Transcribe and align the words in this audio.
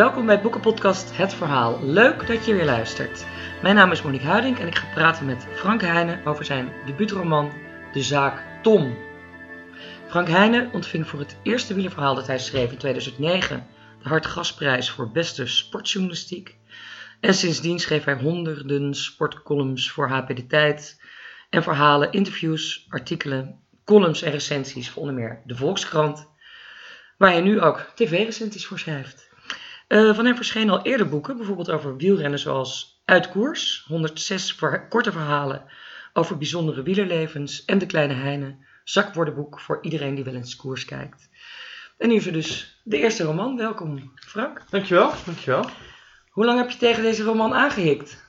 Welkom 0.00 0.26
bij 0.26 0.40
Boekenpodcast 0.40 1.16
Het 1.16 1.34
Verhaal. 1.34 1.84
Leuk 1.84 2.26
dat 2.26 2.46
je 2.46 2.54
weer 2.54 2.64
luistert. 2.64 3.26
Mijn 3.62 3.74
naam 3.74 3.92
is 3.92 4.02
Monique 4.02 4.26
Huiding 4.26 4.58
en 4.58 4.66
ik 4.66 4.74
ga 4.74 4.92
praten 4.94 5.26
met 5.26 5.46
Frank 5.54 5.80
Heijnen 5.80 6.26
over 6.26 6.44
zijn 6.44 6.72
debuutroman 6.86 7.52
De 7.92 8.02
Zaak 8.02 8.62
Tom. 8.62 8.96
Frank 10.08 10.28
Heijnen 10.28 10.72
ontving 10.72 11.06
voor 11.06 11.18
het 11.18 11.36
eerste 11.42 11.74
wielerverhaal 11.74 12.14
dat 12.14 12.26
hij 12.26 12.38
schreef 12.38 12.70
in 12.70 12.78
2009 12.78 13.66
de 14.02 14.08
Hartgasprijs 14.08 14.90
voor 14.90 15.10
beste 15.10 15.46
sportjournalistiek. 15.46 16.56
En 17.20 17.34
sindsdien 17.34 17.78
schreef 17.78 18.04
hij 18.04 18.14
honderden 18.14 18.94
sportcolumns 18.94 19.90
voor 19.90 20.08
HP 20.08 20.36
De 20.36 20.46
Tijd 20.46 21.02
en 21.50 21.62
verhalen, 21.62 22.12
interviews, 22.12 22.86
artikelen, 22.88 23.60
columns 23.84 24.22
en 24.22 24.32
recensies 24.32 24.90
voor 24.90 25.02
onder 25.02 25.16
meer 25.16 25.42
de 25.44 25.56
Volkskrant, 25.56 26.28
waar 27.18 27.30
hij 27.30 27.40
nu 27.40 27.60
ook 27.60 27.92
tv-recensies 27.94 28.66
voor 28.66 28.78
schrijft. 28.78 29.29
Uh, 29.90 30.14
van 30.14 30.24
hem 30.24 30.36
verschenen 30.36 30.74
al 30.74 30.82
eerder 30.82 31.08
boeken, 31.08 31.36
bijvoorbeeld 31.36 31.70
over 31.70 31.96
wielrennen 31.96 32.38
zoals 32.38 33.00
Uit 33.04 33.28
Koers, 33.28 33.84
106 33.86 34.58
korte 34.88 35.12
verhalen 35.12 35.64
over 36.12 36.38
bijzondere 36.38 36.82
wielerlevens 36.82 37.64
en 37.64 37.78
De 37.78 37.86
Kleine 37.86 38.14
Heine, 38.14 38.56
zakwoordenboek 38.84 39.60
voor 39.60 39.78
iedereen 39.82 40.14
die 40.14 40.24
wel 40.24 40.34
eens 40.34 40.56
koers 40.56 40.84
kijkt. 40.84 41.28
En 41.98 42.08
nu 42.08 42.14
is 42.14 42.26
er 42.26 42.32
dus 42.32 42.80
de 42.84 42.98
eerste 42.98 43.24
roman. 43.24 43.56
Welkom 43.56 44.12
Frank. 44.14 44.62
Dankjewel, 44.70 45.12
dankjewel. 45.24 45.70
Hoe 46.30 46.44
lang 46.44 46.58
heb 46.58 46.70
je 46.70 46.78
tegen 46.78 47.02
deze 47.02 47.22
roman 47.22 47.54
aangehikt? 47.54 48.22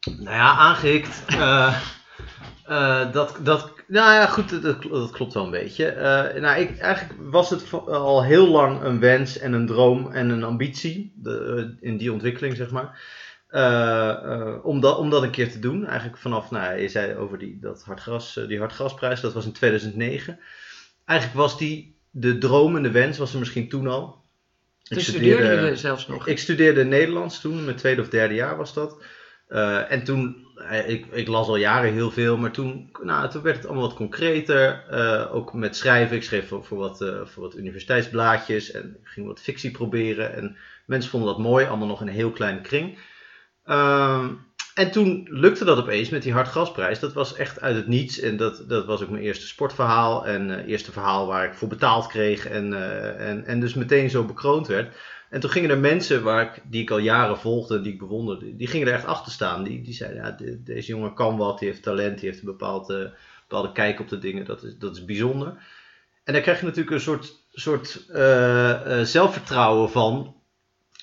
Nou 0.00 0.36
ja, 0.36 0.56
aangehikt. 0.56 1.22
Uh, 1.28 1.80
uh, 2.68 3.12
dat, 3.12 3.38
dat, 3.40 3.72
nou 3.92 4.12
ja, 4.12 4.26
goed, 4.26 4.62
dat, 4.62 4.82
dat 4.82 5.10
klopt 5.10 5.34
wel 5.34 5.44
een 5.44 5.50
beetje. 5.50 5.94
Uh, 5.94 6.40
nou, 6.42 6.60
ik, 6.60 6.78
eigenlijk 6.78 7.20
was 7.30 7.50
het 7.50 7.72
al 7.86 8.24
heel 8.24 8.48
lang 8.48 8.82
een 8.82 9.00
wens 9.00 9.38
en 9.38 9.52
een 9.52 9.66
droom 9.66 10.12
en 10.12 10.28
een 10.28 10.44
ambitie 10.44 11.12
de, 11.16 11.74
in 11.80 11.96
die 11.96 12.12
ontwikkeling, 12.12 12.56
zeg 12.56 12.70
maar. 12.70 13.00
om, 14.62 14.80
dat, 14.80 14.98
om 14.98 15.10
dat 15.10 15.22
een 15.22 15.30
keer 15.30 15.50
te 15.50 15.58
doen. 15.58 15.86
Eigenlijk 15.86 16.18
vanaf, 16.18 16.50
nou, 16.50 16.80
je 16.80 16.88
zei 16.88 17.16
over 17.16 17.38
die, 17.38 17.58
dat 17.60 17.82
hartgras, 17.82 18.40
die 18.48 18.58
hartgrasprijs, 18.58 19.20
dat 19.20 19.32
was 19.32 19.44
in 19.44 19.52
2009. 19.52 20.38
Eigenlijk 21.04 21.38
was 21.38 21.58
die, 21.58 21.96
de 22.10 22.38
droom 22.38 22.76
en 22.76 22.82
de 22.82 22.90
wens 22.90 23.18
was 23.18 23.32
er 23.32 23.38
misschien 23.38 23.68
toen 23.68 23.86
al. 23.86 24.22
Ik 24.82 24.94
dus 24.94 25.08
studeerde, 25.08 25.44
studeerde 25.44 25.76
zelfs 25.76 26.06
nog? 26.06 26.26
Ik 26.26 26.38
studeerde 26.38 26.84
Nederlands 26.84 27.40
toen, 27.40 27.64
mijn 27.64 27.76
tweede 27.76 28.00
of 28.00 28.08
derde 28.08 28.34
jaar 28.34 28.56
was 28.56 28.74
dat. 28.74 29.02
Uh, 29.52 29.92
en 29.92 30.04
toen, 30.04 30.46
ik, 30.86 31.06
ik, 31.06 31.28
las 31.28 31.48
al 31.48 31.56
jaren 31.56 31.92
heel 31.92 32.10
veel, 32.10 32.36
maar 32.36 32.50
toen, 32.50 32.90
nou, 33.02 33.40
werd 33.42 33.56
het 33.56 33.66
allemaal 33.66 33.86
wat 33.88 33.96
concreter. 33.96 34.84
Uh, 34.90 35.34
ook 35.34 35.52
met 35.52 35.76
schrijven. 35.76 36.16
Ik 36.16 36.22
schreef 36.22 36.48
voor, 36.48 36.78
wat, 36.78 37.00
uh, 37.00 37.20
voor 37.24 37.42
wat 37.42 37.56
universiteitsblaadjes 37.56 38.70
en 38.70 38.96
ging 39.02 39.26
wat 39.26 39.40
fictie 39.40 39.70
proberen. 39.70 40.34
En 40.34 40.56
mensen 40.86 41.10
vonden 41.10 41.28
dat 41.28 41.38
mooi, 41.38 41.66
allemaal 41.66 41.86
nog 41.86 42.00
in 42.00 42.06
een 42.06 42.12
heel 42.12 42.30
kleine 42.30 42.60
kring. 42.60 42.98
Ehm, 43.64 44.28
en 44.74 44.90
toen 44.90 45.26
lukte 45.30 45.64
dat 45.64 45.78
opeens 45.78 46.08
met 46.08 46.22
die 46.22 46.32
hartgasprijs. 46.32 47.00
Dat 47.00 47.12
was 47.12 47.36
echt 47.36 47.60
uit 47.60 47.76
het 47.76 47.86
niets. 47.86 48.20
En 48.20 48.36
dat, 48.36 48.64
dat 48.68 48.86
was 48.86 49.02
ook 49.02 49.10
mijn 49.10 49.22
eerste 49.22 49.46
sportverhaal. 49.46 50.26
En 50.26 50.64
eerste 50.64 50.92
verhaal 50.92 51.26
waar 51.26 51.44
ik 51.44 51.54
voor 51.54 51.68
betaald 51.68 52.06
kreeg. 52.06 52.46
En, 52.46 52.72
en, 53.18 53.44
en 53.44 53.60
dus 53.60 53.74
meteen 53.74 54.10
zo 54.10 54.24
bekroond 54.24 54.66
werd. 54.66 54.94
En 55.32 55.40
toen 55.40 55.50
gingen 55.50 55.70
er 55.70 55.78
mensen 55.78 56.22
waar 56.22 56.42
ik, 56.42 56.62
die 56.64 56.82
ik 56.82 56.90
al 56.90 56.98
jaren 56.98 57.38
volgde, 57.38 57.80
die 57.80 57.92
ik 57.92 57.98
bewonderde, 57.98 58.56
die 58.56 58.66
gingen 58.66 58.86
er 58.86 58.94
echt 58.94 59.04
achter 59.04 59.32
staan. 59.32 59.62
Die, 59.62 59.82
die 59.82 59.94
zeiden, 59.94 60.22
ja, 60.22 60.54
deze 60.64 60.86
jongen 60.86 61.14
kan 61.14 61.36
wat, 61.36 61.58
die 61.58 61.68
heeft 61.68 61.82
talent, 61.82 62.18
die 62.18 62.28
heeft 62.28 62.40
een 62.40 62.46
bepaalde, 62.46 63.14
bepaalde 63.48 63.72
kijk 63.72 64.00
op 64.00 64.08
de 64.08 64.18
dingen. 64.18 64.44
Dat 64.44 64.62
is, 64.62 64.78
dat 64.78 64.96
is 64.96 65.04
bijzonder. 65.04 65.54
En 66.24 66.32
daar 66.32 66.42
krijg 66.42 66.60
je 66.60 66.66
natuurlijk 66.66 66.94
een 66.94 67.00
soort, 67.00 67.44
soort 67.50 68.04
uh, 68.10 69.00
zelfvertrouwen 69.02 69.90
van 69.90 70.34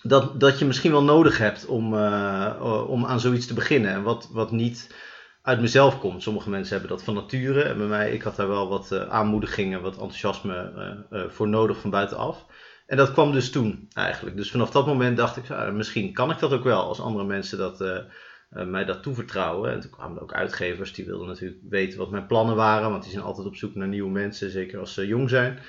dat, 0.04 0.40
dat 0.40 0.60
je 0.60 0.66
misschien 0.66 0.92
wel 0.92 1.04
nodig 1.04 1.38
hebt 1.38 1.66
om, 1.66 1.94
uh, 1.94 2.86
om 2.88 3.06
aan 3.06 3.20
zoiets 3.20 3.48
te 3.48 3.54
beginnen. 3.54 3.92
En 3.92 4.04
wat, 4.04 4.30
wat 4.32 4.52
niet 4.52 4.96
uit 5.42 5.62
mezelf 5.62 6.00
komt. 6.00 6.24
Sommige 6.24 6.50
mensen 6.50 6.72
hebben 6.72 6.98
dat 6.98 7.04
van 7.04 7.14
nature. 7.14 7.62
En 7.62 7.78
bij 7.78 7.88
mij, 7.88 8.12
ik 8.12 8.22
had 8.22 8.36
daar 8.36 8.48
wel 8.48 8.68
wat 8.68 9.08
aanmoedigingen, 9.08 9.82
wat 9.82 9.98
enthousiasme 9.98 11.06
voor 11.30 11.48
nodig 11.48 11.80
van 11.80 11.90
buitenaf. 11.90 12.46
En 12.90 12.98
dat 12.98 13.12
kwam 13.12 13.32
dus 13.32 13.52
toen 13.52 13.90
eigenlijk. 13.94 14.36
Dus 14.36 14.52
vanaf 14.52 14.72
dat 14.72 14.86
moment 14.86 15.18
dacht 15.18 15.38
ik, 15.38 15.50
ah, 15.50 15.74
misschien 15.74 16.14
kan 16.14 16.32
ik 16.32 16.40
dat 16.40 16.54
ook 16.54 16.64
wel 16.64 16.84
als 16.84 17.00
andere 17.00 17.26
mensen 17.26 17.58
dat, 17.58 18.06
mij 18.50 18.86
dat 18.86 19.04
toevertrouwen. 19.04 19.72
En 19.72 19.80
toen 19.80 19.90
kwamen 19.90 20.18
er 20.18 20.24
ook 20.24 20.34
uitgevers 20.34 20.94
die 20.94 21.06
wilden 21.06 21.28
natuurlijk 21.28 21.62
weten 21.70 22.00
wat 22.00 22.12
mijn 22.12 22.26
plannen 22.26 22.56
waren. 22.56 22.90
Want 22.90 23.04
die 23.04 23.12
zijn 23.12 23.24
altijd 23.24 23.48
op 23.48 23.56
zoek 23.56 23.76
naar 23.76 23.88
nieuwe 23.88 24.10
mensen, 24.10 24.52
zeker 24.52 24.80
als 24.80 24.94
ze 24.94 25.08
jong 25.08 25.30
zijn. 25.30 25.60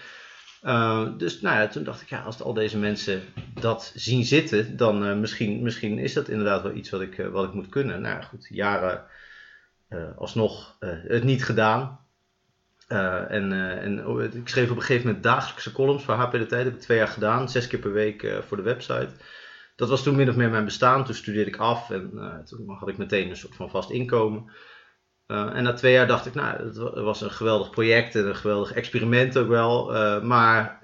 Uh, 0.63 1.09
dus 1.17 1.41
nou 1.41 1.57
ja, 1.57 1.69
toen 1.69 1.85
dacht 1.85 2.03
ik, 2.03 2.09
ja, 2.09 2.23
als 2.23 2.43
al 2.43 2.55
deze 2.55 2.79
mensen 2.79 3.23
dat 3.61 3.93
zien 3.95 4.25
zitten, 4.25 4.77
dan 4.77 5.21
misschien, 5.21 5.63
misschien 5.63 5.99
is 5.99 6.13
dat 6.13 6.29
inderdaad 6.29 6.63
wel 6.63 6.75
iets 6.75 6.91
wat 6.91 7.01
ik, 7.01 7.29
wat 7.33 7.45
ik 7.45 7.53
moet 7.53 7.69
kunnen. 7.69 8.01
Nou 8.01 8.15
ja, 8.15 8.23
goed, 8.23 8.47
jaren 8.51 9.05
alsnog 10.17 10.77
het 11.07 11.25
niet 11.25 11.45
gedaan. 11.45 12.01
En, 13.29 13.53
en 13.81 14.07
oh, 14.07 14.23
ik 14.23 14.49
schreef 14.49 14.71
op 14.71 14.77
een 14.77 14.83
gegeven 14.83 15.07
moment 15.07 15.25
dagelijkse 15.25 15.73
columns 15.73 16.05
voor 16.05 16.15
HP 16.15 16.33
De 16.33 16.39
Tijd. 16.39 16.51
Dat 16.51 16.65
heb 16.65 16.75
ik 16.75 16.81
twee 16.81 16.99
jaar 16.99 17.09
gedaan, 17.09 17.49
zes 17.49 17.67
keer 17.67 17.79
per 17.79 17.93
week 17.93 18.43
voor 18.47 18.57
de 18.57 18.63
website. 18.63 19.11
Dat 19.77 19.89
was 19.89 20.03
toen 20.03 20.17
min 20.17 20.29
of 20.29 20.37
meer 20.37 20.51
mijn 20.51 20.65
bestaan. 20.65 21.05
Toen 21.05 21.15
studeerde 21.15 21.51
ik 21.51 21.57
af 21.57 21.91
en 21.91 22.11
toen 22.45 22.77
had 22.79 22.89
ik 22.89 22.99
meteen 22.99 23.31
een 23.31 23.37
soort 23.37 23.57
van 23.57 23.71
vast 23.71 23.91
inkomen. 23.91 24.51
En 25.27 25.63
na 25.63 25.73
twee 25.73 25.93
jaar 25.93 26.07
dacht 26.07 26.27
ik, 26.27 26.35
nou, 26.35 26.65
het 26.65 26.77
was 26.77 27.21
een 27.21 27.31
geweldig 27.31 27.71
project 27.71 28.15
en 28.15 28.27
een 28.27 28.37
geweldig 28.37 28.73
experiment 28.73 29.39
ook 29.39 29.49
wel. 29.49 29.93
Maar 30.23 30.79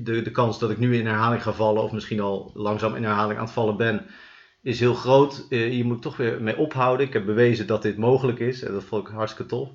de, 0.00 0.22
de 0.22 0.30
kans 0.30 0.58
dat 0.58 0.70
ik 0.70 0.78
nu 0.78 0.96
in 0.96 1.06
herhaling 1.06 1.42
ga 1.42 1.52
vallen, 1.52 1.82
of 1.82 1.92
misschien 1.92 2.20
al 2.20 2.50
langzaam 2.54 2.94
in 2.94 3.04
herhaling 3.04 3.38
aan 3.38 3.44
het 3.44 3.54
vallen 3.54 3.76
ben, 3.76 4.06
is 4.62 4.80
heel 4.80 4.94
groot. 4.94 5.46
Je 5.48 5.84
moet 5.84 6.02
toch 6.02 6.16
weer 6.16 6.42
mee 6.42 6.56
ophouden. 6.56 7.06
Ik 7.06 7.12
heb 7.12 7.24
bewezen 7.24 7.66
dat 7.66 7.82
dit 7.82 7.96
mogelijk 7.96 8.38
is 8.38 8.62
en 8.62 8.72
dat 8.72 8.84
vond 8.84 9.08
ik 9.08 9.14
hartstikke 9.14 9.50
tof. 9.50 9.68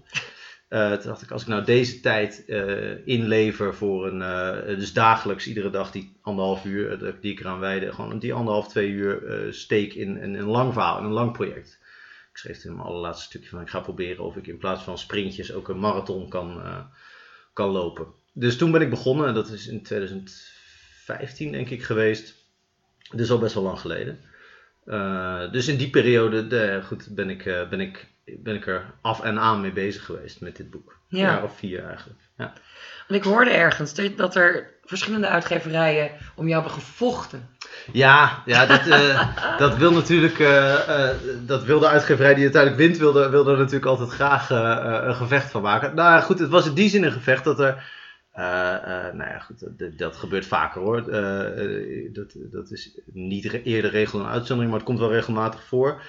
Toen 0.70 1.02
dacht 1.04 1.22
ik, 1.22 1.32
als 1.32 1.42
ik 1.42 1.48
nou 1.48 1.64
deze 1.64 2.00
tijd 2.00 2.44
inlever 3.06 3.76
voor 3.76 4.08
een, 4.08 4.78
dus 4.78 4.94
dagelijks, 4.94 5.48
iedere 5.48 5.70
dag 5.70 5.92
die 5.92 6.18
anderhalf 6.22 6.66
uur 6.66 7.16
die 7.22 7.32
ik 7.32 7.40
eraan 7.40 7.60
wijde, 7.60 7.94
gewoon 7.94 8.20
die 8.20 8.34
anderhalf, 8.34 8.68
twee 8.68 8.90
uur 8.90 9.48
steek 9.54 9.94
in, 9.94 10.24
een 10.24 10.44
lang 10.44 10.74
verhaal, 10.74 10.98
een 10.98 11.12
lang 11.12 11.32
project 11.32 11.80
ik 12.38 12.44
schreef 12.44 12.64
in 12.64 12.76
mijn 12.76 12.88
allerlaatste 12.88 13.26
stukje 13.26 13.50
van 13.50 13.62
ik 13.62 13.70
ga 13.70 13.80
proberen 13.80 14.24
of 14.24 14.36
ik 14.36 14.48
in 14.48 14.58
plaats 14.58 14.84
van 14.84 14.98
sprintjes 14.98 15.54
ook 15.54 15.70
een 15.70 15.80
marathon 15.80 16.30
kan, 16.30 16.62
kan 17.54 17.70
lopen. 17.70 18.08
Dus 18.34 18.58
toen 18.58 18.72
ben 18.72 18.82
ik 18.82 18.90
begonnen 18.90 19.28
en 19.28 19.34
dat 19.34 19.50
is 19.50 19.68
in 19.68 19.84
2015 19.84 21.52
denk 21.52 21.70
ik 21.70 21.84
geweest. 21.84 22.36
Dus 23.12 23.32
al 23.32 23.40
best 23.40 23.54
wel 23.54 23.64
lang 23.64 23.80
geleden. 23.80 24.20
Dus 25.52 25.68
in 25.68 25.78
die 25.78 25.90
periode 25.90 26.48
de, 26.48 26.82
goed, 26.84 27.08
ben, 27.16 27.30
ik, 27.30 27.44
ben, 27.44 27.80
ik, 27.80 28.08
ben 28.36 28.56
ik 28.56 28.68
er 28.68 28.94
af 29.02 29.22
en 29.22 29.40
aan 29.40 29.62
mee 29.62 29.72
bezig 29.72 30.06
geweest 30.06 30.42
met 30.42 30.56
dit 30.56 30.70
boek. 30.70 31.00
Ja. 31.08 31.20
Een 31.20 31.34
jaar 31.34 31.44
of 31.44 31.58
vier 31.58 31.86
eigenlijk. 31.86 32.20
Ja. 32.38 32.54
Want 33.08 33.26
ik 33.26 33.32
hoorde 33.32 33.52
ergens 33.52 33.94
dat 34.16 34.36
er 34.36 34.76
verschillende 34.84 35.28
uitgeverijen 35.28 36.12
om 36.36 36.48
jou 36.48 36.64
hebben 36.64 36.82
gevochten. 36.82 37.50
Ja, 37.92 38.44
ja 38.46 38.66
dat, 38.66 38.88
uh, 38.88 39.38
dat 39.64 39.78
wil 39.78 39.92
natuurlijk, 39.92 40.40
uh, 40.40 40.48
uh, 40.48 41.10
dat 41.46 41.64
wil 41.64 41.80
de 41.80 41.88
uitgeverij 41.88 42.34
die 42.34 42.44
uiteindelijk 42.44 42.82
wint, 42.82 42.98
wilde, 42.98 43.30
wilde 43.30 43.52
er 43.52 43.58
natuurlijk 43.58 43.86
altijd 43.86 44.10
graag 44.10 44.50
een 44.50 45.16
gevecht 45.16 45.52
van 45.52 45.62
maken. 45.62 45.96
Nou 45.96 46.22
goed, 46.22 46.40
het 46.40 46.50
was 46.50 46.68
in 46.68 46.74
die 46.74 46.90
zin 46.90 47.04
een 47.04 47.12
gevecht 47.12 47.44
dat 47.44 47.60
er, 47.60 47.84
nou 49.14 49.30
ja 49.30 49.40
goed, 49.40 49.60
dat, 49.78 49.98
dat 49.98 50.16
gebeurt 50.16 50.46
vaker 50.46 50.82
hoor. 50.82 51.04
dat, 52.14 52.36
dat 52.52 52.72
is 52.72 53.00
niet 53.06 53.54
eerder 53.64 53.92
regel 53.92 54.20
een 54.20 54.26
uitzondering, 54.26 54.70
maar 54.70 54.80
het 54.80 54.90
komt 54.90 55.00
wel 55.00 55.12
regelmatig 55.12 55.64
voor. 55.64 56.02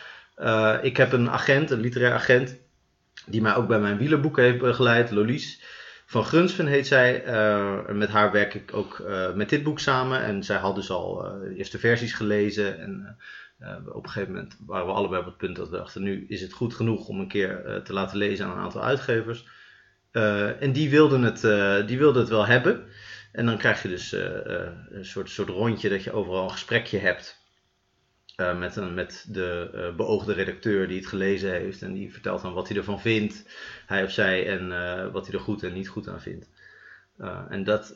Ik 0.82 0.96
heb 0.96 1.12
een 1.12 1.30
agent, 1.30 1.70
een 1.70 1.80
literair 1.80 2.12
agent, 2.12 2.58
die 3.26 3.42
mij 3.42 3.54
ook 3.54 3.68
bij 3.68 3.80
mijn 3.80 3.98
wielerboeken 3.98 4.42
heeft 4.42 4.58
begeleid, 4.58 5.10
Lolies. 5.10 5.62
Van 6.08 6.24
Grunsven 6.24 6.66
heet 6.66 6.86
zij. 6.86 7.26
Uh, 7.26 7.88
met 7.88 8.08
haar 8.08 8.32
werk 8.32 8.54
ik 8.54 8.74
ook 8.74 8.98
uh, 8.98 9.32
met 9.32 9.48
dit 9.48 9.62
boek 9.62 9.78
samen. 9.78 10.22
En 10.22 10.42
zij 10.42 10.56
had 10.56 10.74
dus 10.74 10.90
al 10.90 11.14
de 11.14 11.54
eerste 11.54 11.78
versies 11.78 12.12
gelezen. 12.12 12.78
En 12.78 13.16
op 13.92 14.04
een 14.04 14.10
gegeven 14.10 14.34
moment 14.34 14.56
waren 14.66 14.86
we 14.86 14.92
allebei 14.92 15.20
op 15.20 15.26
het 15.26 15.36
punt 15.36 15.56
dat 15.56 15.68
we 15.68 15.76
dachten: 15.76 16.02
nu 16.02 16.26
is 16.28 16.40
het 16.40 16.52
goed 16.52 16.74
genoeg 16.74 17.08
om 17.08 17.20
een 17.20 17.28
keer 17.28 17.80
te 17.84 17.92
laten 17.92 18.18
lezen 18.18 18.46
aan 18.46 18.52
een 18.52 18.62
aantal 18.64 18.84
uitgevers. 18.84 19.46
en 20.60 20.72
die 20.72 20.90
wilden, 20.90 21.22
het, 21.22 21.40
die 21.88 21.98
wilden 21.98 22.20
het 22.20 22.30
wel 22.30 22.46
hebben. 22.46 22.84
En 23.32 23.46
dan 23.46 23.58
krijg 23.58 23.82
je 23.82 23.88
dus 23.88 24.12
een 24.12 25.04
soort, 25.04 25.30
soort 25.30 25.48
rondje 25.48 25.88
dat 25.88 26.04
je 26.04 26.12
overal 26.12 26.44
een 26.44 26.50
gesprekje 26.50 26.98
hebt. 26.98 27.37
Uh, 28.40 28.58
met, 28.58 28.76
een, 28.76 28.94
met 28.94 29.24
de 29.28 29.70
uh, 29.74 29.96
beoogde 29.96 30.32
redacteur 30.32 30.88
die 30.88 30.96
het 30.96 31.06
gelezen 31.06 31.50
heeft. 31.50 31.82
En 31.82 31.92
die 31.92 32.12
vertelt 32.12 32.42
dan 32.42 32.52
wat 32.52 32.68
hij 32.68 32.76
ervan 32.76 33.00
vindt, 33.00 33.44
hij 33.86 34.04
of 34.04 34.10
zij, 34.10 34.46
en 34.46 34.70
uh, 34.70 35.12
wat 35.12 35.26
hij 35.26 35.34
er 35.34 35.40
goed 35.40 35.62
en 35.62 35.72
niet 35.72 35.88
goed 35.88 36.08
aan 36.08 36.20
vindt. 36.20 36.48
en 37.48 37.64
dat, 37.64 37.94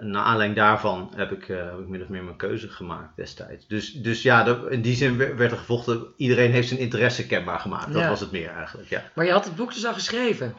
naar 0.00 0.24
aanleiding 0.24 0.56
daarvan 0.56 1.12
heb 1.16 1.32
ik, 1.32 1.46
heb 1.46 1.78
ik 1.78 1.88
min 1.88 2.02
of 2.02 2.08
meer 2.08 2.24
mijn 2.24 2.36
keuze 2.36 2.68
gemaakt 2.68 3.16
destijds. 3.16 3.66
Dus, 3.66 3.92
dus 3.92 4.22
ja, 4.22 4.42
dat, 4.42 4.70
in 4.70 4.82
die 4.82 4.96
zin 4.96 5.16
werd 5.16 5.52
er 5.52 5.58
gevochten. 5.58 6.06
Iedereen 6.16 6.50
heeft 6.50 6.68
zijn 6.68 6.80
interesse 6.80 7.26
kenbaar 7.26 7.58
gemaakt. 7.58 7.92
Dat 7.92 8.02
ja. 8.02 8.08
was 8.08 8.20
het 8.20 8.30
meer 8.30 8.50
eigenlijk. 8.50 8.88
Ja. 8.88 9.10
Maar 9.14 9.24
je 9.24 9.32
had 9.32 9.44
het 9.44 9.56
boek 9.56 9.74
dus 9.74 9.86
al 9.86 9.94
geschreven? 9.94 10.54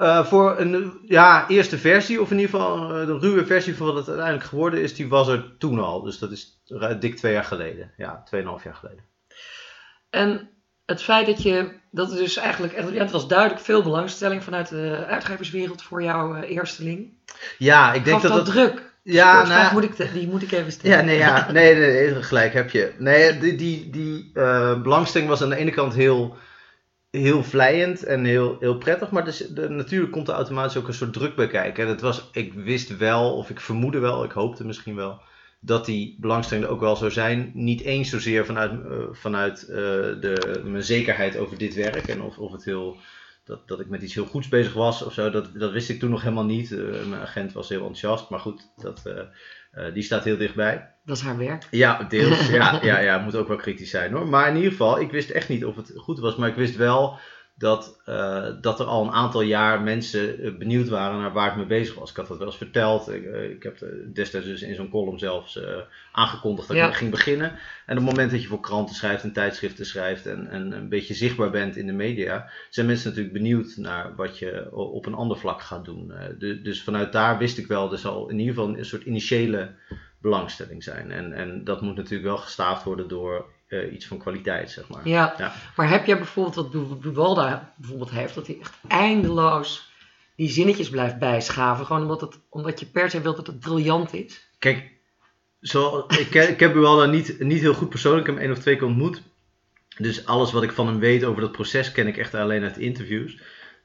Uh, 0.00 0.24
voor 0.24 0.58
een 0.58 1.00
ja, 1.06 1.48
eerste 1.48 1.78
versie, 1.78 2.20
of 2.20 2.30
in 2.30 2.38
ieder 2.38 2.50
geval 2.50 3.00
uh, 3.00 3.06
de 3.06 3.18
ruwe 3.18 3.46
versie 3.46 3.76
van 3.76 3.86
wat 3.86 3.96
het 3.96 4.08
uiteindelijk 4.08 4.46
geworden 4.46 4.82
is, 4.82 4.94
die 4.94 5.08
was 5.08 5.28
er 5.28 5.52
toen 5.58 5.78
al. 5.78 6.02
Dus 6.02 6.18
dat 6.18 6.30
is 6.30 6.62
dik 7.00 7.16
twee 7.16 7.32
jaar 7.32 7.44
geleden. 7.44 7.92
Ja, 7.96 8.22
tweeënhalf 8.24 8.64
jaar 8.64 8.74
geleden. 8.74 9.04
En 10.10 10.48
het 10.86 11.02
feit 11.02 11.26
dat 11.26 11.42
je, 11.42 11.72
dat 11.90 12.10
er 12.10 12.16
dus 12.16 12.36
eigenlijk, 12.36 12.92
ja, 12.92 13.02
het 13.02 13.10
was 13.10 13.28
duidelijk 13.28 13.60
veel 13.60 13.82
belangstelling 13.82 14.44
vanuit 14.44 14.68
de 14.68 15.04
uitgeverswereld 15.06 15.82
voor 15.82 16.02
jouw 16.02 16.36
uh, 16.36 16.50
eersteling. 16.50 17.12
Ja, 17.58 17.92
ik 17.92 18.04
denk 18.04 18.22
dat 18.22 18.32
dat... 18.32 18.46
druk. 18.46 18.92
Ja, 19.02 19.46
nou, 19.46 19.72
moet 19.72 19.84
ik 19.84 20.12
die 20.12 20.28
moet 20.28 20.42
ik 20.42 20.52
even 20.52 20.72
stellen. 20.72 20.96
Ja, 20.98 21.04
nee, 21.04 21.18
ja, 21.18 21.50
nee, 21.52 21.74
nee, 21.74 22.10
nee, 22.10 22.22
gelijk 22.22 22.52
heb 22.52 22.70
je. 22.70 22.92
Nee, 22.98 23.38
die, 23.38 23.54
die, 23.56 23.90
die 23.90 24.30
belangstelling 24.82 25.28
was 25.28 25.42
aan 25.42 25.48
de 25.48 25.56
ene 25.56 25.70
kant 25.70 25.94
heel 25.94 26.36
heel 27.10 27.44
vlijend 27.44 28.04
en 28.04 28.24
heel, 28.24 28.56
heel 28.60 28.78
prettig. 28.78 29.10
Maar 29.10 29.24
dus, 29.24 29.38
de, 29.38 29.68
natuurlijk 29.68 30.12
komt 30.12 30.28
er 30.28 30.34
automatisch 30.34 30.76
ook 30.76 30.88
een 30.88 30.94
soort 30.94 31.12
druk 31.12 31.34
bij 31.34 31.46
kijken. 31.46 31.86
Dat 31.86 32.00
was, 32.00 32.28
ik 32.32 32.52
wist 32.52 32.96
wel, 32.96 33.36
of 33.36 33.50
ik 33.50 33.60
vermoedde 33.60 33.98
wel, 33.98 34.24
ik 34.24 34.32
hoopte 34.32 34.66
misschien 34.66 34.94
wel, 34.94 35.20
dat 35.60 35.84
die 35.84 36.16
belangstelling 36.20 36.66
ook 36.66 36.80
wel 36.80 36.96
zou 36.96 37.10
zijn. 37.10 37.50
Niet 37.54 37.80
eens 37.80 38.10
zozeer 38.10 38.46
vanuit, 38.46 38.72
uh, 38.72 38.98
vanuit 39.12 39.66
uh, 39.68 39.76
de, 39.76 40.60
mijn 40.64 40.82
zekerheid 40.82 41.36
over 41.36 41.58
dit 41.58 41.74
werk 41.74 42.08
en 42.08 42.22
of, 42.22 42.38
of 42.38 42.52
het 42.52 42.64
heel. 42.64 42.96
Dat, 43.44 43.68
dat 43.68 43.80
ik 43.80 43.88
met 43.88 44.02
iets 44.02 44.14
heel 44.14 44.26
goeds 44.26 44.48
bezig 44.48 44.72
was 44.72 45.02
of 45.02 45.12
zo, 45.12 45.30
dat, 45.30 45.50
dat 45.54 45.72
wist 45.72 45.88
ik 45.88 45.98
toen 45.98 46.10
nog 46.10 46.22
helemaal 46.22 46.44
niet. 46.44 46.70
Uh, 46.70 47.06
mijn 47.06 47.20
agent 47.20 47.52
was 47.52 47.68
heel 47.68 47.78
enthousiast, 47.78 48.30
maar 48.30 48.40
goed, 48.40 48.70
dat, 48.76 49.02
die 49.94 50.02
staat 50.02 50.24
heel 50.24 50.36
dichtbij. 50.36 50.94
Dat 51.04 51.16
is 51.16 51.22
haar 51.22 51.38
werk. 51.38 51.66
Ja, 51.70 52.02
deels. 52.02 52.48
ja, 52.48 52.78
ja, 52.82 52.98
ja, 52.98 53.18
moet 53.18 53.36
ook 53.36 53.48
wel 53.48 53.56
kritisch 53.56 53.90
zijn 53.90 54.12
hoor. 54.12 54.28
Maar 54.28 54.48
in 54.48 54.56
ieder 54.56 54.70
geval, 54.70 55.00
ik 55.00 55.10
wist 55.10 55.30
echt 55.30 55.48
niet 55.48 55.64
of 55.64 55.76
het 55.76 55.92
goed 55.96 56.18
was. 56.18 56.36
Maar 56.36 56.48
ik 56.48 56.54
wist 56.54 56.76
wel 56.76 57.18
dat, 57.60 58.00
uh, 58.08 58.46
dat 58.60 58.80
er 58.80 58.86
al 58.86 59.04
een 59.04 59.12
aantal 59.12 59.40
jaar 59.40 59.80
mensen 59.80 60.38
eh, 60.38 60.56
benieuwd 60.56 60.88
waren 60.88 61.20
naar 61.20 61.32
waar 61.32 61.50
ik 61.50 61.56
mee 61.56 61.66
bezig 61.66 61.94
was. 61.94 62.10
Ik 62.10 62.16
had 62.16 62.28
dat 62.28 62.38
wel 62.38 62.46
eens 62.46 62.56
verteld. 62.56 63.08
Ik, 63.08 63.24
uh, 63.24 63.50
ik 63.50 63.62
heb 63.62 63.78
destijds 64.12 64.46
dus 64.46 64.62
in 64.62 64.74
zo'n 64.74 64.90
column 64.90 65.18
zelfs 65.18 65.56
uh, 65.56 65.64
aangekondigd 66.12 66.68
dat 66.68 66.76
ja. 66.76 66.88
ik 66.88 66.94
ging 66.94 67.10
beginnen. 67.10 67.50
En 67.86 67.98
op 67.98 68.04
het 68.04 68.10
moment 68.10 68.30
dat 68.30 68.42
je 68.42 68.48
voor 68.48 68.60
kranten 68.60 68.94
schrijft 68.94 69.22
en 69.22 69.32
tijdschriften 69.32 69.86
schrijft 69.86 70.26
en, 70.26 70.46
en 70.50 70.72
een 70.72 70.88
beetje 70.88 71.14
zichtbaar 71.14 71.50
bent 71.50 71.76
in 71.76 71.86
de 71.86 71.92
media, 71.92 72.50
zijn 72.70 72.86
mensen 72.86 73.08
natuurlijk 73.08 73.34
benieuwd 73.34 73.76
naar 73.76 74.14
wat 74.16 74.38
je 74.38 74.68
op 74.72 75.06
een 75.06 75.14
ander 75.14 75.36
vlak 75.36 75.62
gaat 75.62 75.84
doen. 75.84 76.12
De, 76.38 76.62
dus 76.62 76.82
vanuit 76.82 77.12
daar 77.12 77.38
wist 77.38 77.58
ik 77.58 77.66
wel, 77.66 77.92
er 77.92 77.98
zal 77.98 78.28
in 78.28 78.38
ieder 78.38 78.54
geval 78.54 78.76
een 78.76 78.84
soort 78.84 79.04
initiële 79.04 79.74
belangstelling 80.20 80.82
zijn. 80.82 81.10
En, 81.10 81.32
en 81.32 81.64
dat 81.64 81.80
moet 81.80 81.96
natuurlijk 81.96 82.24
wel 82.24 82.38
gestaafd 82.38 82.84
worden 82.84 83.08
door 83.08 83.46
uh, 83.70 83.92
iets 83.92 84.06
van 84.06 84.18
kwaliteit, 84.18 84.70
zeg 84.70 84.88
maar. 84.88 85.08
Ja, 85.08 85.34
ja. 85.38 85.52
maar 85.76 85.88
heb 85.88 86.06
jij 86.06 86.16
bijvoorbeeld 86.16 86.54
wat 86.54 87.00
Buwalda 87.00 87.74
bijvoorbeeld 87.76 88.10
heeft, 88.10 88.34
dat 88.34 88.46
hij 88.46 88.58
echt 88.60 88.74
eindeloos 88.88 89.90
die 90.36 90.48
zinnetjes 90.48 90.90
blijft 90.90 91.18
bijschaven, 91.18 91.86
gewoon 91.86 92.02
omdat, 92.02 92.20
het, 92.20 92.38
omdat 92.48 92.80
je 92.80 92.86
per 92.86 93.10
se 93.10 93.20
wilt 93.20 93.36
dat 93.36 93.46
het 93.46 93.60
briljant 93.60 94.14
is? 94.14 94.48
Kijk, 94.58 94.92
zo, 95.60 96.06
ik, 96.08 96.34
ik 96.34 96.60
heb 96.60 96.72
Buwalda 96.72 97.04
niet, 97.04 97.40
niet 97.40 97.60
heel 97.60 97.74
goed 97.74 97.88
persoonlijk, 97.88 98.20
ik 98.20 98.26
heb 98.26 98.36
hem 98.36 98.44
één 98.44 98.56
of 98.56 98.62
twee 98.62 98.76
keer 98.76 98.86
ontmoet. 98.86 99.22
Dus 99.96 100.26
alles 100.26 100.52
wat 100.52 100.62
ik 100.62 100.72
van 100.72 100.86
hem 100.86 100.98
weet 100.98 101.24
over 101.24 101.40
dat 101.40 101.52
proces 101.52 101.92
ken 101.92 102.06
ik 102.06 102.16
echt 102.16 102.34
alleen 102.34 102.62
uit 102.62 102.78
interviews. 102.78 103.40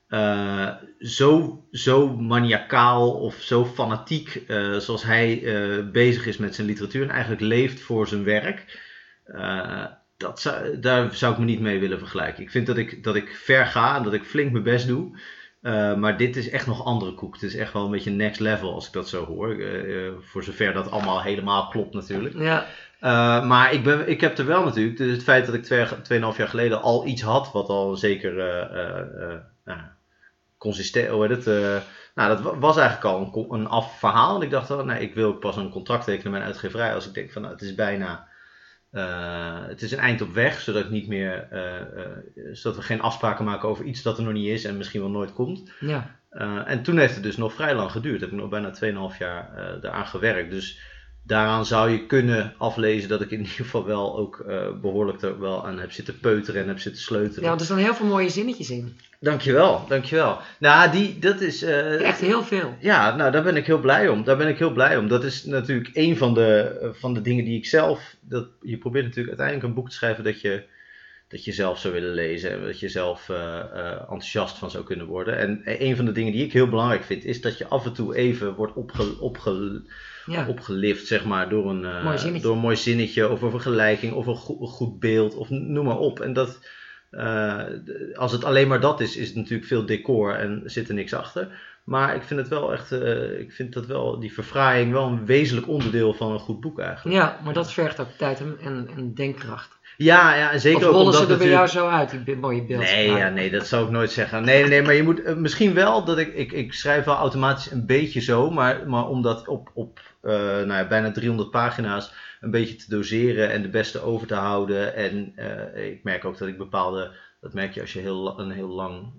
Uh, 0.09 0.71
zo, 0.99 1.63
zo 1.71 2.17
maniacaal 2.17 3.11
of 3.11 3.35
zo 3.35 3.65
fanatiek 3.65 4.43
uh, 4.47 4.77
zoals 4.77 5.03
hij 5.03 5.43
bezig 5.91 6.25
is 6.25 6.38
met 6.38 6.55
zijn 6.55 6.67
literatuur 6.67 7.03
en 7.03 7.09
eigenlijk 7.09 7.41
leeft 7.41 7.81
voor 7.81 8.07
zijn 8.07 8.23
werk. 8.23 8.83
Dat 10.18 10.39
zou, 10.39 10.80
daar 10.80 11.13
zou 11.13 11.33
ik 11.33 11.39
me 11.39 11.45
niet 11.45 11.60
mee 11.60 11.80
willen 11.80 12.00
vergelijken. 12.00 12.44
Ik 12.44 12.51
vind 12.51 12.68
dat 12.68 12.77
ik, 12.77 13.04
dat 13.04 13.16
ik 13.16 13.36
ver 13.44 13.66
ga 13.66 13.95
en 13.95 14.04
dat 14.04 14.13
ik 14.13 14.24
flink 14.24 14.51
mijn 14.51 14.63
best 14.63 14.88
doe. 14.88 15.19
maar 15.98 16.18
dit 16.18 16.36
is 16.36 16.50
echt 16.50 16.68
nog 16.68 16.86
andere 16.86 17.13
koek. 17.13 17.33
Het 17.33 17.44
is 17.44 17.56
echt 17.56 17.74
wel 17.74 17.86
een 17.86 17.92
beetje 17.92 18.12
next 18.12 18.39
level 18.39 18.74
als 18.74 18.88
ik 18.88 18.94
dat 18.94 19.10
zo 19.10 19.25
hoor. 19.25 19.57
voor 20.19 20.44
zover 20.44 20.74
dat 20.74 20.92
allemaal 20.92 21.22
helemaal 21.22 21.68
klopt 21.68 21.94
natuurlijk. 21.94 22.36
Ja. 22.38 22.66
maar 23.42 23.74
ik, 23.74 23.83
ben, 23.83 24.10
ik 24.10 24.22
heb 24.22 24.38
er 24.38 24.45
wel 24.45 24.63
natuurlijk, 24.63 24.98
dus 24.98 25.12
het 25.12 25.24
feit 25.24 25.45
dat 25.45 25.56
ik 25.56 25.63
twee, 25.63 26.01
tweeënhalf 26.01 26.38
jaar 26.38 26.48
geleden 26.48 26.81
al 26.81 27.06
iets 27.06 27.22
had, 27.22 27.51
wat 27.51 27.69
al 27.69 27.95
zeker 27.95 28.33
nou, 29.66 29.80
consistent, 30.57 31.10
hoe 31.10 31.27
het? 31.27 31.48
Uh, 31.48 31.77
nou, 32.16 32.44
dat 32.44 32.56
was 32.60 32.77
eigenlijk 32.77 33.07
al 33.07 33.48
een, 33.50 33.60
een 33.60 33.68
af 33.68 34.00
verhaal. 34.00 34.36
En 34.36 34.42
ik 34.42 34.50
dacht, 34.50 34.72
oh, 34.72 34.83
nee, 34.83 35.00
ik 35.00 35.13
wil 35.13 35.33
pas 35.33 35.56
een 35.56 35.69
contract 35.69 36.06
tekenen 36.06 36.31
met 36.31 36.42
een 36.42 36.48
uitgeverij 36.48 36.94
als 36.94 37.07
ik 37.07 37.13
denk 37.13 37.31
van, 37.31 37.42
nou, 37.42 37.54
het 37.54 37.63
is 37.63 37.75
bijna, 37.75 38.27
uh, 38.95 39.68
het 39.68 39.81
is 39.81 39.92
een 39.92 40.00
eind 40.00 40.21
op 40.21 40.33
weg, 40.33 40.62
zodat 40.62 40.89
niet 40.89 41.07
meer, 41.07 41.47
uh, 41.53 42.53
zodat 42.53 42.77
we 42.77 42.83
geen 42.83 43.01
afspraken 43.01 43.45
maken 43.45 43.69
over 43.69 43.86
iets 43.86 44.01
dat 44.01 44.18
er 44.18 44.24
nog 44.24 44.33
niet 44.33 44.47
is 44.47 44.63
en 44.63 44.77
misschien 44.77 45.01
wel 45.01 45.09
nooit 45.09 45.33
komt. 45.33 45.71
Ja. 45.80 46.19
en 46.65 46.83
toen 46.83 46.97
heeft 46.97 47.13
het 47.13 47.24
dus 47.24 47.38
nog 47.38 47.53
vrij 47.53 47.75
lang 47.75 47.92
geduurd. 47.92 48.21
Heb 48.21 48.31
ik 48.31 48.36
nog 48.36 48.50
bijna 48.50 48.74
2,5 49.12 49.18
jaar 49.18 49.77
daaraan 49.81 50.07
gewerkt. 50.07 50.51
Dus 50.51 50.80
daaraan 51.27 51.66
zou 51.66 51.89
je 51.89 52.06
kunnen 52.06 52.54
aflezen 52.57 53.10
dat 53.10 53.22
ik 53.22 53.31
in 53.31 53.39
ieder 53.39 53.54
geval 53.54 53.86
wel 53.86 54.18
ook 54.18 54.44
uh, 54.48 54.72
behoorlijk 54.81 55.22
er 55.22 55.39
wel 55.39 55.66
aan 55.66 55.80
heb 55.80 55.92
zitten 55.92 56.19
peuteren 56.19 56.62
en 56.62 56.68
heb 56.68 56.80
zitten 56.80 57.01
sleutelen. 57.01 57.42
Ja, 57.42 57.48
want 57.48 57.60
er 57.60 57.66
staan 57.66 57.77
heel 57.77 57.95
veel 57.95 58.06
mooie 58.06 58.30
zinnetjes 58.30 58.69
in. 58.69 58.98
Dankjewel, 59.19 59.86
dankjewel. 59.88 60.38
Nou, 60.60 60.92
die, 60.92 61.19
dat 61.19 61.42
is... 61.42 61.63
Uh, 61.63 62.01
Echt 62.01 62.19
heel 62.19 62.44
veel. 62.44 62.75
Ja, 62.80 63.16
nou, 63.16 63.31
daar 63.31 63.44
ben 63.44 63.56
ik 63.56 63.66
heel 63.66 63.80
blij 63.80 64.07
om. 64.07 64.24
Daar 64.24 64.38
ben 64.38 64.48
ik 64.48 64.57
heel 64.57 64.74
blij 64.74 64.98
om. 64.98 65.07
Dat 65.07 65.24
is 65.24 65.44
natuurlijk 65.44 65.89
een 65.94 66.18
van 66.18 66.33
de, 66.33 66.77
van 66.94 67.13
de 67.13 67.22
dingen 67.22 67.45
die 67.45 67.57
ik 67.57 67.66
zelf... 67.66 68.16
Dat, 68.22 68.48
je 68.62 68.77
probeert 68.77 69.06
natuurlijk 69.06 69.38
uiteindelijk 69.39 69.68
een 69.68 69.81
boek 69.81 69.89
te 69.89 69.95
schrijven 69.95 70.24
dat 70.24 70.42
je, 70.42 70.63
dat 71.27 71.45
je 71.45 71.51
zelf 71.51 71.80
zou 71.80 71.94
willen 71.94 72.13
lezen. 72.13 72.51
En 72.51 72.63
dat 72.63 72.80
je 72.80 72.89
zelf 72.89 73.30
enthousiast 73.30 74.57
van 74.57 74.72
zou 74.72 74.83
kunnen 74.83 75.06
worden. 75.06 75.38
En 75.38 75.62
een 75.63 75.95
van 75.95 76.06
de 76.06 76.12
dingen 76.12 76.31
die 76.31 76.45
ik 76.45 76.54
heel 76.54 76.69
belangrijk 76.69 77.04
vind, 77.04 77.25
is 77.25 77.42
dat 77.42 77.57
je 77.57 77.68
af 77.68 77.86
en 77.86 77.94
toe 77.94 78.16
even 78.16 78.56
wordt 78.56 78.74
opge, 78.74 79.19
opge, 79.19 79.81
ja. 80.25 80.48
opgelift, 80.48 81.07
zeg 81.07 81.25
maar, 81.25 81.50
door 81.50 81.69
een, 81.69 82.04
mooi 82.04 82.39
door 82.42 82.54
een 82.54 82.62
mooi 82.62 82.75
zinnetje 82.75 83.30
of 83.30 83.42
een 83.42 83.51
vergelijking 83.51 84.13
of 84.13 84.25
een 84.25 84.36
goed, 84.36 84.62
een 84.62 84.68
goed 84.68 85.00
beeld 85.00 85.36
of 85.36 85.50
noem 85.50 85.86
maar 85.86 85.98
op. 86.00 86.19
En 86.19 86.33
dat 86.33 86.60
uh, 87.12 87.63
als 88.13 88.31
het 88.31 88.44
alleen 88.44 88.68
maar 88.68 88.80
dat 88.80 89.01
is, 89.01 89.18
is 89.18 89.27
het 89.27 89.36
natuurlijk 89.36 89.68
veel 89.68 89.86
decor 89.86 90.36
en 90.36 90.62
zit 90.66 90.88
er 90.88 90.94
niks 90.94 91.13
achter. 91.13 91.48
Maar 91.83 92.16
ik 92.16 92.24
vind 92.24 92.39
het 92.39 92.50
wel 92.50 92.74
echt, 92.74 92.92
uh, 92.92 93.39
ik 93.39 93.51
vind 93.51 93.74
dat 93.74 93.86
wel, 93.86 94.19
die 94.19 94.33
verfraaiing 94.33 94.92
wel 94.92 95.07
een 95.07 95.25
wezenlijk 95.25 95.68
onderdeel 95.68 96.13
van 96.13 96.31
een 96.31 96.39
goed 96.39 96.60
boek 96.60 96.80
eigenlijk. 96.80 97.18
Ja, 97.18 97.39
maar 97.44 97.54
dat 97.54 97.74
vergt 97.74 98.00
ook 98.00 98.12
tijd 98.18 98.39
en, 98.39 98.88
en 98.95 99.13
denkkracht. 99.13 99.75
Ja, 99.97 100.36
ja, 100.36 100.51
en 100.51 100.59
zeker 100.59 100.89
of 100.89 100.95
ook 100.95 101.01
omdat 101.01 101.15
ze 101.15 101.27
er 101.27 101.38
bij 101.38 101.47
jou 101.47 101.68
zo 101.68 101.88
uit, 101.88 102.25
die 102.25 102.36
mooie 102.36 102.63
beelden. 102.63 102.86
Nee, 102.86 103.09
ja, 103.09 103.30
nee, 103.30 103.51
dat 103.51 103.68
zou 103.68 103.86
ik 103.86 103.92
nooit 103.92 104.12
zeggen. 104.12 104.43
Nee, 104.43 104.63
nee, 104.67 104.81
maar 104.81 104.93
je 104.93 105.03
moet, 105.03 105.19
uh, 105.19 105.36
misschien 105.36 105.74
wel 105.74 106.03
dat 106.03 106.17
ik, 106.17 106.34
ik, 106.34 106.51
ik 106.51 106.74
schrijf 106.74 107.05
wel 107.05 107.15
automatisch 107.15 107.72
een 107.72 107.86
beetje 107.86 108.22
zo, 108.22 108.51
maar, 108.51 108.89
maar 108.89 109.08
omdat 109.08 109.48
op, 109.48 109.72
op 109.74 110.00
uh, 110.24 110.31
nou 110.31 110.74
ja, 110.74 110.88
bijna 110.88 111.12
300 111.12 111.51
pagina's 111.51 112.12
een 112.41 112.51
beetje 112.51 112.75
te 112.75 112.89
doseren 112.89 113.51
en 113.51 113.62
de 113.62 113.69
beste 113.69 114.01
over 114.01 114.27
te 114.27 114.36
houden. 114.36 114.96
En 114.96 115.34
uh, 115.36 115.86
ik 115.91 116.03
merk 116.03 116.25
ook 116.25 116.38
dat 116.38 116.48
ik 116.48 116.58
bepaalde, 116.58 117.12
dat 117.41 117.53
merk 117.53 117.74
je 117.74 117.81
als 117.81 117.93
je 117.93 118.00
heel, 118.00 118.39
een 118.39 118.51
heel 118.51 118.69
lang 118.69 119.12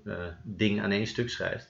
ding 0.42 0.82
aan 0.82 0.90
één 0.90 1.06
stuk 1.06 1.30
schrijft. 1.30 1.68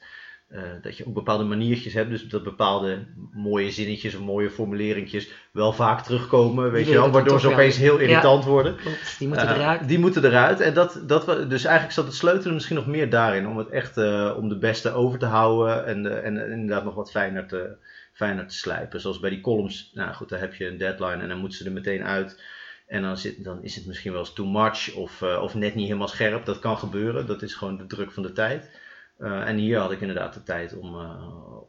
Uh, 0.52 0.60
dat 0.82 0.96
je 0.96 1.06
ook 1.06 1.14
bepaalde 1.14 1.44
maniertjes 1.44 1.94
hebt, 1.94 2.10
dus 2.10 2.22
dat 2.28 2.42
bepaalde 2.42 3.06
mooie 3.32 3.70
zinnetjes 3.70 4.14
of 4.14 4.20
mooie 4.20 4.50
formuleringjes 4.50 5.28
wel 5.52 5.72
vaak 5.72 6.00
terugkomen, 6.00 6.70
weet 6.70 6.86
je 6.86 6.92
wel, 6.92 7.10
waardoor 7.10 7.40
ze 7.40 7.52
opeens 7.52 7.76
heel 7.76 7.98
irritant 7.98 8.44
ja, 8.44 8.50
worden. 8.50 8.76
Klopt, 8.76 9.18
die 9.18 9.28
moeten 9.28 9.54
eruit. 9.54 9.88
Die 9.88 9.98
moeten 9.98 10.24
eruit. 10.24 10.60
En 10.60 10.74
dat, 10.74 11.02
dat, 11.06 11.26
dus 11.26 11.64
eigenlijk 11.64 11.94
zat 11.94 12.04
het 12.04 12.14
sleutelen 12.14 12.54
misschien 12.54 12.76
nog 12.76 12.86
meer 12.86 13.10
daarin, 13.10 13.48
om 13.48 13.58
het 13.58 13.68
echt, 13.68 13.96
om 14.36 14.48
de 14.48 14.58
beste 14.58 14.92
over 14.92 15.18
te 15.18 15.26
houden 15.26 15.86
en, 15.86 16.24
en 16.24 16.50
inderdaad 16.50 16.84
nog 16.84 16.94
wat 16.94 17.10
fijner 17.10 17.46
te, 17.46 17.76
fijner 18.12 18.46
te 18.46 18.54
slijpen. 18.54 19.00
Zoals 19.00 19.20
bij 19.20 19.30
die 19.30 19.40
columns, 19.40 19.90
nou 19.94 20.14
goed, 20.14 20.28
daar 20.28 20.40
heb 20.40 20.54
je 20.54 20.66
een 20.66 20.78
deadline 20.78 21.22
en 21.22 21.28
dan 21.28 21.38
moeten 21.38 21.58
ze 21.58 21.64
er 21.64 21.72
meteen 21.72 22.04
uit. 22.04 22.42
En 22.86 23.02
dan, 23.02 23.16
zit, 23.16 23.44
dan 23.44 23.62
is 23.62 23.74
het 23.74 23.86
misschien 23.86 24.12
wel 24.12 24.20
eens 24.20 24.32
too 24.32 24.46
much 24.46 24.94
of, 24.94 25.22
of 25.22 25.54
net 25.54 25.74
niet 25.74 25.86
helemaal 25.86 26.08
scherp. 26.08 26.44
Dat 26.44 26.58
kan 26.58 26.78
gebeuren, 26.78 27.26
dat 27.26 27.42
is 27.42 27.54
gewoon 27.54 27.76
de 27.76 27.86
druk 27.86 28.12
van 28.12 28.22
de 28.22 28.32
tijd. 28.32 28.70
Uh, 29.18 29.48
en 29.48 29.56
hier 29.56 29.78
had 29.78 29.92
ik 29.92 30.00
inderdaad 30.00 30.34
de 30.34 30.42
tijd 30.42 30.76
om, 30.76 30.94
uh, 30.94 31.10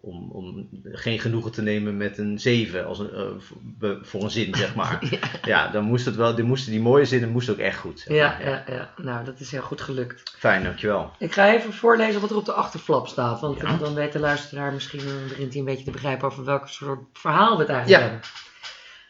om, 0.02 0.32
om 0.32 0.70
geen 0.84 1.20
genoegen 1.20 1.52
te 1.52 1.62
nemen 1.62 1.98
met 1.98 2.18
een 2.18 2.40
7 2.40 2.86
als 2.86 3.00
een, 3.00 3.42
uh, 3.82 3.92
voor 4.02 4.24
een 4.24 4.30
zin, 4.30 4.56
zeg 4.56 4.76
maar. 4.76 4.98
ja. 5.12 5.20
ja, 5.44 5.68
dan 5.68 5.84
moest 5.84 6.06
het 6.06 6.16
wel, 6.16 6.36
die, 6.36 6.44
moesten, 6.44 6.72
die 6.72 6.82
mooie 6.82 7.06
zinnen 7.06 7.30
moesten 7.30 7.54
ook 7.54 7.60
echt 7.60 7.80
goed. 7.80 8.06
Ja, 8.08 8.38
ja, 8.40 8.64
ja, 8.68 8.94
nou 8.98 9.26
dat 9.26 9.40
is 9.40 9.52
heel 9.52 9.62
goed 9.62 9.82
gelukt. 9.82 10.32
Fijn, 10.38 10.64
dankjewel. 10.64 11.12
Ik 11.20 11.34
ga 11.34 11.54
even 11.54 11.74
voorlezen 11.74 12.22
wat 12.22 12.30
er 12.30 12.36
op 12.36 12.46
de 12.46 12.54
achterflap 12.54 13.08
staat, 13.08 13.40
want 13.40 13.60
ja. 13.62 13.78
dan 13.78 13.94
weet 13.94 14.14
de 14.14 14.20
luisteraar 14.20 14.74
misschien, 14.74 15.04
begint 15.28 15.52
hij 15.52 15.60
een 15.60 15.66
beetje 15.66 15.86
te 15.86 15.92
begrijpen 15.92 16.28
over 16.28 16.46
welk 16.46 16.68
soort 16.68 17.00
verhaal 17.14 17.56
we 17.58 17.64
het 17.64 17.72
eigenlijk 17.72 18.04
ja. 18.04 18.20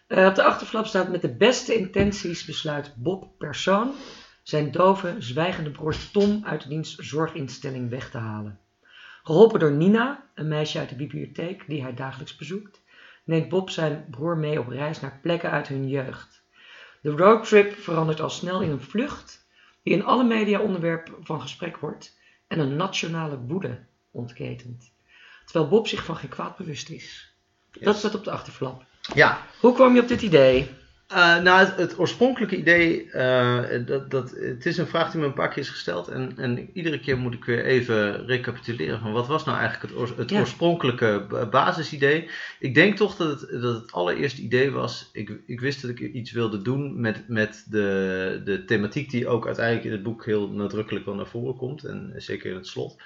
hebben. 0.07 0.29
op 0.29 0.35
de 0.35 0.43
achterflap 0.43 0.85
staat 0.85 1.09
met 1.09 1.21
de 1.21 1.35
beste 1.35 1.75
intenties 1.75 2.45
besluit 2.45 2.93
Bob 2.95 3.29
Persoon 3.37 3.93
zijn 4.47 4.71
dove, 4.71 5.15
zwijgende 5.19 5.71
broer 5.71 5.95
Tom 6.11 6.45
uit 6.45 6.69
diens 6.69 6.95
zorginstelling 6.95 7.89
weg 7.89 8.09
te 8.09 8.17
halen. 8.17 8.59
Geholpen 9.23 9.59
door 9.59 9.71
Nina, 9.71 10.29
een 10.35 10.47
meisje 10.47 10.79
uit 10.79 10.89
de 10.89 10.95
bibliotheek 10.95 11.63
die 11.67 11.81
hij 11.81 11.93
dagelijks 11.93 12.35
bezoekt, 12.35 12.81
neemt 13.23 13.49
Bob 13.49 13.69
zijn 13.69 14.07
broer 14.09 14.37
mee 14.37 14.59
op 14.59 14.67
reis 14.67 14.99
naar 14.99 15.19
plekken 15.21 15.51
uit 15.51 15.67
hun 15.67 15.89
jeugd. 15.89 16.43
De 17.01 17.09
roadtrip 17.09 17.73
verandert 17.79 18.21
al 18.21 18.29
snel 18.29 18.61
in 18.61 18.71
een 18.71 18.81
vlucht 18.81 19.47
die 19.83 19.93
in 19.93 20.05
alle 20.05 20.23
media 20.23 20.59
onderwerp 20.59 21.17
van 21.21 21.41
gesprek 21.41 21.77
wordt 21.77 22.17
en 22.47 22.59
een 22.59 22.75
nationale 22.75 23.37
woede 23.37 23.85
ontketent. 24.11 24.93
Terwijl 25.45 25.69
Bob 25.69 25.87
zich 25.87 26.03
van 26.03 26.15
geen 26.15 26.29
kwaad 26.29 26.57
bewust 26.57 26.89
is. 26.89 27.33
Dat 27.71 27.97
staat 27.97 28.15
op 28.15 28.23
de 28.23 28.31
achterflap. 28.31 28.85
Ja, 29.13 29.41
Hoe 29.59 29.73
kwam 29.73 29.95
je 29.95 30.01
op 30.01 30.07
dit 30.07 30.21
idee? 30.21 30.69
Eh, 31.07 31.41
nou, 31.41 31.59
het, 31.65 31.75
het 31.77 31.99
oorspronkelijke 31.99 32.57
idee, 32.57 33.11
eh, 33.11 33.85
dat, 33.85 34.11
dat, 34.11 34.31
het 34.31 34.65
is 34.65 34.77
een 34.77 34.87
vraag 34.87 35.11
die 35.11 35.19
me 35.21 35.25
een 35.27 35.33
paar 35.33 35.47
keer 35.49 35.57
is 35.63 35.69
gesteld. 35.69 36.07
En, 36.07 36.37
en 36.37 36.69
iedere 36.73 36.99
keer 36.99 37.17
moet 37.17 37.33
ik 37.33 37.45
weer 37.45 37.65
even 37.65 38.25
recapituleren 38.25 38.99
van 38.99 39.11
wat 39.11 39.27
was 39.27 39.45
nou 39.45 39.57
eigenlijk 39.57 39.89
het, 39.89 40.01
oors- 40.01 40.15
het 40.17 40.29
Ja. 40.29 40.39
oorspronkelijke 40.39 41.25
ba- 41.29 41.45
basisidee. 41.45 42.29
Ik 42.59 42.73
denk 42.75 42.97
toch 42.97 43.15
dat 43.15 43.41
het, 43.41 43.61
dat 43.61 43.81
het 43.81 43.91
allereerste 43.91 44.41
idee 44.41 44.71
was, 44.71 45.09
ik, 45.13 45.39
ik 45.45 45.59
wist 45.59 45.81
dat 45.81 45.91
ik 45.91 45.99
iets 45.99 46.31
wilde 46.31 46.61
doen 46.61 46.99
met, 47.01 47.27
met 47.27 47.65
de, 47.69 48.41
de 48.45 48.65
thematiek 48.65 49.09
die 49.09 49.27
ook 49.27 49.45
uiteindelijk 49.45 49.85
in 49.85 49.91
het 49.91 50.03
boek 50.03 50.25
heel 50.25 50.49
nadrukkelijk 50.49 51.05
wel 51.05 51.15
naar 51.15 51.27
voren 51.27 51.55
komt. 51.55 51.83
En 51.83 52.13
zeker 52.17 52.49
in 52.49 52.55
het 52.55 52.67
slot. 52.67 53.01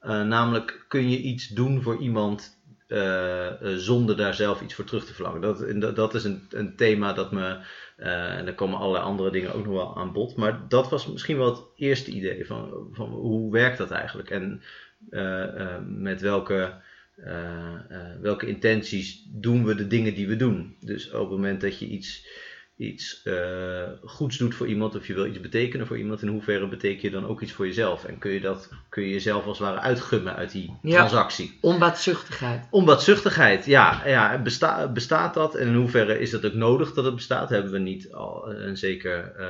Eh, 0.00 0.22
namelijk, 0.22 0.84
kun 0.88 1.10
je 1.10 1.18
iets 1.20 1.48
doen 1.48 1.82
voor 1.82 1.98
iemand 2.00 2.55
eh, 2.86 3.46
eh, 3.46 3.76
zonder 3.76 4.16
daar 4.16 4.34
zelf 4.34 4.62
iets 4.62 4.74
voor 4.74 4.84
terug 4.84 5.04
te 5.04 5.14
verlangen. 5.14 5.40
Dat, 5.80 5.96
dat, 5.96 6.14
is 6.14 6.24
een, 6.24 6.46
een 6.50 6.76
thema 6.76 7.12
dat 7.12 7.32
me. 7.32 7.58
eh, 7.96 8.38
en 8.38 8.46
er 8.46 8.54
komen 8.54 8.78
allerlei 8.78 9.04
andere 9.04 9.30
dingen 9.30 9.54
ook 9.54 9.64
nog 9.64 9.74
wel 9.74 9.96
aan 9.96 10.12
bod. 10.12 10.36
Maar 10.36 10.68
dat 10.68 10.88
was 10.90 11.06
misschien 11.06 11.36
wel 11.36 11.54
het 11.54 11.64
eerste 11.76 12.10
idee 12.10 12.46
van, 12.46 12.88
van 12.92 13.08
hoe 13.08 13.52
werkt 13.52 13.78
dat 13.78 13.90
eigenlijk? 13.90 14.30
En 14.30 14.62
met 15.86 16.20
welke, 16.20 16.74
welke 18.20 18.46
intenties 18.46 19.26
doen 19.28 19.64
we 19.64 19.74
de 19.74 19.86
dingen 19.86 20.14
die 20.14 20.28
we 20.28 20.36
doen? 20.36 20.76
Dus 20.80 21.10
op 21.10 21.20
het 21.20 21.30
moment 21.30 21.60
dat 21.60 21.78
je 21.78 21.86
iets, 21.86 22.28
iets 22.76 23.20
eh, 23.24 23.82
goeds 24.04 24.36
doet 24.38 24.54
voor 24.54 24.66
iemand 24.66 24.96
of 24.96 25.06
je 25.06 25.14
wil 25.14 25.26
iets 25.26 25.40
betekenen 25.40 25.86
voor 25.86 25.98
iemand, 25.98 26.22
in 26.22 26.28
hoeverre 26.28 26.68
beteken 26.68 27.02
je 27.02 27.10
dan 27.10 27.26
ook 27.26 27.40
iets 27.42 27.52
voor 27.52 27.66
jezelf? 27.66 28.04
En 28.04 28.18
kun 28.18 28.30
je, 28.30 28.40
dat, 28.40 28.68
kun 28.88 29.02
je 29.02 29.10
jezelf 29.10 29.46
als 29.46 29.58
het 29.58 29.66
ware 29.68 29.80
uitgummen 29.80 30.36
uit 30.36 30.52
die 30.52 30.76
Ja. 30.82 30.96
transactie? 30.96 31.58
Onbaatzuchtigheid. 31.60 32.66
Onbaatzuchtigheid, 32.70 33.66
ja, 33.66 34.02
ja 34.06 34.42
besta- 34.42 34.88
bestaat 34.88 35.34
dat 35.34 35.54
en 35.54 35.66
in 35.66 35.74
hoeverre 35.74 36.18
is 36.18 36.30
dat 36.30 36.44
ook 36.46 36.54
nodig 36.54 36.92
dat 36.92 37.04
het 37.04 37.14
bestaat? 37.14 37.48
Hebben 37.48 37.72
we 37.72 37.78
niet 37.78 38.12
al, 38.12 38.52
en 38.54 38.76
zeker 38.76 39.32
eh, 39.36 39.46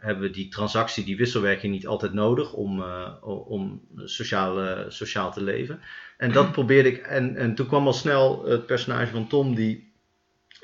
hebben 0.00 0.22
we 0.22 0.30
die 0.30 0.48
transactie, 0.48 1.04
die 1.04 1.16
wisselwerking 1.16 1.72
niet 1.72 1.86
altijd 1.86 2.12
nodig 2.12 2.52
om, 2.52 2.82
eh, 2.82 3.08
om 3.48 3.80
sociaal, 4.04 4.60
eh, 4.60 4.78
sociaal 4.88 5.32
te 5.32 5.42
leven? 5.42 5.80
En 6.16 6.32
dat 6.32 6.52
probeerde 6.58 6.88
ik, 6.88 6.96
en, 7.06 7.36
en 7.36 7.54
toen 7.54 7.66
kwam 7.66 7.86
al 7.86 7.92
snel 7.92 8.44
het 8.46 8.66
personage 8.66 9.10
van 9.12 9.26
Tom 9.28 9.54
die, 9.54 9.92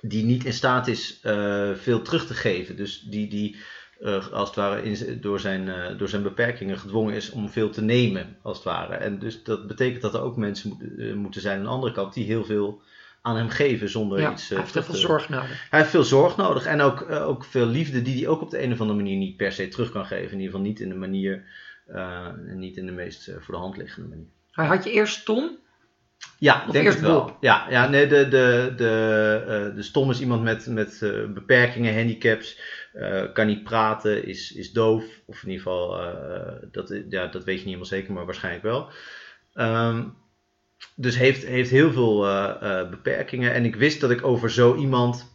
die 0.00 0.24
niet 0.24 0.44
in 0.44 0.52
staat 0.52 0.88
is 0.88 1.20
eh, 1.22 1.70
veel 1.74 2.02
terug 2.02 2.26
te 2.26 2.34
geven. 2.34 2.76
Dus 2.76 3.00
die, 3.00 3.28
die 3.28 3.56
eh, 4.00 4.32
als 4.32 4.48
het 4.48 4.56
ware 4.56 4.82
in, 4.82 5.20
door, 5.20 5.40
zijn, 5.40 5.68
eh, 5.68 5.98
door 5.98 6.08
zijn 6.08 6.22
beperkingen 6.22 6.78
gedwongen 6.78 7.14
is 7.14 7.30
om 7.30 7.48
veel 7.48 7.70
te 7.70 7.82
nemen, 7.82 8.36
als 8.42 8.56
het 8.56 8.66
ware. 8.66 8.94
En 8.94 9.18
dus 9.18 9.42
dat 9.42 9.66
betekent 9.66 10.02
dat 10.02 10.14
er 10.14 10.20
ook 10.22 10.36
mensen 10.36 10.68
moet- 10.68 11.14
moeten 11.14 11.40
zijn 11.40 11.58
aan 11.58 11.64
de 11.64 11.70
andere 11.70 11.92
kant 11.92 12.14
die 12.14 12.24
heel 12.24 12.44
veel 12.44 12.82
aan 13.22 13.36
hem 13.36 13.48
geven 13.48 13.88
zonder 13.88 14.20
Ja, 14.20 14.32
iets 14.32 14.48
hij 14.48 14.58
heeft 14.58 14.72
veel 14.72 14.94
zorg 14.94 15.28
nodig. 15.28 15.66
Hij 15.70 15.78
heeft 15.78 15.90
veel 15.90 16.04
zorg 16.04 16.36
nodig 16.36 16.66
en 16.66 16.80
ook, 16.80 17.10
ook 17.10 17.44
veel 17.44 17.66
liefde 17.66 18.02
die 18.02 18.16
hij 18.18 18.28
ook 18.28 18.40
op 18.40 18.50
de 18.50 18.62
een 18.62 18.72
of 18.72 18.80
andere 18.80 18.98
manier 18.98 19.16
niet 19.16 19.36
per 19.36 19.52
se 19.52 19.68
terug 19.68 19.90
kan 19.90 20.06
geven. 20.06 20.24
In 20.32 20.38
ieder 20.38 20.44
geval 20.46 20.60
niet 20.60 20.80
in 20.80 20.88
de 20.88 20.94
manier, 20.94 21.44
eh, 21.86 22.26
niet 22.54 22.76
in 22.76 22.86
de 22.86 22.92
meest 22.92 23.30
voor 23.40 23.54
de 23.54 23.60
hand 23.60 23.76
liggende 23.76 24.08
manier. 24.08 24.26
Maar 24.54 24.66
had 24.66 24.84
je 24.84 24.90
eerst 24.90 25.24
Tom? 25.24 25.58
Ja, 26.40 26.66
denk 26.70 26.86
het 26.86 27.00
wel. 27.00 27.36
Ja, 27.40 27.66
ja 27.70 27.88
nee, 27.88 28.06
de, 28.06 28.28
de, 28.28 28.72
de, 28.76 29.42
eh, 29.46 29.76
de 29.76 29.82
Stom 29.82 30.10
is 30.10 30.20
iemand 30.20 30.42
met, 30.42 30.66
met 30.66 31.02
eh, 31.02 31.10
beperkingen, 31.26 31.94
handicaps, 31.94 32.60
eh, 32.92 33.32
kan 33.32 33.46
niet 33.46 33.62
praten, 33.62 34.26
is, 34.26 34.52
is 34.52 34.72
doof. 34.72 35.04
Of 35.26 35.42
in 35.42 35.50
ieder 35.50 35.62
geval, 35.62 36.00
dat, 36.72 37.02
ja, 37.08 37.26
dat 37.26 37.44
weet 37.44 37.46
je 37.46 37.52
niet 37.52 37.64
helemaal 37.64 37.84
zeker, 37.84 38.12
maar 38.12 38.24
waarschijnlijk 38.24 38.64
wel. 38.64 38.90
Ehm, 39.54 40.04
dus 40.94 41.16
heeft, 41.16 41.46
heeft 41.46 41.70
heel 41.70 41.92
veel 41.92 42.20
beperkingen. 42.90 43.52
En 43.52 43.64
ik 43.64 43.76
wist 43.76 44.00
dat 44.00 44.10
ik 44.10 44.24
over 44.24 44.50
zo 44.50 44.74
iemand 44.76 45.29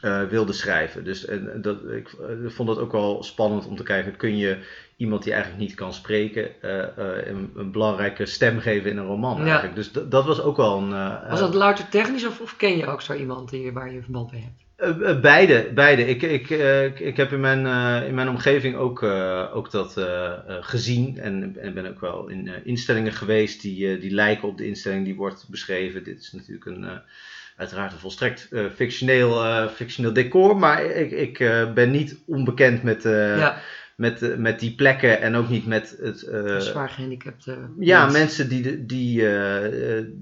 eh, 0.00 0.22
wilde 0.22 0.52
schrijven. 0.52 1.04
Dus 1.04 1.24
en, 1.26 1.58
dat, 1.62 1.76
ik 1.90 2.08
eh, 2.08 2.26
vond 2.50 2.68
dat 2.68 2.78
ook 2.78 2.92
wel 2.92 3.22
spannend 3.22 3.66
om 3.66 3.76
te 3.76 3.82
kijken, 3.82 4.16
kun 4.16 4.36
je 4.36 4.58
iemand 4.96 5.22
die 5.22 5.32
eigenlijk 5.32 5.62
niet 5.62 5.74
kan 5.74 5.94
spreken, 5.94 6.62
eh, 6.62 6.82
eh, 6.82 7.26
een, 7.26 7.50
een 7.56 7.70
belangrijke 7.72 8.26
stem 8.26 8.58
geven 8.58 8.90
in 8.90 8.96
een 8.96 9.06
roman 9.06 9.36
Ja. 9.38 9.44
eigenlijk. 9.44 9.74
Dus 9.74 9.92
dat- 9.92 10.10
dat 10.10 10.24
was 10.24 10.40
ook 10.42 10.56
wel 10.56 10.78
een... 10.78 10.92
eh, 10.92 11.30
Was 11.30 11.40
dat 11.40 11.54
louter 11.54 11.88
technisch 11.88 12.26
of, 12.26 12.40
of 12.40 12.56
ken 12.56 12.76
je 12.76 12.86
ook 12.86 13.00
zo 13.02 13.12
iemand 13.14 13.50
die, 13.50 13.72
waar 13.72 13.92
je 13.92 14.02
verband 14.02 14.32
mee 14.32 14.40
hebt? 14.42 14.62
eh, 14.76 15.10
eh, 15.10 15.20
beide, 15.20 15.70
beide. 15.74 16.06
Ik, 16.06 16.22
ik, 16.22 16.50
eh, 16.50 16.84
ik, 16.84 17.00
ik 17.00 17.16
heb 17.16 17.32
in 17.32 17.40
mijn, 17.40 17.66
eh, 17.66 18.08
in 18.08 18.14
mijn 18.14 18.28
omgeving 18.28 18.76
ook, 18.76 19.02
eh, 19.02 19.50
ook 19.54 19.70
dat 19.70 19.96
eh, 19.96 20.04
eh, 20.32 20.38
gezien. 20.60 21.18
En, 21.18 21.56
en 21.60 21.74
ben 21.74 21.86
ook 21.88 22.00
wel 22.00 22.28
in 22.28 22.48
eh, 22.48 22.54
instellingen 22.64 23.12
geweest 23.12 23.62
die, 23.62 23.88
eh, 23.94 24.00
die 24.00 24.10
lijken 24.10 24.48
op 24.48 24.58
de 24.58 24.66
instelling 24.66 25.04
die 25.04 25.14
wordt 25.14 25.46
beschreven. 25.50 26.04
Dit 26.04 26.20
is 26.20 26.32
natuurlijk 26.32 26.66
een, 26.66 26.84
eh, 26.84 26.96
uiteraard 27.56 27.92
een 27.92 27.98
volstrekt 27.98 28.48
eh, 28.50 28.64
fictioneel, 28.74 29.44
eh, 29.44 29.68
fictioneel 29.68 30.12
decor. 30.12 30.56
Maar 30.56 30.84
ik, 30.84 31.10
ik 31.10 31.40
eh, 31.40 31.72
ben 31.72 31.90
niet 31.90 32.18
onbekend 32.26 32.82
met, 32.82 33.02
ja, 33.02 33.58
met, 33.96 34.38
met 34.38 34.60
die 34.60 34.74
plekken 34.74 35.20
en 35.20 35.34
ook 35.34 35.48
niet 35.48 35.66
met 35.66 35.96
het... 36.00 36.18
zwaar 36.58 36.88
gehandicapte 36.88 37.58
ja, 37.78 38.00
mensen. 38.00 38.20
mensen 38.20 38.48
die, 38.48 38.86
die, 38.86 39.28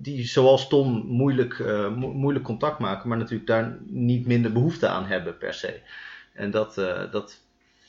die 0.01 0.27
zoals 0.27 0.69
Tom 0.69 1.05
moeilijk, 1.07 1.59
mo- 1.97 2.13
moeilijk 2.13 2.45
contact 2.45 2.79
maken, 2.79 3.09
maar 3.09 3.19
natuurlijk 3.19 3.47
daar 3.47 3.79
niet 3.87 4.27
minder 4.27 4.53
behoefte 4.53 4.89
aan 4.89 5.07
hebben 5.07 5.39
per 5.39 5.55
se. 5.55 5.81
En 6.33 6.51
dat, 6.51 6.75
dat 7.11 7.41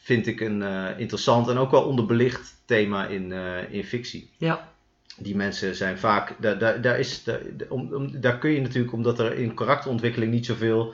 vind 0.01 0.27
ik 0.27 0.39
een 0.39 0.63
interessant 0.97 1.47
en 1.47 1.57
ook 1.57 1.71
wel 1.71 1.83
onderbelicht 1.83 2.61
thema 2.65 3.07
in, 3.07 3.31
in 3.69 3.83
fictie. 3.83 4.29
Ja, 4.37 4.72
Die 5.17 5.35
mensen 5.35 5.75
zijn 5.75 5.97
vaak, 5.97 6.35
daar, 6.39 6.57
daar, 6.57 6.81
daar, 6.81 6.99
is, 6.99 7.23
daar, 7.23 7.39
om, 7.69 7.93
om, 7.93 8.21
daar 8.21 8.37
kun 8.37 8.51
je 8.51 8.61
natuurlijk, 8.61 8.93
omdat 8.93 9.19
er 9.19 9.33
in 9.37 9.53
karakterontwikkeling 9.53 10.31
niet 10.31 10.45
zoveel, 10.45 10.93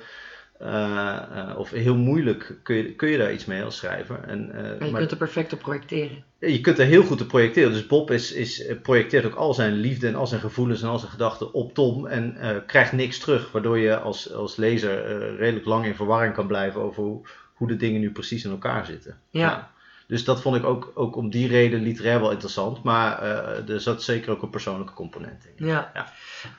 eh, 0.60 1.56
of 1.58 1.70
heel 1.70 1.96
moeilijk, 1.96 2.56
kun 2.64 2.76
je, 2.76 2.94
kun 2.94 3.10
je 3.10 3.18
daar 3.18 3.34
iets 3.34 3.46
mee 3.46 3.64
als 3.64 3.78
schrijver. 3.78 4.20
En, 4.28 4.52
eh, 4.52 4.70
en 4.70 4.86
je 4.86 4.92
maar- 4.92 5.00
kunt 5.00 5.12
er 5.12 5.18
perfect 5.18 5.54
op 5.54 5.60
projecteren. 5.60 6.24
je 6.40 6.62
kunt 6.62 6.80
er 6.80 6.86
heel 6.86 7.04
goed 7.04 7.22
op 7.22 7.28
projecteren. 7.28 7.72
Dus 7.72 7.88
Bob 7.88 8.12
is, 8.12 8.32
is, 8.32 8.66
projecteert 8.82 9.26
ook 9.26 9.36
al 9.36 9.54
zijn 9.54 9.74
liefde 9.74 10.08
en 10.08 10.16
al 10.16 10.28
zijn 10.28 10.42
gevoelens 10.42 10.82
en 10.82 10.88
al 10.88 11.00
zijn 11.00 11.12
gedachten 11.12 11.54
op 11.54 11.74
Tom 11.74 12.08
en 12.08 12.38
krijgt 12.66 12.92
niks 12.92 13.20
terug. 13.20 13.52
Waardoor 13.52 13.78
je 13.78 13.98
als, 14.00 14.34
als 14.34 14.56
lezer 14.56 15.36
redelijk 15.36 15.66
lang 15.66 15.86
in 15.86 15.96
verwarring 15.96 16.34
kan 16.34 16.48
blijven 16.48 16.82
over 16.82 17.04
hoe, 17.04 17.22
hoe 17.54 17.68
de 17.68 17.76
dingen 17.76 18.02
nu 18.02 18.12
precies 18.12 18.44
in 18.44 18.52
elkaar 18.52 18.86
zitten. 18.86 19.18
Ja. 19.30 19.72
Dus 20.10 20.24
dat 20.24 20.42
vond 20.42 20.56
ik 20.56 20.64
ook, 20.64 20.92
ook 20.94 21.16
om 21.16 21.30
die 21.30 21.48
reden 21.48 21.82
literair 21.82 22.20
wel 22.20 22.32
interessant. 22.32 22.84
Maar 22.84 23.22
eh, 23.22 23.70
er 23.70 23.82
zat 23.82 24.04
zeker 24.04 24.32
ook 24.32 24.42
een 24.42 24.50
persoonlijke 24.50 24.94
component 24.94 25.46
in. 25.56 25.66
Ja. 25.66 25.92
Ja. 25.94 26.12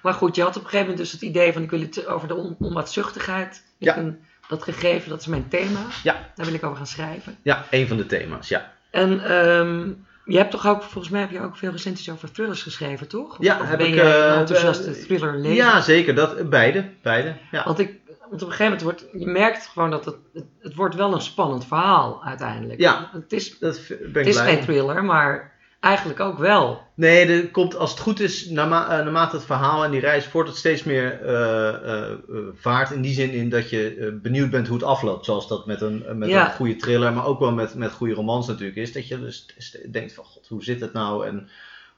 Maar 0.02 0.14
goed, 0.14 0.36
je 0.36 0.42
had 0.42 0.56
op 0.56 0.62
een 0.62 0.68
gegeven 0.68 0.86
moment 0.86 0.98
dus 0.98 1.12
het 1.12 1.22
idee 1.22 1.52
van 1.52 1.62
ik 1.62 1.70
wil 1.70 1.80
het 1.80 2.06
over 2.06 2.28
de 2.28 2.34
on 2.34 2.56
onbaatzuchtigheid. 2.58 3.62
Ja. 3.78 3.94
ben 3.94 4.20
dat 4.48 4.62
gegeven, 4.62 5.08
dat 5.08 5.20
is 5.20 5.26
mijn 5.26 5.48
thema. 5.48 5.80
Ja. 6.02 6.30
Daar 6.34 6.46
wil 6.46 6.54
ik 6.54 6.64
over 6.64 6.76
gaan 6.76 6.86
schrijven. 6.86 7.36
Ja, 7.42 7.64
een 7.70 7.88
van 7.88 7.96
de 7.96 8.06
thema's, 8.06 8.48
ja. 8.48 8.72
En 8.90 9.24
ehm, 9.24 9.88
je 10.24 10.36
hebt 10.36 10.50
toch 10.50 10.66
ook, 10.66 10.82
volgens 10.82 11.08
mij 11.08 11.20
heb 11.20 11.30
je 11.30 11.40
ook 11.40 11.56
veel 11.56 11.70
recensies 11.70 12.10
over 12.10 12.32
thrillers 12.32 12.62
geschreven, 12.62 13.08
toch? 13.08 13.38
Of, 13.38 13.44
Ja, 13.44 13.60
of 13.60 13.68
heb 13.68 13.78
ben 13.78 13.86
ik, 13.86 13.94
je 13.94 14.00
eh, 14.00 14.32
een 14.32 14.38
enthousiaste 14.38 14.90
eh, 14.90 15.02
thriller 15.02 15.38
lezer? 15.38 15.56
Ja, 15.56 15.80
zeker. 15.80 16.14
Dat, 16.14 16.50
beide, 16.50 16.90
beide. 17.02 17.34
Ja. 17.50 17.64
Want, 17.64 17.78
ik, 17.78 18.00
want 18.30 18.42
op 18.42 18.48
een 18.48 18.54
gegeven 18.54 18.64
moment 18.64 18.82
wordt, 18.82 19.22
je 19.24 19.26
merkt 19.30 19.66
gewoon 19.66 19.90
dat 19.90 20.04
het, 20.04 20.16
het, 20.34 20.44
het 20.60 20.74
wordt 20.74 20.94
wel 20.94 21.12
een 21.14 21.20
spannend 21.20 21.66
verhaal 21.66 22.24
uiteindelijk. 22.24 22.80
Ja. 22.80 23.10
Het 23.12 23.32
is, 23.32 23.58
Dat 23.58 23.80
ben 23.88 23.98
ik 24.08 24.14
het 24.14 24.26
is 24.26 24.34
blij 24.40 24.54
geen 24.54 24.64
thriller, 24.64 25.04
maar 25.04 25.52
eigenlijk 25.80 26.20
ook 26.20 26.38
wel. 26.38 26.82
Nee, 26.94 27.26
er 27.26 27.50
komt, 27.50 27.76
als 27.76 27.90
het 27.90 28.00
goed 28.00 28.20
is, 28.20 28.48
naarma- 28.50 28.88
eh, 28.88 29.04
naarmate 29.04 29.36
het 29.36 29.44
verhaal 29.44 29.84
en 29.84 29.90
die 29.90 30.00
reis 30.00 30.26
voordat 30.26 30.50
het 30.50 30.58
steeds 30.60 30.84
meer 30.84 31.20
eh, 31.22 31.68
eh, 32.08 32.16
vaart. 32.54 32.90
In 32.90 33.00
die 33.02 33.14
zin 33.14 33.30
in 33.30 33.48
dat 33.48 33.70
je 33.70 34.18
benieuwd 34.22 34.50
bent 34.50 34.66
hoe 34.66 34.76
het 34.76 34.86
afloopt. 34.86 35.24
Zoals 35.24 35.48
dat 35.48 35.66
met 35.66 35.80
een, 35.80 36.04
met 36.18 36.28
Ja. 36.28 36.46
een 36.46 36.54
goede 36.54 36.76
thriller, 36.76 37.12
maar 37.12 37.26
ook 37.26 37.38
wel 37.38 37.52
met, 37.52 37.74
met 37.74 37.92
goede 37.92 38.14
romans 38.14 38.46
natuurlijk 38.46 38.76
is. 38.76 38.92
Dat 38.92 39.08
je 39.08 39.20
dus 39.20 39.46
denkt 39.90 40.12
van, 40.12 40.24
god, 40.24 40.48
hoe 40.48 40.64
zit 40.64 40.80
het 40.80 40.92
nou? 40.92 41.26
En 41.26 41.48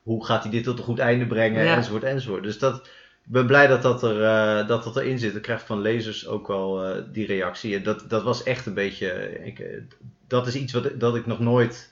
hoe 0.02 0.24
gaat 0.24 0.42
hij 0.42 0.52
dit 0.52 0.64
tot 0.64 0.78
een 0.78 0.84
goed 0.84 0.98
einde 0.98 1.26
brengen? 1.26 1.64
Ja. 1.64 1.76
Enzovoort, 1.76 2.02
enzovoort. 2.02 2.42
Dus 2.42 2.58
dat, 2.58 2.88
ik 3.26 3.32
ben 3.32 3.46
blij 3.46 3.66
dat 3.66 3.82
dat, 3.82 4.02
er, 4.02 4.22
eh, 4.24 4.66
dat 4.68 4.84
dat 4.84 4.96
erin 4.96 5.18
zit. 5.18 5.34
Ik 5.36 5.42
krijg 5.42 5.66
van 5.66 5.80
lezers 5.80 6.26
ook 6.26 6.46
wel 6.48 6.84
eh, 6.84 7.02
die 7.12 7.26
reactie. 7.26 7.76
En 7.76 7.82
dat, 7.82 8.04
dat 8.08 8.22
was 8.22 8.42
echt 8.42 8.66
een 8.66 8.74
beetje... 8.74 9.38
Ik, 9.44 9.58
eh, 9.58 9.78
dat 10.26 10.46
is 10.46 10.54
iets 10.54 10.72
wat, 10.72 10.90
dat 11.00 11.16
ik 11.16 11.26
nog 11.26 11.38
nooit 11.38 11.90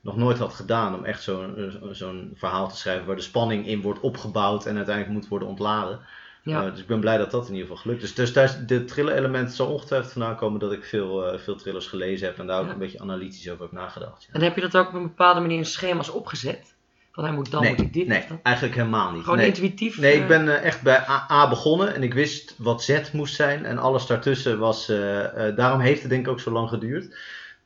nog 0.00 0.16
nooit 0.16 0.38
had 0.38 0.54
gedaan. 0.54 0.94
Om 0.94 1.04
echt 1.04 1.22
zo'n 1.22 1.72
zo'n 1.90 2.32
verhaal 2.34 2.68
te 2.68 2.76
schrijven 2.76 3.06
waar 3.06 3.16
de 3.16 3.22
spanning 3.22 3.66
in 3.66 3.80
wordt 3.80 4.00
opgebouwd 4.00 4.66
en 4.66 4.76
uiteindelijk 4.76 5.14
moet 5.14 5.28
worden 5.28 5.48
ontladen. 5.48 6.00
Ja. 6.42 6.70
Dus 6.70 6.80
ik 6.80 6.86
ben 6.86 7.00
blij 7.00 7.18
dat 7.18 7.30
dat 7.30 7.42
in 7.48 7.52
ieder 7.52 7.66
geval 7.68 7.82
gelukt 7.82 8.02
is. 8.02 8.14
Dus 8.14 8.32
daar 8.32 8.64
de 8.66 8.84
thriller-element 8.84 9.52
zal 9.52 9.66
ongetwijfeld 9.72 10.12
vandaan 10.12 10.36
komen 10.36 10.60
dat 10.60 10.72
ik 10.72 10.84
veel, 10.84 11.38
veel 11.38 11.56
thrillers 11.56 11.86
gelezen 11.86 12.26
heb 12.26 12.38
en 12.38 12.46
daar 12.46 12.60
ook 12.60 12.66
Ja. 12.66 12.72
een 12.72 12.78
beetje 12.78 13.00
analytisch 13.00 13.50
over 13.50 13.62
heb 13.62 13.72
nagedacht. 13.72 14.22
Ja. 14.22 14.28
En 14.32 14.40
heb 14.40 14.54
je 14.54 14.60
dat 14.60 14.76
ook 14.76 14.88
op 14.88 14.94
een 14.94 15.02
bepaalde 15.02 15.40
manier 15.40 15.58
in 15.58 15.64
schema's 15.66 16.08
opgezet? 16.10 16.73
Van 17.14 17.24
hij 17.24 17.32
moet 17.32 17.50
dan, 17.50 17.66
moet 17.66 17.80
ik 17.80 17.92
dit 17.92 18.06
nee 18.06 18.24
eigenlijk 18.42 18.76
helemaal 18.76 19.12
niet. 19.12 19.22
Gewoon 19.22 19.38
nee. 19.38 19.46
intuïtief? 19.46 19.98
Nee, 19.98 20.12
eh, 20.12 20.20
ik 20.20 20.26
ben 20.26 20.48
eh, 20.48 20.64
echt 20.64 20.82
bij 20.82 20.98
A, 21.08 21.26
A 21.30 21.48
begonnen 21.48 21.94
en 21.94 22.02
ik 22.02 22.14
wist 22.14 22.54
wat 22.58 22.82
Z 22.82 23.00
moest 23.12 23.34
zijn 23.34 23.64
en 23.64 23.78
alles 23.78 24.06
daartussen 24.06 24.58
was. 24.58 24.88
eh, 24.88 25.48
eh, 25.48 25.56
daarom 25.56 25.80
heeft 25.80 26.00
het 26.00 26.10
denk 26.10 26.26
ik 26.26 26.32
ook 26.32 26.40
zo 26.40 26.50
lang 26.50 26.68
geduurd. 26.68 27.16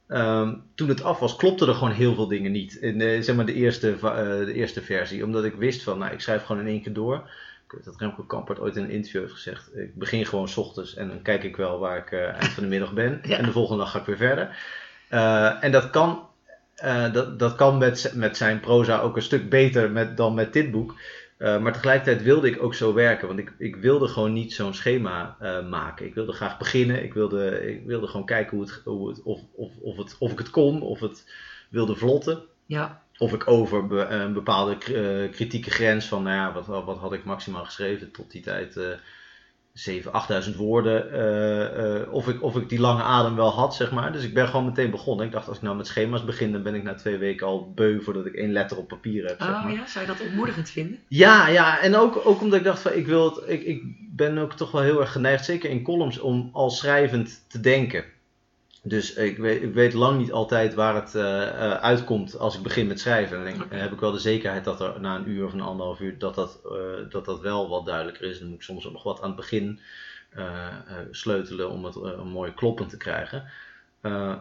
Ehm, 0.09 0.55
toen 0.75 0.89
het 0.89 1.03
af 1.03 1.19
was, 1.19 1.37
klopte 1.37 1.67
er 1.67 1.75
gewoon 1.75 1.93
heel 1.93 2.15
veel 2.15 2.29
dingen 2.29 2.53
niet. 2.53 2.75
In 2.75 2.99
de, 2.99 3.23
zeg 3.23 3.37
maar 3.37 3.47
de 3.47 3.55
eerste, 3.55 3.93
eh, 3.93 4.27
de 4.45 4.53
eerste 4.53 4.83
versie. 4.83 5.25
Omdat 5.25 5.45
ik 5.45 5.55
wist 5.55 5.83
van, 5.83 5.99
nou, 5.99 6.13
ik 6.13 6.21
schrijf 6.21 6.45
gewoon 6.45 6.63
in 6.63 6.69
één 6.69 6.83
keer 6.83 6.93
door. 6.93 7.17
Ik 7.67 7.73
weet 7.75 7.85
dat 7.85 7.97
Remco 7.99 8.23
Kampert 8.23 8.61
ooit 8.61 8.77
in 8.77 8.83
een 8.83 8.91
interview 8.91 9.21
heeft 9.21 9.33
gezegd. 9.33 9.77
Ik 9.77 9.95
begin 9.95 10.27
gewoon 10.27 10.49
's 10.49 10.57
ochtends 10.57 10.95
en 10.95 11.09
dan 11.09 11.23
kijk 11.23 11.45
ik 11.45 11.57
wel 11.57 11.79
waar 11.79 11.99
ik 11.99 12.13
eh, 12.13 12.29
eind 12.29 12.49
van 12.49 12.63
de 12.63 12.69
middag 12.69 12.93
ben. 12.93 13.21
Ja. 13.29 13.37
En 13.37 13.45
de 13.45 13.53
volgende 13.53 13.83
dag 13.83 13.91
ga 13.93 13.99
ik 13.99 14.07
weer 14.07 14.17
verder. 14.17 14.57
Eh, 15.09 15.65
en 15.65 15.73
dat 15.73 15.91
kan, 15.91 16.28
eh, 16.81 17.13
dat, 17.13 17.39
dat 17.39 17.55
kan 17.55 17.79
met, 17.79 18.13
met 18.15 18.37
zijn 18.37 18.61
proza 18.61 19.01
ook 19.01 19.17
een 19.17 19.23
stuk 19.23 19.49
beter 19.51 19.91
met, 19.91 20.17
dan 20.17 20.35
met 20.35 20.53
dit 20.53 20.71
boek. 20.71 20.95
Eh, 21.39 21.59
maar 21.61 21.73
tegelijkertijd 21.73 22.23
wilde 22.23 22.49
ik 22.49 22.63
ook 22.63 22.75
zo 22.75 22.95
werken. 22.95 23.27
Want 23.27 23.39
ik, 23.39 23.53
ik 23.59 23.77
wilde 23.77 24.09
gewoon 24.09 24.33
niet 24.33 24.53
zo'n 24.53 24.75
schema 24.75 25.37
eh, 25.41 25.69
maken. 25.69 26.07
Ik 26.07 26.15
wilde 26.15 26.33
graag 26.33 26.59
beginnen. 26.59 27.03
Ik 27.03 27.15
wilde, 27.15 27.69
ik 27.73 27.87
wilde 27.87 28.07
gewoon 28.07 28.27
kijken 28.27 28.57
hoe 28.57 28.67
het, 28.67 28.81
hoe 28.85 29.09
het, 29.09 29.23
of, 29.23 29.41
of, 29.55 29.71
of, 29.81 29.97
het, 29.97 30.17
of 30.19 30.33
ik 30.33 30.39
het 30.39 30.51
kon. 30.51 30.83
Of 30.83 31.01
het 31.01 31.33
wilde 31.69 31.97
vlotten. 31.97 32.43
Ja, 32.67 33.03
Of 33.19 33.33
ik 33.33 33.49
over 33.49 33.87
be- 33.87 34.05
een 34.05 34.33
bepaalde 34.33 34.77
kritieke 35.31 35.71
grens 35.71 36.07
van, 36.07 36.23
nou 36.23 36.37
ja, 36.37 36.53
wat, 36.53 36.85
wat 36.85 36.99
had 36.99 37.13
ik 37.13 37.25
maximaal 37.25 37.65
geschreven 37.65 38.11
tot 38.11 38.31
die 38.31 38.43
tijd? 38.43 38.79
Eh 39.87 39.95
7.000, 39.95 40.51
8.000 40.51 40.57
woorden. 40.57 41.13
eh, 41.13 42.01
eh, 42.01 42.13
of, 42.13 42.29
ik, 42.29 42.43
of 42.43 42.57
ik 42.57 42.69
die 42.69 42.81
lange 42.81 43.03
adem 43.03 43.37
wel 43.37 43.51
had, 43.51 43.75
zeg 43.75 43.91
maar. 43.91 44.13
Dus 44.13 44.25
ik 44.25 44.35
ben 44.35 44.47
gewoon 44.47 44.65
meteen 44.65 44.91
begonnen. 44.91 45.27
Ik 45.27 45.33
dacht, 45.33 45.49
als 45.49 45.57
ik 45.57 45.63
nou 45.63 45.77
met 45.77 45.87
schema's 45.87 46.25
begin, 46.25 46.53
dan 46.53 46.63
ben 46.63 46.75
ik 46.75 46.83
na 46.83 46.95
twee 46.95 47.17
weken 47.17 47.47
al 47.47 47.73
beu 47.75 48.01
voordat 48.01 48.27
ik 48.27 48.35
één 48.35 48.53
letter 48.53 48.77
op 48.77 48.89
papier 48.89 49.27
heb. 49.27 49.37
Zeg 49.41 49.49
oh 49.49 49.65
maar. 49.65 49.73
ja, 49.73 49.87
zou 49.87 50.07
je 50.07 50.13
dat 50.13 50.21
ontmoedigend 50.27 50.71
vinden? 50.71 50.99
Ja, 51.09 51.49
ja, 51.49 51.81
en 51.81 51.97
ook, 51.97 52.21
ook 52.25 52.41
omdat 52.41 52.59
ik 52.59 52.65
dacht 52.65 52.83
van 52.83 52.93
ik 52.93 53.07
wil 53.07 53.25
het, 53.25 53.43
ik, 53.47 53.63
ik 53.63 53.83
ben 54.17 54.39
ook 54.39 54.53
toch 54.53 54.71
wel 54.71 54.83
heel 54.83 55.01
erg 55.01 55.13
geneigd, 55.13 55.45
zeker 55.45 55.71
in 55.71 55.83
columns, 55.83 56.19
om 56.19 56.51
al 56.53 56.71
schrijvend 56.71 57.45
te 57.49 57.61
denken. 57.61 58.05
Dus 58.83 59.15
ik 59.15 59.39
weet, 59.39 59.63
ik 59.63 59.75
weet 59.75 59.93
lang 59.93 60.19
niet 60.19 60.33
altijd 60.33 60.75
waar 60.75 60.95
het 60.95 61.15
eh, 61.15 61.49
eh, 61.49 61.73
uitkomt 61.73 62.39
als 62.39 62.57
ik 62.57 62.63
begin 62.63 62.87
met 62.87 63.01
schrijven. 63.01 63.39
En 63.39 63.45
dan 63.45 63.53
denk, 63.69 63.73
heb 63.83 63.93
ik 63.93 64.01
wel 64.01 64.13
de 64.13 64.19
zekerheid 64.19 64.65
dat 64.65 64.81
er 64.81 65.01
na 65.01 65.17
een 65.17 65.29
uur 65.29 65.45
of 65.45 65.53
een 65.53 65.61
anderhalf 65.61 66.01
uur 66.01 66.19
dat 66.19 66.35
dat, 66.35 66.61
eh, 66.65 67.11
dat, 67.11 67.25
dat 67.25 67.41
wel 67.41 67.69
wat 67.69 67.87
duidelijker 67.87 68.25
is. 68.31 68.39
Dan 68.39 68.49
moet 68.49 68.57
ik 68.57 68.63
soms 68.63 68.87
ook 68.87 68.93
nog 68.93 69.03
wat 69.03 69.21
aan 69.21 69.27
het 69.29 69.37
begin 69.37 69.81
sleutelen 71.11 71.71
om 71.71 71.85
het 71.85 71.97
eh, 71.97 72.23
mooi 72.23 72.55
kloppend 72.55 72.91
te 72.91 72.97
krijgen. 72.97 73.45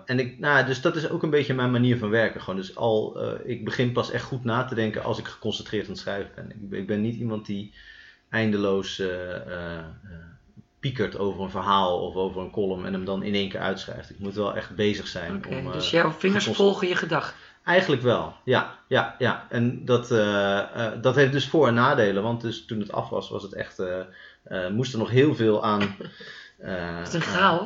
En 0.05 0.19
ik, 0.19 0.39
nou, 0.39 0.65
dus 0.65 0.81
dat 0.81 0.95
is 0.95 1.09
ook 1.09 1.23
een 1.23 1.29
beetje 1.29 1.53
mijn 1.53 1.71
manier 1.71 1.97
van 1.97 2.09
werken. 2.09 2.41
Gewoon. 2.41 2.59
Dus 2.59 2.75
al, 2.75 3.19
ik 3.43 3.65
begin 3.65 3.91
pas 3.91 4.11
echt 4.11 4.23
goed 4.23 4.43
na 4.43 4.65
te 4.65 4.75
denken 4.75 5.03
als 5.03 5.19
ik 5.19 5.25
geconcentreerd 5.25 5.83
aan 5.85 5.91
het 5.91 5.99
schrijven 5.99 6.31
ben. 6.35 6.49
Ik, 6.49 6.69
ben- 6.69 6.79
ik 6.79 6.87
ben 6.87 7.01
niet 7.01 7.15
iemand 7.15 7.45
die 7.45 7.73
eindeloos 8.29 9.01
piekert 10.79 11.17
over 11.17 11.41
een 11.43 11.49
verhaal 11.49 11.99
of 11.99 12.15
over 12.15 12.41
een 12.41 12.51
column 12.51 12.85
en 12.85 12.93
hem 12.93 13.05
dan 13.05 13.23
in 13.23 13.33
één 13.33 13.49
keer 13.49 13.59
uitschrijft. 13.59 14.09
Ik 14.09 14.19
moet 14.19 14.35
wel 14.35 14.55
echt 14.55 14.75
bezig 14.75 15.07
zijn. 15.07 15.45
Om, 15.47 15.67
eh, 15.67 15.71
dus 15.73 15.89
jouw 15.89 16.11
vingers 16.11 16.45
volgen 16.45 16.87
je 16.87 16.95
gedachten. 16.95 17.35
Eigenlijk 17.63 18.01
wel, 18.01 18.33
ja, 18.43 18.77
ja, 18.87 19.15
ja. 19.19 19.45
En 19.49 19.85
dat, 19.85 20.11
eh, 20.11 20.57
eh, 20.59 20.91
dat 21.01 21.15
heeft 21.15 21.31
dus 21.31 21.47
voor- 21.47 21.67
en 21.67 21.73
nadelen, 21.73 22.23
want 22.23 22.41
dus 22.41 22.65
toen 22.65 22.79
het 22.79 22.91
af 22.91 23.09
was, 23.09 23.29
was 23.29 23.43
het 23.43 23.53
echt, 23.53 23.79
eh, 23.79 23.99
eh, 24.43 24.71
moest 24.71 24.93
er 24.93 24.99
nog 24.99 25.09
heel 25.09 25.35
veel 25.35 25.63
aan, 25.63 25.81
eh, 26.57 27.03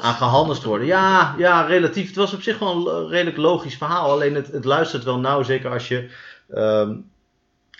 aan 0.01 0.13
gehandeld 0.13 0.63
worden. 0.63 0.87
Ja, 0.87 1.35
ja, 1.37 1.61
relatief. 1.61 2.07
Het 2.07 2.15
was 2.15 2.33
op 2.33 2.41
zich 2.41 2.59
wel 2.59 2.91
een 2.91 3.07
redelijk 3.07 3.37
logisch 3.37 3.75
verhaal, 3.77 4.11
alleen 4.11 4.35
het, 4.35 4.47
het 4.51 4.65
luistert 4.65 5.03
wel 5.03 5.19
nauw, 5.19 5.43
zeker 5.43 5.71
als 5.71 5.87
je 5.87 6.09
ehm, 6.49 6.95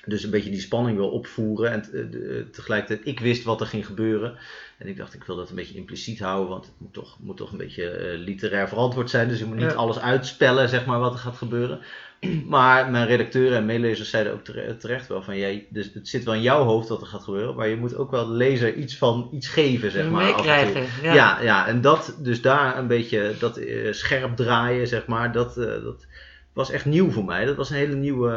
dus 0.05 0.23
een 0.23 0.29
beetje 0.29 0.49
die 0.49 0.59
spanning 0.61 0.97
wil 0.97 1.09
opvoeren. 1.09 1.71
En 1.71 1.81
eh, 1.93 2.51
tegelijkertijd, 2.51 3.07
ik 3.07 3.19
wist 3.19 3.43
wat 3.43 3.61
er 3.61 3.67
ging 3.67 3.85
gebeuren. 3.85 4.37
En 4.81 4.87
ik 4.87 4.97
dacht, 4.97 5.13
ik 5.13 5.23
wil 5.23 5.35
dat 5.35 5.49
een 5.49 5.55
beetje 5.55 5.75
impliciet 5.77 6.19
houden, 6.19 6.49
want 6.49 6.65
het 6.65 6.73
moet 6.77 6.93
toch, 6.93 7.17
moet 7.19 7.37
toch 7.37 7.51
een 7.51 7.57
beetje 7.57 7.89
eh, 7.89 8.17
literair 8.17 8.67
verantwoord 8.67 9.09
zijn. 9.09 9.27
Dus 9.27 9.39
je 9.39 9.45
moet 9.45 9.55
niet 9.57 9.71
Ja. 9.71 9.75
alles 9.77 9.99
uitspellen, 9.99 10.69
zeg 10.69 10.85
maar, 10.85 10.99
wat 10.99 11.13
er 11.13 11.19
gaat 11.19 11.37
gebeuren. 11.37 11.79
Maar 12.47 12.91
mijn 12.91 13.07
redacteuren 13.07 13.57
en 13.57 13.65
meelezers 13.65 14.09
zeiden 14.09 14.33
ook 14.33 14.43
tere- 14.43 14.77
terecht 14.77 15.07
wel 15.07 15.21
van, 15.23 15.37
jij, 15.37 15.67
dus 15.69 15.91
het 15.93 16.07
zit 16.07 16.23
wel 16.23 16.33
in 16.33 16.41
jouw 16.41 16.63
hoofd 16.63 16.89
wat 16.89 17.01
er 17.01 17.07
gaat 17.07 17.23
gebeuren, 17.23 17.55
maar 17.55 17.67
je 17.67 17.75
moet 17.75 17.95
ook 17.95 18.11
wel 18.11 18.27
de 18.27 18.33
lezer 18.33 18.73
iets 18.73 18.97
van 18.97 19.29
iets 19.33 19.47
geven, 19.47 19.91
zeg 19.91 20.09
maar. 20.09 20.23
Meekrijgen. 20.23 20.85
Ja. 21.01 21.13
Ja, 21.13 21.41
ja, 21.41 21.67
en 21.67 21.81
dat, 21.81 22.15
dus 22.19 22.41
daar 22.41 22.77
een 22.77 22.87
beetje 22.87 23.33
dat 23.39 23.57
eh, 23.57 23.91
scherp 23.91 24.35
draaien, 24.35 24.87
zeg 24.87 25.05
maar, 25.05 25.31
dat, 25.31 25.57
eh, 25.57 25.65
dat 25.83 26.05
was 26.53 26.71
echt 26.71 26.85
nieuw 26.85 27.09
voor 27.11 27.25
mij. 27.25 27.45
Dat 27.45 27.55
was 27.55 27.69
een 27.69 27.75
hele 27.75 27.95
nieuwe, 27.95 28.29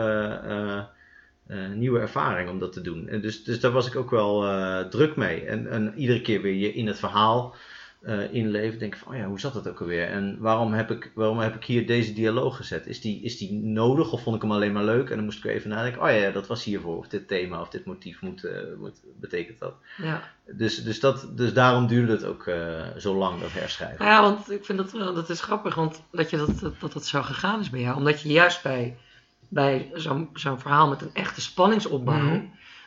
nieuwe 1.75 2.01
ervaring 2.01 2.51
om 2.51 2.59
dat 2.59 2.73
te 2.73 2.81
doen. 2.81 3.09
En 3.09 3.21
dus, 3.21 3.45
dus 3.45 3.61
daar 3.61 3.71
was 3.71 3.87
ik 3.87 3.97
ook 3.97 4.11
wel 4.11 4.47
eh, 4.47 4.81
druk 4.81 5.17
mee. 5.17 5.45
En, 5.45 5.71
en 5.71 5.95
iedere 5.97 6.21
keer 6.21 6.43
weer 6.43 6.55
je 6.55 6.75
in 6.75 6.87
het 6.87 6.99
verhaal 6.99 7.55
eh 8.05 8.33
inleven, 8.33 8.79
denk 8.79 8.95
ik 8.95 9.01
van, 9.01 9.13
oh 9.13 9.19
ja, 9.19 9.27
hoe 9.27 9.41
zat 9.41 9.53
dat 9.53 9.69
ook 9.69 9.81
alweer? 9.81 10.09
En 10.09 10.37
waarom 10.41 10.73
heb 10.73 10.91
ik, 10.91 11.11
waarom 11.15 11.39
heb 11.39 11.55
ik 11.55 11.65
hier 11.65 11.87
deze 11.87 12.13
dialoog 12.13 12.57
gezet? 12.57 12.87
Is 12.87 13.01
die, 13.01 13.23
is 13.23 13.39
die 13.39 13.53
nodig 13.53 14.13
of 14.13 14.23
vond 14.23 14.37
ik 14.37 14.43
hem 14.43 14.53
alleen 14.53 14.73
maar 14.73 14.85
leuk? 14.85 15.11
En 15.11 15.17
dan 15.17 15.25
moest 15.25 15.45
ik 15.45 15.51
even 15.51 15.71
nadenken, 15.71 16.03
oh 16.03 16.11
ja, 16.11 16.31
dat 16.31 16.47
was 16.47 16.65
hiervoor, 16.65 16.97
of 16.97 17.09
dit 17.09 17.29
thema 17.29 17.61
of 17.61 17.69
dit 17.69 17.85
motief 17.85 18.21
moet, 18.21 18.45
eh, 18.45 18.53
moet, 18.79 19.01
betekent 19.21 19.59
dat. 19.59 19.75
Ja. 19.97 20.23
Dus, 20.47 20.85
dus, 20.85 21.01
dat, 21.01 21.29
dus 21.37 21.53
daarom 21.53 21.87
duurde 21.87 22.13
het 22.13 22.25
ook 22.25 22.47
eh, 22.47 22.87
zo 22.97 23.15
lang, 23.15 23.41
dat 23.41 23.53
herschrijven. 23.53 24.05
Nou 24.05 24.11
ja, 24.11 24.23
want 24.23 24.51
ik 24.51 24.65
vind 24.65 24.79
dat 24.79 24.93
wel, 24.93 25.15
dat 25.15 25.31
is 25.31 25.41
grappig, 25.41 25.75
want 25.75 26.03
dat 26.11 26.31
je 26.31 26.37
dat, 26.37 26.59
dat, 26.61 26.81
dat, 26.81 26.93
dat 26.93 27.07
zo 27.07 27.23
gegaan 27.23 27.61
is 27.61 27.71
bij 27.71 27.81
jou. 27.81 27.97
Omdat 27.97 28.21
je 28.21 28.29
juist 28.29 28.63
bij, 28.63 28.97
bij 29.49 29.91
zo'n 29.95 30.31
zo'n 30.35 30.61
verhaal 30.61 30.89
met 30.89 31.03
een 31.03 31.11
echte 31.15 31.41
spanningsopbouw, 31.41 32.15
Mhm. 32.23 32.41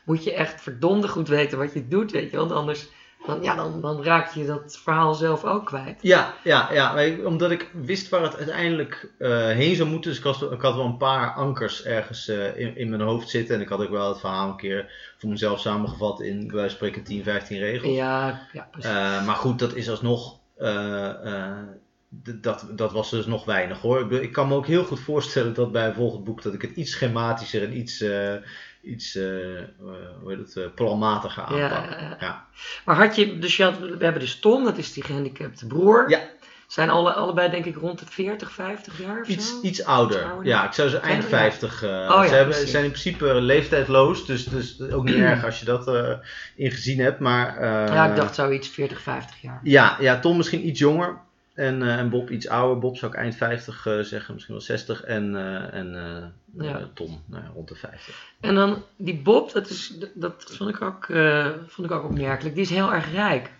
moet 0.05 0.23
je 0.23 0.33
echt 0.33 0.61
verdomde 0.61 1.07
goed 1.07 1.27
weten 1.27 1.57
wat 1.57 1.73
je 1.73 1.87
doet, 1.87 2.11
weet 2.11 2.31
je. 2.31 2.37
Want 2.37 2.51
anders, 2.51 2.87
dan, 3.25 3.41
ja, 3.43 3.55
dan, 3.55 3.81
dan 3.81 4.03
raak 4.03 4.33
je 4.33 4.45
dat 4.45 4.79
verhaal 4.83 5.13
zelf 5.13 5.43
ook 5.43 5.65
kwijt. 5.65 5.99
Ja, 6.01 6.33
ja, 6.43 6.73
ja. 6.73 7.15
omdat 7.25 7.51
ik 7.51 7.69
wist 7.73 8.09
waar 8.09 8.21
het 8.21 8.37
uiteindelijk 8.37 9.11
eh, 9.17 9.29
heen 9.47 9.75
zou 9.75 9.89
moeten. 9.89 10.09
Dus 10.09 10.19
ik 10.19 10.25
had, 10.25 10.51
ik 10.51 10.61
had 10.61 10.75
wel 10.75 10.85
een 10.85 10.97
paar 10.97 11.33
ankers 11.33 11.83
ergens 11.83 12.27
eh, 12.27 12.57
in, 12.59 12.77
in 12.77 12.89
mijn 12.89 13.01
hoofd 13.01 13.29
zitten. 13.29 13.55
En 13.55 13.61
ik 13.61 13.69
had 13.69 13.81
ook 13.81 13.89
wel 13.89 14.09
het 14.09 14.19
verhaal 14.19 14.49
een 14.49 14.55
keer 14.57 14.91
voor 15.17 15.29
mezelf 15.29 15.59
samengevat 15.59 16.21
in, 16.21 16.37
bij 16.47 16.55
wijze 16.55 16.59
van 16.77 16.87
spreken, 16.87 17.03
10, 17.03 17.23
15 17.23 17.57
regels. 17.59 17.95
Ja, 17.95 18.47
ja 18.53 18.67
precies. 18.71 18.89
Eh, 18.91 19.25
maar 19.25 19.35
goed, 19.35 19.59
dat 19.59 19.73
is 19.75 19.89
alsnog. 19.89 20.35
d- 20.57 20.61
dat, 22.09 22.65
dat 22.71 22.91
was 22.91 23.09
dus 23.09 23.25
nog 23.25 23.45
weinig 23.45 23.81
hoor. 23.81 23.99
Ik, 23.99 24.21
ik 24.21 24.31
kan 24.31 24.47
me 24.47 24.55
ook 24.55 24.67
heel 24.67 24.83
goed 24.83 24.99
voorstellen 24.99 25.53
dat 25.53 25.71
bij 25.71 25.87
een 25.87 25.93
volgend 25.93 26.23
boek 26.23 26.41
dat 26.41 26.53
ik 26.53 26.61
het 26.61 26.75
iets 26.75 26.91
schematischer 26.91 27.63
en 27.63 27.77
iets, 27.77 28.01
eh, 28.01 28.33
iets 28.81 29.15
eh, 29.15 29.57
eh, 29.57 29.65
hoe 30.21 30.31
heet 30.31 30.53
het, 30.53 30.75
planmatiger 30.75 31.43
aanpak. 31.43 31.89
Ja, 31.89 31.99
ja, 31.99 32.17
ja. 32.19 32.45
Maar 32.85 32.95
had 32.95 33.15
je, 33.15 33.37
dus 33.37 33.57
je 33.57 33.63
had, 33.63 33.79
we 33.79 33.97
hebben 33.99 34.19
dus 34.19 34.39
Tom, 34.39 34.63
dat 34.63 34.77
is 34.77 34.93
die 34.93 35.03
gehandicapte 35.03 35.67
broer. 35.67 36.09
Ja. 36.09 36.35
Zijn 36.67 36.89
alle, 36.89 37.13
allebei 37.13 37.49
denk 37.49 37.65
ik 37.65 37.75
rond 37.75 37.99
de 37.99 38.05
40, 38.05 38.51
50 38.51 38.99
jaar 38.99 39.21
of 39.21 39.27
Iets, 39.27 39.49
zo? 39.49 39.61
iets 39.61 39.83
ouder. 39.83 40.17
Iets 40.17 40.27
ouder. 40.27 40.45
Ja, 40.45 40.65
ik 40.65 40.73
zou 40.73 40.89
ze 40.89 40.97
eind 40.97 41.23
ja. 41.23 41.29
50. 41.29 41.83
eh 41.83 41.89
Oh 41.89 42.07
ja, 42.07 42.27
ze 42.27 42.35
hebben, 42.35 42.67
zijn 42.67 42.83
in 42.83 42.89
principe 42.89 43.33
leeftijdloos, 43.33 44.25
dus, 44.25 44.43
dus 44.43 44.81
ook 44.81 45.03
niet 45.03 45.15
erg 45.15 45.45
als 45.45 45.59
je 45.59 45.65
dat 45.65 45.87
eh 45.87 46.13
ingezien 46.55 46.99
hebt. 46.99 47.19
Maar, 47.19 47.63
ja, 47.93 48.09
ik 48.09 48.15
dacht 48.15 48.35
zoiets 48.35 48.67
40, 48.67 49.01
50 49.01 49.41
jaar. 49.41 49.59
ja, 49.63 49.97
ja, 49.99 50.19
Tom 50.19 50.37
misschien 50.37 50.67
iets 50.67 50.79
jonger 50.79 51.25
en, 51.57 51.81
eh, 51.81 51.97
en 51.97 52.09
Bob 52.09 52.29
iets 52.29 52.47
ouder. 52.47 52.79
Bob 52.79 52.97
zou 52.97 53.11
ik 53.11 53.17
eind 53.17 53.35
50 53.35 53.85
eh, 53.85 53.99
zeggen, 53.99 54.33
misschien 54.33 54.55
wel 54.55 54.63
60. 54.63 55.03
En, 55.03 55.35
eh, 55.35 55.73
en 55.79 55.87
Ja. 56.57 56.89
Tom 56.93 57.23
nou 57.25 57.43
ja, 57.43 57.49
rond 57.53 57.67
de 57.67 57.75
50. 57.75 58.25
En 58.39 58.55
dan 58.55 58.83
die 58.95 59.15
Bob, 59.21 59.51
dat, 59.51 59.69
is, 59.69 59.93
dat 60.13 60.43
vond, 60.57 60.69
ik 60.69 60.81
ook, 60.81 61.05
vond 61.67 61.87
ik 61.87 61.91
ook 61.91 62.03
opmerkelijk. 62.03 62.55
Die 62.55 62.63
is 62.63 62.69
heel 62.69 62.93
erg 62.93 63.11
rijk. 63.11 63.51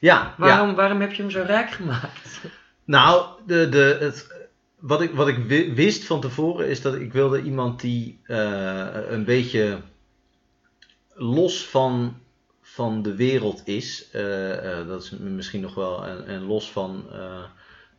Ja, 0.00 0.16
ja. 0.22 0.34
Waarom, 0.38 0.74
waarom 0.74 1.00
heb 1.00 1.12
je 1.12 1.22
hem 1.22 1.30
zo 1.30 1.42
rijk 1.46 1.70
gemaakt? 1.70 2.40
Nou, 2.84 3.26
de, 3.46 3.68
de, 3.68 3.96
het, 4.00 4.46
wat 4.78 5.00
ik, 5.02 5.14
wat 5.14 5.28
ik 5.28 5.36
wi- 5.36 5.74
wist 5.74 6.04
van 6.04 6.20
tevoren 6.20 6.68
is 6.68 6.82
dat 6.82 6.94
ik 6.94 7.12
wilde 7.12 7.42
iemand 7.42 7.80
die 7.80 8.20
een 8.26 9.24
beetje 9.24 9.78
los 11.14 11.66
van, 11.68 12.16
van 12.74 13.02
de 13.02 13.14
wereld 13.14 13.62
is. 13.64 14.08
Eh, 14.10 14.78
eh, 14.80 14.86
dat 14.86 15.02
is 15.02 15.10
misschien 15.10 15.60
nog 15.60 15.74
wel. 15.74 16.06
En, 16.06 16.42
los 16.42 16.70
van, 16.70 17.04
eh, 17.12 17.44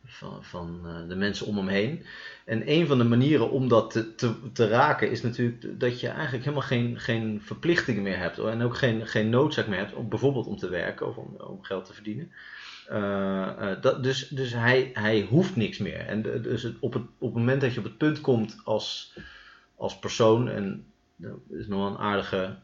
van, 0.04 0.44
van 0.44 0.80
de 1.08 1.16
mensen 1.16 1.46
om 1.46 1.56
hem 1.56 1.68
heen. 1.68 2.04
En 2.44 2.70
een 2.70 2.86
van 2.86 2.98
de 2.98 3.04
manieren 3.04 3.50
om 3.50 3.68
dat 3.68 3.90
te, 3.90 4.14
te, 4.14 4.52
te 4.52 4.68
raken 4.68 5.10
is 5.10 5.22
natuurlijk 5.22 5.80
dat 5.80 6.00
je 6.00 6.08
eigenlijk 6.08 6.44
helemaal 6.44 6.66
geen, 6.66 7.00
geen 7.00 7.42
verplichtingen 7.42 8.02
meer 8.02 8.18
hebt. 8.18 8.38
En 8.38 8.62
ook 8.62 8.76
geen, 8.76 9.06
geen 9.06 9.30
noodzaak 9.30 9.66
meer 9.66 9.78
hebt 9.78 9.94
om 9.94 10.08
bijvoorbeeld 10.08 10.46
om 10.46 10.56
te 10.56 10.68
werken 10.68 11.06
of 11.06 11.16
om, 11.16 11.36
om 11.38 11.62
geld 11.62 11.84
te 11.84 11.94
verdienen. 11.94 12.32
Dat, 13.80 14.02
dus 14.02 14.28
dus 14.28 14.52
hij, 14.52 14.90
hij 14.92 15.20
hoeft 15.20 15.56
niks 15.56 15.78
meer. 15.78 15.98
En 15.98 16.22
dus 16.22 16.72
op, 16.80 16.92
het, 16.92 17.02
op 17.18 17.28
het 17.28 17.38
moment 17.38 17.60
dat 17.60 17.72
je 17.72 17.78
op 17.78 17.84
het 17.84 17.98
punt 17.98 18.20
komt 18.20 18.60
als, 18.64 19.16
als 19.76 19.98
persoon, 19.98 20.48
en 20.48 20.84
dat 21.16 21.38
is 21.48 21.66
nog 21.66 21.78
wel 21.78 21.88
een 21.88 21.98
aardige 21.98 22.56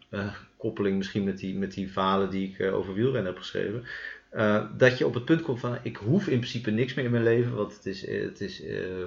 koppeling 0.62 0.96
misschien 0.96 1.25
met 1.25 1.38
die, 1.38 1.55
met 1.55 1.72
die 1.72 1.92
verhalen 1.92 2.31
die 2.31 2.48
ik 2.48 2.59
eh, 2.59 2.75
over 2.75 2.94
wielrennen 2.94 3.33
heb 3.33 3.38
geschreven, 3.38 3.85
eh, 4.31 4.64
dat 4.77 4.98
je 4.98 5.07
op 5.07 5.14
het 5.14 5.25
punt 5.25 5.42
komt 5.42 5.61
van 5.61 5.79
ik 5.83 5.96
hoef 5.96 6.29
in 6.29 6.38
principe 6.38 6.70
niks 6.70 6.94
meer 6.94 7.05
in 7.05 7.11
mijn 7.11 7.22
leven, 7.22 7.55
want 7.55 7.75
het 7.75 7.87
is, 7.87 8.05
eh, 8.05 8.22
het 8.22 8.40
is 8.40 8.62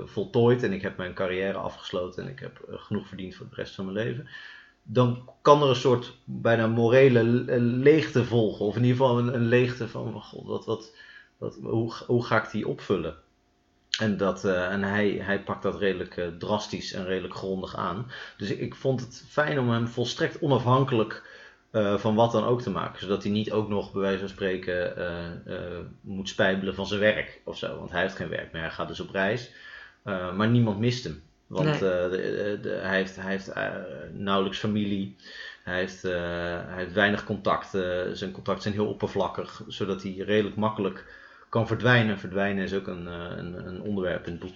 voltooid 0.05 0.63
en 0.63 0.73
ik 0.73 0.81
heb 0.81 0.97
mijn 0.97 1.13
carrière 1.13 1.57
afgesloten 1.57 2.23
en 2.23 2.29
ik 2.29 2.39
heb 2.39 2.65
genoeg 2.69 3.07
verdiend 3.07 3.35
voor 3.35 3.45
de 3.49 3.55
rest 3.55 3.75
van 3.75 3.85
mijn 3.85 3.97
leven. 4.07 4.27
Dan 4.83 5.29
kan 5.41 5.61
er 5.61 5.69
een 5.69 5.75
soort 5.75 6.17
bijna 6.23 6.67
morele 6.67 7.23
le- 7.23 7.57
leegte 7.57 8.25
volgen. 8.25 8.65
Of 8.65 8.75
in 8.75 8.83
ieder 8.83 8.97
geval 8.97 9.19
een, 9.19 9.45
leegte 9.45 9.87
van, 9.87 10.21
god, 10.21 10.45
wat, 10.45 10.65
wat, 10.65 10.95
wat, 11.37 11.57
hoe, 11.61 11.93
hoe 12.07 12.25
ga 12.25 12.43
ik 12.43 12.51
die 12.51 12.67
opvullen? 12.67 13.15
En, 13.99 14.17
dat, 14.17 14.43
en 14.45 14.83
hij, 14.83 15.09
hij 15.09 15.43
pakt 15.43 15.63
dat 15.63 15.79
redelijk 15.79 16.31
drastisch 16.39 16.93
en 16.93 17.05
redelijk 17.05 17.35
grondig 17.35 17.75
aan. 17.75 18.11
Dus 18.37 18.49
ik, 18.49 18.59
ik 18.59 18.75
vond 18.75 18.99
het 18.99 19.25
fijn 19.29 19.59
om 19.59 19.69
hem 19.69 19.87
volstrekt 19.87 20.41
onafhankelijk 20.41 21.23
eh, 21.75 21.97
van 21.97 22.15
wat 22.15 22.31
dan 22.31 22.43
ook 22.45 22.61
te 22.61 22.69
maken. 22.69 22.99
Zodat 22.99 23.23
hij 23.23 23.31
niet 23.31 23.51
ook 23.51 23.69
nog, 23.69 23.91
bij 23.91 24.01
wijze 24.01 24.19
van 24.19 24.29
spreken, 24.29 24.97
eh, 24.97 25.25
eh, 25.55 25.79
moet 26.01 26.29
spijbelen 26.29 26.75
van 26.75 26.87
zijn 26.87 26.99
werk 26.99 27.41
of 27.43 27.57
zo. 27.57 27.77
Want 27.77 27.91
hij 27.91 28.01
heeft 28.01 28.15
geen 28.15 28.29
werk 28.29 28.51
meer, 28.51 28.61
hij 28.61 28.71
gaat 28.71 28.87
dus 28.87 28.99
op 28.99 29.09
reis. 29.11 29.51
Maar 30.35 30.47
niemand 30.49 30.79
mist 30.79 31.03
hem. 31.03 31.23
Want 31.47 31.65
Nee. 31.69 31.79
de, 31.79 32.59
de- 32.61 32.69
hij 32.81 32.95
heeft, 32.97 33.15
hij 33.15 33.31
heeft 33.31 33.53
nauwelijks 34.13 34.59
familie. 34.59 35.15
Hij 35.63 35.77
heeft, 35.79 36.01
hij 36.01 36.75
heeft 36.75 36.93
weinig 36.93 37.23
contacten. 37.23 38.17
Zijn 38.17 38.31
contacten 38.31 38.63
zijn 38.63 38.73
heel 38.73 38.87
oppervlakkig. 38.87 39.61
Zodat 39.67 40.03
hij 40.03 40.11
redelijk 40.17 40.55
makkelijk 40.55 41.05
kan 41.49 41.67
verdwijnen. 41.67 42.19
Verdwijnen 42.19 42.63
is 42.63 42.73
ook 42.73 42.87
een, 42.87 43.05
een, 43.05 43.67
een 43.67 43.81
onderwerp 43.81 44.25
in 44.25 44.31
het 44.31 44.41
boek. 44.41 44.53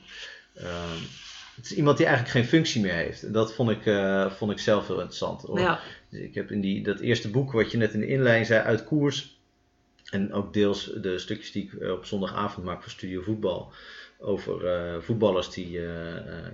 Het 1.60 1.72
is 1.72 1.78
iemand 1.78 1.98
die 1.98 2.06
eigenlijk 2.06 2.36
geen 2.38 2.46
functie 2.48 2.82
meer 2.82 2.94
heeft. 2.94 3.24
En 3.24 3.32
dat 3.32 3.54
vond 3.54 3.70
ik, 3.70 3.86
eh, 3.86 4.32
vond 4.32 4.52
ik 4.52 4.60
zelf 4.60 4.88
heel 4.88 4.96
interessant. 4.96 5.46
Ja, 5.54 5.80
Dus 6.10 6.20
ik 6.20 6.36
heb 6.36 6.52
in 6.52 6.62
die, 6.62 6.84
dat 6.84 7.00
eerste 7.00 7.30
boek, 7.30 7.52
wat 7.52 7.72
je 7.72 7.78
net 7.78 7.94
in 7.94 8.00
de 8.00 8.08
inleiding 8.08 8.48
zei, 8.48 8.64
uit 8.64 8.84
koers. 8.84 9.38
En 10.10 10.34
ook 10.34 10.54
deels 10.54 10.92
de 11.02 11.18
stukjes 11.18 11.52
die 11.52 11.64
ik 11.64 11.74
eh, 11.74 11.92
op 11.92 12.06
zondagavond 12.06 12.66
maak 12.66 12.82
voor 12.82 12.92
Studio 12.92 13.22
Voetbal. 13.22 13.72
Over 14.20 14.68
eh, 14.68 15.02
voetballers 15.02 15.50
die 15.50 15.80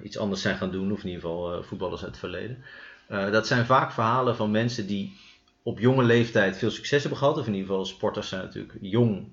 iets 0.03 0.17
anders 0.17 0.41
zijn 0.41 0.57
gaan 0.57 0.71
doen, 0.71 0.91
of 0.91 0.99
in 0.99 1.05
ieder 1.09 1.21
geval 1.21 1.63
voetballers 1.63 2.01
uit 2.01 2.09
het 2.11 2.19
verleden. 2.19 2.63
Dat 3.07 3.47
zijn 3.47 3.65
vaak 3.65 3.91
verhalen 3.91 4.35
van 4.35 4.51
mensen 4.51 4.87
die 4.87 5.17
op 5.63 5.79
jonge 5.79 6.03
leeftijd 6.03 6.57
veel 6.57 6.69
succes 6.71 7.01
hebben 7.01 7.19
gehad. 7.19 7.37
Of 7.37 7.47
in 7.47 7.53
ieder 7.53 7.67
geval 7.67 7.85
sporters 7.85 8.29
zijn 8.29 8.41
natuurlijk 8.43 8.73
jong, 8.81 9.27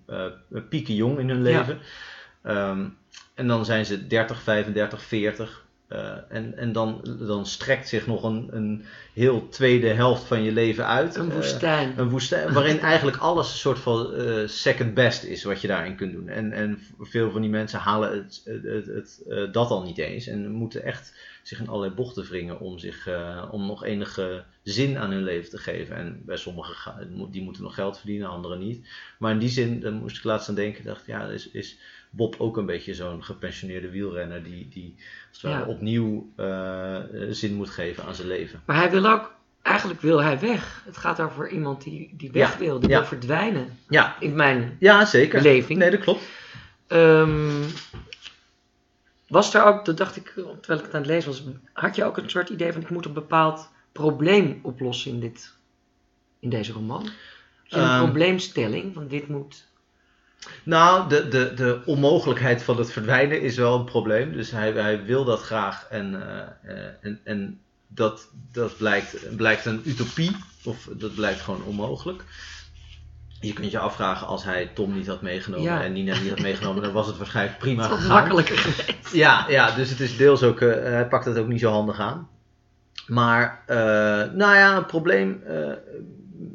pieken 0.68 0.94
jong 0.94 1.18
in 1.18 1.28
hun 1.28 1.44
Ja. 1.44 1.58
leven. 1.58 1.78
Ehm, 2.42 2.88
en 3.34 3.46
dan 3.46 3.64
zijn 3.64 3.86
ze 3.86 4.06
30, 4.06 4.42
35, 4.42 5.02
40. 5.02 5.61
Eh, 5.92 6.16
en 6.28 6.56
en 6.56 6.72
dan, 6.72 7.16
dan 7.18 7.46
strekt 7.46 7.88
zich 7.88 8.06
nog 8.06 8.22
een, 8.22 8.48
een 8.50 8.84
heel 9.12 9.48
tweede 9.48 9.88
helft 9.88 10.24
van 10.24 10.42
je 10.42 10.52
leven 10.52 10.86
uit. 10.86 11.16
een 11.16 11.30
Eh, 11.30 11.34
woestijn. 11.34 11.94
een 11.96 12.08
woestijn 12.08 12.52
waarin 12.52 12.80
eigenlijk 12.92 13.16
alles 13.16 13.52
een 13.52 13.58
soort 13.58 13.78
van 13.78 14.14
eh, 14.14 14.46
second 14.46 14.94
best 14.94 15.24
is 15.24 15.44
wat 15.44 15.60
je 15.60 15.68
daarin 15.68 15.96
kunt 15.96 16.12
doen. 16.12 16.28
En, 16.28 16.52
en 16.52 16.78
veel 17.00 17.30
van 17.30 17.40
die 17.40 17.50
mensen 17.50 17.78
halen 17.78 18.12
het, 18.12 18.42
het, 18.44 18.62
het, 18.62 18.86
het, 18.86 19.52
dat 19.54 19.70
al 19.70 19.82
niet 19.82 19.98
eens. 19.98 20.26
En 20.26 20.50
moeten 20.50 20.82
echt 20.82 21.14
zich 21.42 21.60
in 21.60 21.68
allerlei 21.68 21.94
bochten 21.94 22.24
wringen 22.24 22.60
om, 22.60 22.78
zich, 22.78 23.08
om 23.50 23.66
nog 23.66 23.84
enige 23.84 24.44
zin 24.62 24.98
aan 24.98 25.10
hun 25.10 25.22
leven 25.22 25.50
te 25.50 25.58
geven. 25.58 25.96
En 25.96 26.22
bij 26.24 26.36
sommigen 26.36 27.08
die 27.30 27.42
moeten 27.42 27.62
nog 27.62 27.74
geld 27.74 27.98
verdienen, 27.98 28.28
anderen 28.28 28.58
niet. 28.58 28.88
Maar 29.18 29.32
in 29.32 29.38
die 29.38 29.48
zin, 29.48 29.80
daar 29.80 29.92
moest 29.92 30.16
ik 30.16 30.24
laatst 30.24 30.48
aan 30.48 30.54
denken. 30.54 30.84
dacht 30.84 31.06
ja, 31.06 31.26
is, 31.26 31.50
is 31.50 31.78
Bob 32.14 32.34
ook 32.38 32.56
een 32.56 32.66
beetje 32.66 32.94
zo'n 32.94 33.24
gepensioneerde 33.24 33.90
wielrenner 33.90 34.42
die, 34.42 34.68
die 34.68 34.94
als 34.98 35.42
het 35.42 35.50
ware 35.50 35.64
Ja. 35.64 35.70
opnieuw 35.70 36.32
eh, 36.36 36.98
zin 37.30 37.54
moet 37.54 37.70
geven 37.70 38.04
aan 38.04 38.14
zijn 38.14 38.28
leven. 38.28 38.62
Maar 38.64 38.76
hij 38.76 38.90
wil 38.90 39.06
ook, 39.10 39.34
eigenlijk 39.62 40.00
wil 40.00 40.22
hij 40.22 40.38
weg. 40.40 40.82
Het 40.84 40.96
gaat 40.96 41.20
over 41.20 41.48
iemand 41.48 41.82
die, 41.82 42.14
die 42.16 42.30
weg 42.32 42.52
Ja, 42.52 42.58
wil, 42.58 42.80
die 42.80 42.88
ja. 42.88 42.98
wil 42.98 43.06
verdwijnen. 43.06 43.78
Ja, 43.88 44.16
In 44.20 44.34
mijn 44.34 44.76
ja 44.80 45.04
zeker. 45.04 45.42
beleving. 45.42 45.78
Nee, 45.78 45.90
dat 45.90 46.00
klopt. 46.00 46.22
Ehm, 46.86 47.62
was 49.28 49.54
er 49.54 49.64
ook, 49.64 49.84
dat 49.84 49.96
dacht 49.96 50.16
ik 50.16 50.24
terwijl 50.28 50.78
ik 50.78 50.84
het 50.84 50.94
aan 50.94 51.00
het 51.00 51.06
lezen 51.10 51.30
was, 51.30 51.42
had 51.72 51.96
je 51.96 52.04
ook 52.04 52.16
een 52.16 52.30
soort 52.30 52.48
idee 52.48 52.72
van 52.72 52.80
ik 52.82 52.90
moet 52.90 53.04
een 53.04 53.12
bepaald 53.12 53.68
probleem 53.92 54.58
oplossen 54.62 55.10
in, 55.10 55.20
dit, 55.20 55.52
in 56.40 56.48
deze 56.50 56.72
roman? 56.72 57.02
Een 57.68 57.80
Ehm. 57.80 58.02
probleemstelling 58.04 58.94
van 58.94 59.08
dit 59.08 59.28
moet. 59.28 59.66
Nou, 60.62 61.08
de, 61.08 61.28
de, 61.28 61.52
de 61.54 61.80
onmogelijkheid 61.86 62.62
van 62.62 62.76
het 62.78 62.92
verdwijnen 62.92 63.40
is 63.40 63.56
wel 63.56 63.78
een 63.78 63.84
probleem. 63.84 64.32
Dus 64.32 64.50
hij, 64.50 64.72
hij 64.72 65.04
wil 65.04 65.24
dat 65.24 65.42
graag 65.42 65.86
en, 65.90 66.22
eh, 66.22 66.76
eh, 66.76 66.92
en, 67.00 67.20
en 67.24 67.60
dat, 67.86 68.28
dat 68.52 68.76
blijkt, 68.76 69.36
blijkt 69.36 69.64
een 69.64 69.82
utopie, 69.84 70.36
of 70.64 70.88
dat 70.92 71.14
blijkt 71.14 71.40
gewoon 71.40 71.62
onmogelijk. 71.64 72.24
Je 73.40 73.52
kunt 73.52 73.70
je 73.70 73.78
afvragen, 73.78 74.26
als 74.26 74.44
hij 74.44 74.70
Tom 74.74 74.92
niet 74.94 75.06
had 75.06 75.22
meegenomen 75.22 75.66
Ja. 75.66 75.82
en 75.82 75.92
Nina 75.92 76.18
niet 76.18 76.30
had 76.30 76.40
meegenomen, 76.40 76.82
dan 76.82 76.92
was 76.92 77.06
het 77.06 77.16
waarschijnlijk 77.16 77.58
prima 77.58 77.88
gegaan. 77.88 78.08
makkelijker 78.08 78.58
geweest. 78.58 79.12
Ja, 79.12 79.44
ja, 79.48 79.70
dus 79.70 79.90
het 79.90 80.00
is 80.00 80.16
deels 80.16 80.42
ook, 80.42 80.60
eh, 80.60 80.82
hij 80.82 81.08
pakt 81.08 81.24
het 81.24 81.38
ook 81.38 81.48
niet 81.48 81.60
zo 81.60 81.70
handig 81.70 81.98
aan. 81.98 82.28
Maar, 83.06 83.62
nou 84.34 84.54
ja, 84.54 84.76
een 84.76 84.86
probleem, 84.86 85.42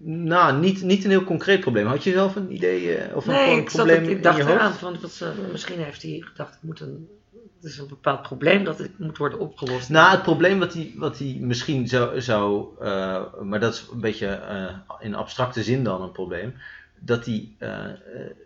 nou, 0.04 0.60
niet, 0.60 0.82
niet 0.82 1.04
een 1.04 1.10
heel 1.10 1.24
concreet 1.24 1.60
probleem. 1.60 1.86
Had 1.86 2.04
je 2.04 2.12
zelf 2.12 2.36
een 2.36 2.54
idee 2.54 2.96
eh, 2.96 3.16
of 3.16 3.28
een, 3.28 3.34
Nee, 3.34 3.58
ik, 3.58 3.66
probleem 3.66 4.04
ik 4.04 4.10
in 4.10 4.22
dacht 4.22 4.38
je 4.38 4.44
eraan 4.44 4.74
van, 4.74 4.98
wat, 5.02 5.12
ze- 5.12 5.34
misschien 5.52 5.80
heeft 5.80 6.02
hij 6.02 6.24
gedacht, 6.26 6.54
ik 6.54 6.62
moet 6.62 6.80
een, 6.80 7.08
het 7.62 7.72
is 7.72 7.78
een 7.78 7.88
bepaald 7.88 8.22
probleem 8.22 8.64
dat 8.64 8.78
het 8.78 9.00
moet 9.00 9.18
worden 9.18 9.40
opgelost. 9.40 9.90
Nou, 9.90 10.12
het 10.12 10.22
probleem 10.24 10.60
wat 10.60 10.74
hij, 10.74 10.92
wat 10.96 11.18
hij 11.20 11.38
misschien 11.42 11.88
zou, 11.88 12.22
zou 12.22 12.68
eh, 12.82 13.24
maar 13.44 13.60
dat 13.60 13.74
is 13.74 13.86
een 13.94 14.00
beetje 14.00 14.28
eh, 14.28 14.74
in 15.00 15.16
abstracte 15.16 15.64
zin 15.64 15.84
dan 15.84 16.02
een 16.02 16.12
probleem, 16.12 16.54
dat 17.00 17.26
hij 17.26 17.50
eh, 17.58 17.86
eh, 17.86 17.92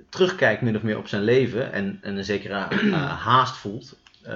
terugkijkt 0.09 0.61
min 0.61 0.75
of 0.75 0.81
meer 0.81 0.97
op 0.97 1.07
zijn 1.07 1.23
leven 1.23 1.71
en, 1.73 1.99
en 2.01 2.17
een 2.17 2.25
zekere 2.25 2.53
eh, 2.69 3.17
haast 3.27 3.57
voelt. 3.57 3.99
Eh, 4.21 4.33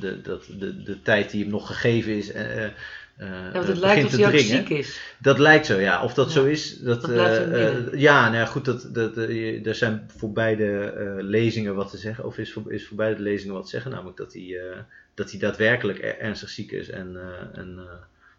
de, 0.00 0.20
dat, 0.22 0.44
de, 0.58 0.82
de 0.82 1.02
tijd 1.02 1.30
die 1.30 1.42
hem 1.42 1.50
nog 1.52 1.66
gegeven 1.66 2.16
is, 2.16 2.32
eh, 2.32 2.64
eh, 2.64 2.70
ja, 3.18 3.50
want 3.52 3.66
het 3.66 3.76
eh, 3.76 3.80
lijkt 3.82 4.04
alsof 4.04 4.20
hij 4.20 4.28
ook 4.32 4.38
ziek 4.38 4.68
is. 4.68 5.00
Dat 5.18 5.38
lijkt 5.38 5.66
zo, 5.66 5.78
ja. 5.80 6.02
Of 6.02 6.14
dat 6.14 6.26
Ja. 6.26 6.32
zo 6.32 6.44
is, 6.44 6.78
dat, 6.78 7.10
eh, 7.10 7.66
eh, 7.66 7.74
ja, 7.92 8.24
nou 8.24 8.36
ja, 8.36 8.44
goed, 8.46 8.64
dat, 8.64 8.88
dat, 8.94 9.16
eh, 9.16 9.66
er 9.66 9.74
zijn 9.74 10.10
voor 10.16 10.32
beide 10.32 10.80
eh, 10.80 11.12
lezingen 11.24 11.74
wat 11.74 11.90
te 11.90 11.96
zeggen, 11.96 12.24
of 12.24 12.38
is 12.38 12.52
voor, 12.52 12.72
is 12.72 12.86
voor 12.86 12.96
beide 12.96 13.22
lezingen 13.22 13.54
wat 13.54 13.64
te 13.64 13.70
zeggen, 13.70 13.90
namelijk 13.90 14.16
dat 14.16 14.32
hij, 14.32 14.42
eh, 14.42 14.76
dat 15.14 15.30
hij 15.30 15.40
daadwerkelijk 15.40 15.98
er- 16.02 16.18
ernstig 16.18 16.48
ziek 16.48 16.70
is. 16.72 16.90
En, 16.90 17.16
eh, 17.16 17.58
en, 17.60 17.74
eh, 17.78 17.84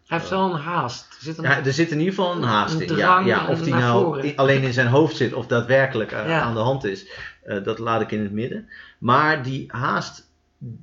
Hij 0.06 0.18
heeft 0.18 0.30
wel 0.30 0.52
een 0.54 0.60
haast. 0.60 1.06
Er 1.16 1.22
zit 1.24 1.38
een, 1.38 1.44
ja, 1.44 1.64
er 1.64 1.72
zit 1.72 1.90
in 1.90 1.98
ieder 1.98 2.14
geval 2.14 2.36
een 2.36 2.42
haast 2.42 2.80
in. 2.80 2.96
Ja, 2.96 3.20
ja, 3.20 3.48
of 3.48 3.62
die 3.62 3.74
nou 3.74 4.04
voren. 4.04 4.36
alleen 4.36 4.62
in 4.62 4.72
zijn 4.72 4.86
hoofd 4.86 5.16
zit 5.16 5.32
of 5.32 5.46
daadwerkelijk 5.46 6.12
eh, 6.12 6.26
Ja. 6.28 6.40
aan 6.40 6.54
de 6.54 6.60
hand 6.60 6.84
is, 6.84 7.06
eh, 7.42 7.64
dat 7.64 7.78
laat 7.78 8.00
ik 8.00 8.10
in 8.12 8.20
het 8.22 8.32
midden. 8.32 8.68
Maar 8.98 9.42
die 9.42 9.64
haast, 9.68 10.29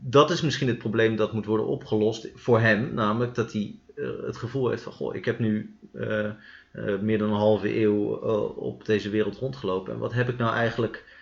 dat 0.02 0.30
is 0.30 0.42
misschien 0.42 0.68
het 0.68 0.78
probleem 0.78 1.16
dat 1.16 1.34
moet 1.34 1.46
worden 1.46 1.68
opgelost 1.68 2.30
voor 2.36 2.60
hem. 2.60 2.94
Namelijk 2.94 3.36
dat 3.36 3.54
hij 3.54 3.76
eh, 3.96 4.06
het 4.26 4.38
gevoel 4.38 4.70
heeft 4.70 4.84
van, 4.84 4.92
goh, 4.92 5.16
ik 5.16 5.26
heb 5.26 5.40
nu 5.40 5.78
eh, 5.94 6.26
eh, 6.26 6.34
meer 7.02 7.18
dan 7.18 7.30
een 7.30 7.36
halve 7.36 7.80
eeuw 7.80 8.16
op 8.56 8.86
deze 8.86 9.10
wereld 9.10 9.38
rondgelopen. 9.38 9.94
En 9.94 10.00
wat 10.00 10.14
heb 10.14 10.30
ik 10.30 10.38
nou 10.38 10.56
eigenlijk... 10.56 11.16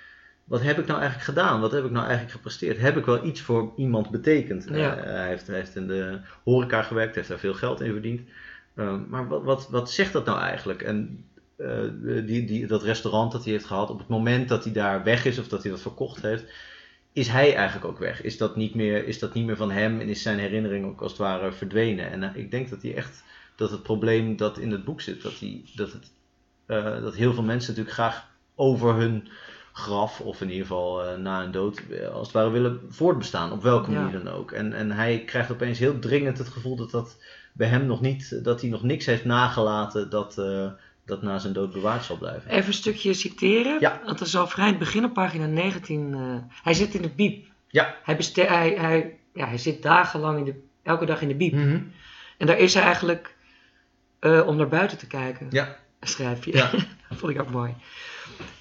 Wat 0.44 0.62
heb 0.62 0.80
ik 0.80 0.86
nou 0.86 1.00
eigenlijk 1.00 1.30
gedaan? 1.30 1.62
Wat 1.62 1.72
heb 1.72 1.86
ik 1.86 1.92
nou 1.92 2.04
eigenlijk 2.04 2.36
gepresteerd? 2.36 2.78
Heb 2.78 2.98
ik 2.98 3.06
wel 3.06 3.26
iets 3.26 3.42
voor 3.42 3.74
iemand 3.76 4.10
betekend? 4.10 4.68
Ja. 4.70 4.96
Hij, 4.96 5.28
heeft, 5.28 5.48
hij 5.48 5.56
heeft 5.56 5.76
in 5.76 5.88
de 5.88 6.20
horeca 6.44 6.82
gewerkt, 6.82 7.16
heeft 7.16 7.28
daar 7.28 7.40
veel 7.40 7.54
geld 7.54 7.82
in 7.82 7.92
verdiend. 7.92 8.22
Ehm, 8.76 9.10
maar 9.10 9.28
wat, 9.28 9.44
wat, 9.44 9.70
wat 9.70 9.92
zegt 9.92 10.14
dat 10.14 10.26
nou 10.26 10.40
eigenlijk? 10.40 10.82
En 10.82 11.26
die, 12.26 12.46
die, 12.46 12.68
dat 12.68 12.84
restaurant 12.84 13.32
dat 13.32 13.44
hij 13.44 13.54
heeft 13.54 13.66
gehad, 13.66 13.90
op 13.90 13.98
het 13.98 14.08
moment 14.08 14.50
dat 14.50 14.64
hij 14.64 14.74
daar 14.74 15.04
weg 15.04 15.26
is 15.26 15.40
of 15.40 15.48
dat 15.48 15.62
hij 15.62 15.72
dat 15.72 15.82
verkocht 15.82 16.22
heeft, 16.22 16.46
is 17.16 17.28
hij 17.28 17.56
eigenlijk 17.56 17.86
ook 17.86 18.00
weg? 18.00 18.22
Is 18.22 18.38
dat 18.38 18.56
niet 18.56 18.76
meer, 18.76 19.08
is 19.08 19.20
dat 19.20 19.34
niet 19.34 19.46
meer 19.46 19.56
van 19.56 19.72
hem 19.72 20.00
en 20.00 20.08
is 20.08 20.22
zijn 20.22 20.40
herinnering 20.40 20.86
ook 20.86 21.02
als 21.02 21.12
het 21.12 21.22
ware 21.22 21.52
verdwenen? 21.52 22.12
En 22.12 22.24
eh, 22.24 22.36
ik 22.36 22.52
denk 22.52 22.70
dat 22.70 22.82
hij 22.82 22.96
echt, 22.96 23.24
dat 23.56 23.72
het 23.72 23.84
probleem 23.84 24.38
dat 24.38 24.58
in 24.58 24.72
het 24.72 24.84
boek 24.84 25.02
zit, 25.02 25.22
dat, 25.22 25.40
hij, 25.40 25.62
dat, 25.76 25.92
het, 25.92 26.12
eh, 26.66 27.02
dat 27.02 27.16
heel 27.16 27.34
veel 27.34 27.44
mensen 27.44 27.70
natuurlijk 27.70 27.96
graag 27.96 28.28
over 28.56 28.94
hun 28.96 29.28
graf, 29.74 30.22
of 30.22 30.42
in 30.42 30.50
ieder 30.50 30.66
geval 30.66 31.04
eh, 31.04 31.18
na 31.18 31.42
hun 31.42 31.52
dood, 31.52 31.82
als 32.12 32.28
het 32.28 32.36
ware 32.36 32.50
willen 32.50 32.80
voortbestaan, 32.90 33.52
op 33.52 33.62
welke 33.64 33.92
Ja. 33.92 34.02
manier 34.02 34.24
dan 34.24 34.34
ook. 34.34 34.52
En, 34.52 34.74
en 34.74 34.92
hij 34.92 35.24
krijgt 35.26 35.52
opeens 35.52 35.80
heel 35.80 36.00
dringend 36.00 36.38
het 36.38 36.50
gevoel 36.50 36.76
dat 36.76 36.92
dat 36.92 37.18
bij 37.54 37.68
hem 37.68 37.86
nog 37.86 38.02
niet, 38.02 38.44
dat 38.44 38.62
hij 38.62 38.70
nog 38.70 38.84
niks 38.84 39.06
heeft 39.06 39.26
nagelaten 39.26 40.10
dat, 40.10 40.42
dat 41.06 41.22
na 41.22 41.38
zijn 41.38 41.54
dood 41.54 41.74
bewaard 41.74 42.04
zal 42.04 42.18
blijven. 42.18 42.52
Even 42.52 42.68
een 42.68 42.74
stukje 42.74 43.14
citeren. 43.14 43.80
Ja. 43.80 44.02
Dat 44.06 44.22
is 44.22 44.36
al 44.36 44.48
vrij 44.48 44.66
in 44.66 44.70
het 44.70 44.80
begin 44.80 45.06
op 45.06 45.14
pagina 45.14 45.46
19. 45.46 46.14
eh, 46.14 46.54
hij 46.64 46.74
zit 46.74 46.94
in 46.94 47.02
de 47.02 47.10
biep. 47.10 47.46
Ja. 47.68 47.96
Hij, 48.04 48.18
hij, 48.34 48.76
hij, 48.78 49.18
ja, 49.34 49.48
hij 49.48 49.58
zit 49.58 49.84
dagenlang 49.84 50.38
in 50.38 50.44
de, 50.46 50.62
elke 50.84 51.06
dag 51.06 51.22
in 51.22 51.28
de 51.28 51.36
biep. 51.36 51.54
Mhm. 51.54 51.80
En 52.38 52.48
daar 52.48 52.58
is 52.58 52.74
hij 52.74 52.84
eigenlijk 52.84 53.36
eh, 54.20 54.48
om 54.48 54.56
naar 54.56 54.68
buiten 54.68 54.98
te 54.98 55.08
kijken. 55.08 55.48
Ja. 55.50 55.76
Schrijf 56.02 56.46
je. 56.46 56.54
Ja. 56.54 56.70
dat 57.10 57.18
vond 57.18 57.32
ik 57.32 57.42
ook 57.42 57.52
mooi. 57.52 57.74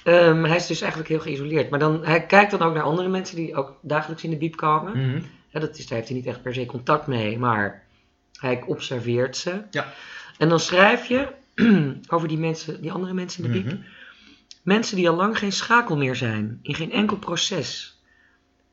Ehm, 0.02 0.44
hij 0.44 0.57
is 0.57 0.66
dus 0.66 0.80
eigenlijk 0.80 1.11
heel 1.11 1.20
geïsoleerd. 1.20 1.70
Maar 1.70 1.78
dan, 1.78 2.04
hij 2.04 2.26
kijkt 2.26 2.50
dan 2.50 2.62
ook 2.62 2.74
naar 2.74 2.83
andere 2.83 3.09
mensen 3.09 3.37
die 3.37 3.57
ook 3.57 3.78
dagelijks 3.83 4.24
in 4.24 4.30
de 4.30 4.37
biep 4.37 4.57
komen. 4.57 4.92
Mhm. 4.98 5.22
Ja, 5.48 5.61
dat 5.61 5.78
is, 5.78 5.87
daar 5.87 5.96
heeft 5.96 6.09
hij 6.09 6.18
niet 6.18 6.26
echt 6.26 6.42
per 6.42 6.54
se 6.54 6.66
contact 6.66 7.07
mee, 7.07 7.38
maar 7.38 7.83
hij 8.38 8.62
observeert 8.66 9.37
ze. 9.37 9.62
Ja. 9.70 9.92
En 10.38 10.48
dan 10.48 10.61
schrijf 10.61 11.07
je 11.07 11.28
over 12.14 12.28
die, 12.28 12.38
mensen, 12.38 12.80
die 12.80 12.92
andere 12.92 13.14
mensen 13.14 13.44
in 13.44 13.52
de 13.52 13.62
biep. 13.62 13.72
Mhm. 13.72 13.82
Mensen 14.62 14.96
die 14.96 15.08
al 15.08 15.16
lang 15.16 15.38
geen 15.38 15.52
schakel 15.52 15.96
meer 15.96 16.16
zijn, 16.16 16.58
in 16.62 16.74
geen 16.74 16.92
enkel 16.92 17.16
proces. 17.16 17.98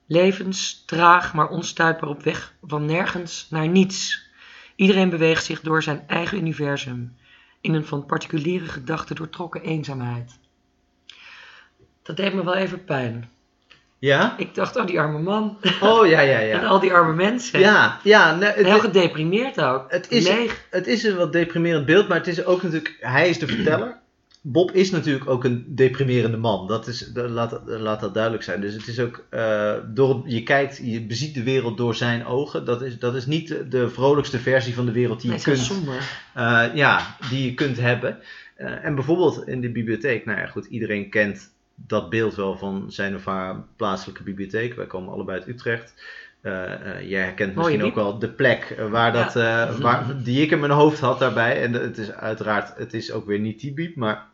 Levens, 0.06 0.84
traag, 0.86 1.34
maar 1.34 1.50
onstuitbaar 1.50 2.10
op 2.10 2.24
weg 2.24 2.56
van 2.62 2.86
nergens 2.86 3.48
naar 3.50 3.68
niets. 3.68 4.30
Iedereen 4.76 5.10
beweegt 5.10 5.46
zich 5.46 5.62
door 5.62 5.84
zijn 5.84 6.04
eigen 6.08 6.38
universum, 6.38 7.16
in 7.62 7.74
een 7.74 7.86
van 7.86 8.06
particuliere 8.06 8.66
gedachten 8.66 9.16
doortrokken 9.16 9.62
eenzaamheid. 9.62 10.40
Dat 12.04 12.18
deed 12.18 12.34
me 12.34 12.44
wel 12.44 12.56
even 12.56 12.84
pijn. 12.84 13.30
Ja? 14.02 14.36
Ik 14.38 14.56
dacht, 14.56 14.76
oh, 14.76 14.86
die 14.88 15.00
arme 15.00 15.20
man. 15.20 15.58
Oh, 15.82 16.08
ja, 16.08 16.20
ja, 16.22 16.40
En 16.40 16.48
ja. 16.48 16.66
al 16.66 16.80
die 16.80 16.94
arme 16.94 17.14
mensen. 17.14 17.60
Ja, 17.60 18.00
ja. 18.04 18.42
En 18.42 18.54
heel 18.66 18.72
het, 18.74 18.82
gedeprimeerd 18.82 19.62
ook. 19.62 19.86
het 19.92 20.06
is- 20.10 20.28
Leeg. 20.28 20.66
het 20.70 20.88
is 20.88 21.04
een 21.04 21.16
wat 21.16 21.34
deprimerend 21.34 21.86
beeld, 21.86 22.08
maar 22.08 22.18
het 22.18 22.28
is 22.28 22.46
ook 22.46 22.64
natuurlijk... 22.64 22.98
Hij 23.00 23.30
is 23.30 23.40
de 23.40 23.48
verteller. 23.48 24.00
Bob 24.44 24.72
is 24.72 24.92
natuurlijk 24.92 25.30
ook 25.30 25.44
een 25.44 25.66
deprimerende 25.68 26.38
man. 26.38 26.68
Dat 26.68 26.88
is, 26.88 27.12
laat, 27.14 27.62
laat 27.66 28.00
dat 28.00 28.14
duidelijk 28.14 28.44
zijn. 28.44 28.62
Dus 28.62 28.74
het 28.74 28.88
is 28.88 29.00
ook... 29.00 29.24
eh, 29.30 29.74
door, 29.86 30.22
je 30.26 30.44
kijkt, 30.44 30.80
je 30.84 31.02
beziet 31.06 31.34
de 31.34 31.44
wereld 31.44 31.78
door 31.78 31.96
zijn 31.96 32.26
ogen. 32.26 32.66
Dat 32.66 32.82
is, 32.82 33.00
dat 33.00 33.16
is 33.16 33.26
niet 33.26 33.56
de, 33.70 33.90
vrolijkste 33.90 34.40
versie 34.40 34.74
van 34.76 34.86
de 34.86 34.92
wereld 34.92 35.22
die 35.22 35.30
Nee, 35.30 35.40
je 35.44 35.50
het 35.50 35.58
kunt... 35.60 35.68
somber. 35.72 35.96
Eh, 36.34 36.64
ja, 36.74 37.16
die 37.30 37.46
je 37.46 37.54
kunt 37.54 37.80
hebben. 37.80 38.18
Eh, 38.56 38.86
en 38.86 38.96
bijvoorbeeld 38.96 39.48
in 39.48 39.62
de 39.62 39.70
bibliotheek, 39.70 40.26
nou 40.26 40.40
ja, 40.40 40.46
goed, 40.46 40.66
iedereen 40.66 41.10
kent 41.10 41.50
dat 41.88 42.10
beeld 42.10 42.36
wel 42.36 42.58
van 42.58 42.86
zijn 42.92 43.16
of 43.16 43.26
haar 43.26 43.64
plaatselijke 43.76 44.24
bibliotheek. 44.24 44.74
Wij 44.74 44.88
komen 44.88 45.14
allebei 45.14 45.40
uit 45.40 45.48
Utrecht. 45.48 45.94
Eh, 46.42 47.10
jij 47.10 47.24
herkent 47.24 47.56
Mooie 47.56 47.68
misschien 47.68 47.90
ook 47.90 47.96
wel 47.96 48.20
de 48.20 48.30
plek 48.30 48.76
waar 48.90 49.14
dat, 49.14 49.36
eh, 49.36 49.80
waar, 49.80 50.24
die 50.24 50.42
ik 50.42 50.52
in 50.52 50.60
mijn 50.60 50.72
hoofd 50.72 51.00
had 51.00 51.20
daarbij. 51.20 51.62
En 51.62 51.74
het 51.74 51.98
is 51.98 52.12
uiteraard, 52.12 52.78
het 52.78 52.94
is 52.94 53.12
ook 53.12 53.26
weer 53.26 53.40
niet 53.40 53.60
die 53.60 53.74
biep, 53.74 53.96
maar, 53.96 54.26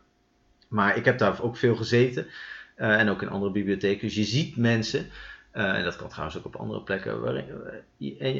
maar 0.68 0.98
ik 0.98 1.06
heb 1.06 1.18
daar 1.18 1.42
ook 1.42 1.58
veel 1.58 1.76
gezeten. 1.76 2.28
En 2.76 3.10
ook 3.10 3.22
in 3.22 3.30
andere 3.30 3.52
bibliotheken. 3.52 4.08
Dus 4.08 4.16
je 4.16 4.24
ziet 4.24 4.58
mensen, 4.58 5.06
en 5.58 5.84
dat 5.84 5.96
kan 5.96 6.08
trouwens 6.08 6.38
ook 6.38 6.46
op 6.46 6.56
andere 6.56 6.82
plekken. 6.82 7.22
Waarin, 7.22 7.46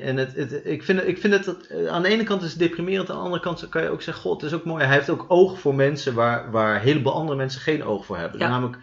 en 0.02 0.18
het, 0.18 0.36
het, 0.36 0.62
ik, 0.66 0.84
vind, 0.84 1.08
ik 1.08 1.18
vind 1.18 1.34
het, 1.34 1.44
dat, 1.44 1.64
eh, 1.66 1.88
aan 1.88 2.02
de 2.02 2.08
ene 2.08 2.24
kant 2.24 2.42
is 2.42 2.50
het 2.50 2.60
deprimerend, 2.60 3.10
aan 3.10 3.16
de 3.16 3.22
andere 3.22 3.42
kant 3.42 3.70
kan 3.70 3.84
je 3.84 3.90
ook 3.90 4.02
zeggen, 4.02 4.24
god, 4.24 4.42
het 4.42 4.52
is 4.52 4.58
ook 4.58 4.66
mooi. 4.66 4.86
Hij 4.86 4.94
heeft 4.94 5.10
ook 5.10 5.26
oog 5.28 5.60
voor 5.60 5.76
mensen 5.76 6.14
waar, 6.14 6.52
waar 6.52 6.76
een 6.76 6.82
heleboel 6.82 7.14
andere 7.14 7.38
mensen 7.38 7.62
geen 7.62 7.84
oog 7.84 8.06
voor 8.06 8.18
hebben. 8.18 8.40
Ja. 8.40 8.50
Namelijk, 8.50 8.78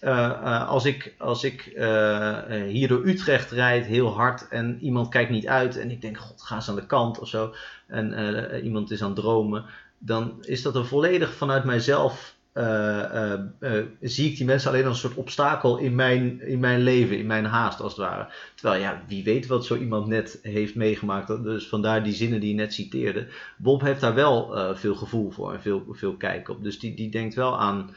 eh, 0.00 0.24
eh, 0.24 0.68
als 0.68 0.84
ik, 0.84 1.14
als 1.18 1.44
ik 1.44 1.66
eh, 1.66 2.62
eh, 2.62 2.70
hier 2.70 2.88
door 2.88 3.06
Utrecht 3.06 3.50
rijd, 3.50 3.86
heel 3.86 4.14
hard, 4.14 4.48
en 4.48 4.78
iemand 4.80 5.08
kijkt 5.08 5.30
niet 5.30 5.46
uit, 5.46 5.76
en 5.76 5.90
ik 5.90 6.00
denk, 6.00 6.18
god, 6.18 6.42
ga 6.42 6.54
eens 6.54 6.68
aan 6.68 6.74
de 6.74 6.86
kant 6.86 7.18
of 7.18 7.28
zo, 7.28 7.54
en 7.86 8.12
eh, 8.12 8.64
iemand 8.64 8.90
is 8.90 9.02
aan 9.02 9.10
het 9.10 9.18
dromen, 9.18 9.64
dan 9.98 10.38
is 10.40 10.62
dat 10.62 10.74
een 10.74 10.84
volledig 10.86 11.34
vanuit 11.34 11.64
mijzelf. 11.64 12.35
Eh, 12.56 13.32
eh, 13.32 13.40
eh, 13.58 13.84
zie 14.00 14.30
ik 14.30 14.36
die 14.36 14.46
mensen 14.46 14.70
alleen 14.70 14.84
als 14.84 15.02
een 15.02 15.08
soort 15.08 15.20
obstakel 15.20 15.78
in 15.78 15.94
mijn, 15.94 16.40
in 16.40 16.60
mijn 16.60 16.80
leven, 16.80 17.18
in 17.18 17.26
mijn 17.26 17.44
haast 17.44 17.80
als 17.80 17.96
het 17.96 18.06
ware. 18.06 18.28
Terwijl 18.54 18.82
ja, 18.82 19.02
wie 19.06 19.24
weet 19.24 19.46
wat 19.46 19.66
zo 19.66 19.76
iemand 19.76 20.06
net 20.06 20.38
heeft 20.42 20.74
meegemaakt. 20.74 21.42
Dus 21.42 21.68
vandaar 21.68 22.04
die 22.04 22.12
zinnen 22.12 22.40
die 22.40 22.48
je 22.48 22.54
net 22.54 22.74
citeerde. 22.74 23.28
Bob 23.56 23.80
heeft 23.80 24.00
daar 24.00 24.14
wel 24.14 24.52
veel 24.76 24.94
gevoel 24.94 25.30
voor 25.30 25.52
en 25.52 25.60
veel, 25.60 25.84
veel 25.90 26.14
kijk 26.16 26.48
op. 26.48 26.62
Dus 26.62 26.78
die, 26.78 26.94
die 26.94 27.10
denkt 27.10 27.34
wel 27.34 27.58
aan, 27.58 27.90